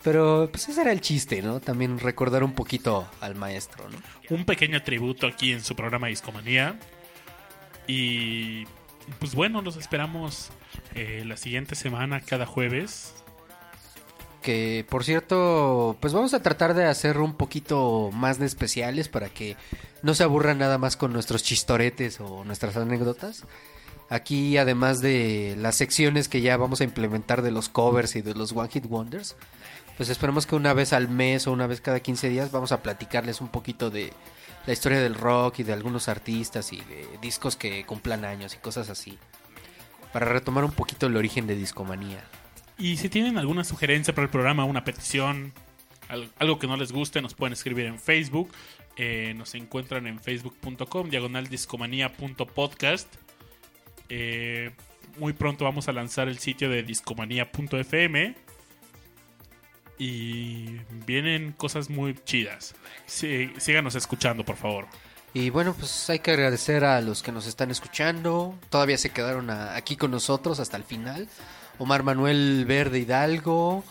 [0.06, 1.58] pero pues ese era el chiste, ¿no?
[1.58, 3.98] También recordar un poquito al maestro, ¿no?
[4.36, 6.78] Un pequeño tributo aquí en su programa Discomanía.
[7.88, 8.66] Y
[9.18, 10.50] pues bueno, los esperamos
[10.94, 13.14] eh, la siguiente semana, cada jueves.
[14.42, 19.28] Que por cierto, pues vamos a tratar de hacer un poquito más de especiales para
[19.28, 19.56] que
[20.02, 23.44] no se aburran nada más con nuestros chistoretes o nuestras anécdotas.
[24.08, 28.34] Aquí, además de las secciones que ya vamos a implementar de los covers y de
[28.34, 29.34] los One Hit Wonders,
[29.96, 32.82] pues esperemos que una vez al mes o una vez cada 15 días vamos a
[32.82, 34.12] platicarles un poquito de
[34.66, 38.58] la historia del rock y de algunos artistas y de discos que cumplan años y
[38.58, 39.18] cosas así.
[40.12, 42.22] Para retomar un poquito el origen de Discomanía.
[42.78, 45.52] Y si tienen alguna sugerencia para el programa, una petición,
[46.08, 48.50] al- algo que no les guste, nos pueden escribir en Facebook.
[48.96, 53.08] Eh, nos encuentran en facebook.com, diagonal discomanía.podcast.
[54.08, 54.70] Eh,
[55.18, 58.34] muy pronto vamos a lanzar el sitio de discomanía.fm.
[59.98, 62.74] Y vienen cosas muy chidas.
[63.06, 64.86] Sí, síganos escuchando, por favor.
[65.32, 68.58] Y bueno, pues hay que agradecer a los que nos están escuchando.
[68.70, 71.28] Todavía se quedaron a- aquí con nosotros hasta el final.
[71.78, 73.84] Omar Manuel Verde Hidalgo,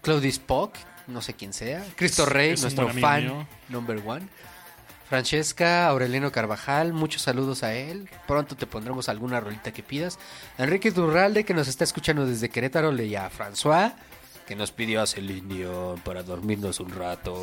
[0.00, 0.74] Claudia Spock,
[1.08, 1.84] no sé quién sea.
[1.96, 3.46] Cristo Rey, es nuestro fan mío.
[3.68, 4.26] number one.
[5.08, 8.08] Francesca, Aureliano Carvajal, muchos saludos a él.
[8.26, 10.18] Pronto te pondremos alguna rolita que pidas.
[10.56, 13.92] Enrique Durralde, que nos está escuchando desde Querétaro, y a François,
[14.46, 17.42] que nos pidió a Celine Dion para dormirnos un rato.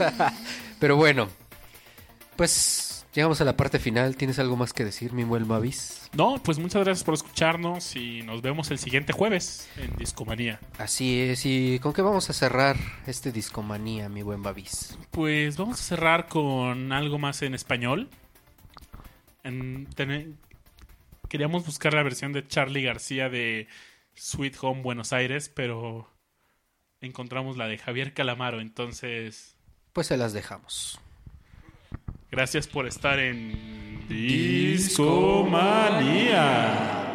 [0.80, 1.28] Pero bueno,
[2.36, 4.16] pues llegamos a la parte final.
[4.16, 6.08] ¿Tienes algo más que decir, mi buen Mavis?
[6.12, 10.58] No, pues muchas gracias por escucharnos y nos vemos el siguiente jueves en Discomanía.
[10.78, 12.76] Así es, ¿y con qué vamos a cerrar
[13.06, 14.96] este discomanía, mi buen Babis?
[15.10, 18.08] Pues vamos a cerrar con algo más en español.
[19.44, 19.86] En-
[21.28, 23.66] queríamos buscar la versión de Charlie García de
[24.14, 26.08] Sweet Home Buenos Aires, pero
[27.00, 28.60] encontramos la de Javier Calamaro.
[28.60, 29.54] Entonces,
[29.92, 30.98] Pues se las dejamos.
[32.30, 37.07] gracias por estar en Discomanía.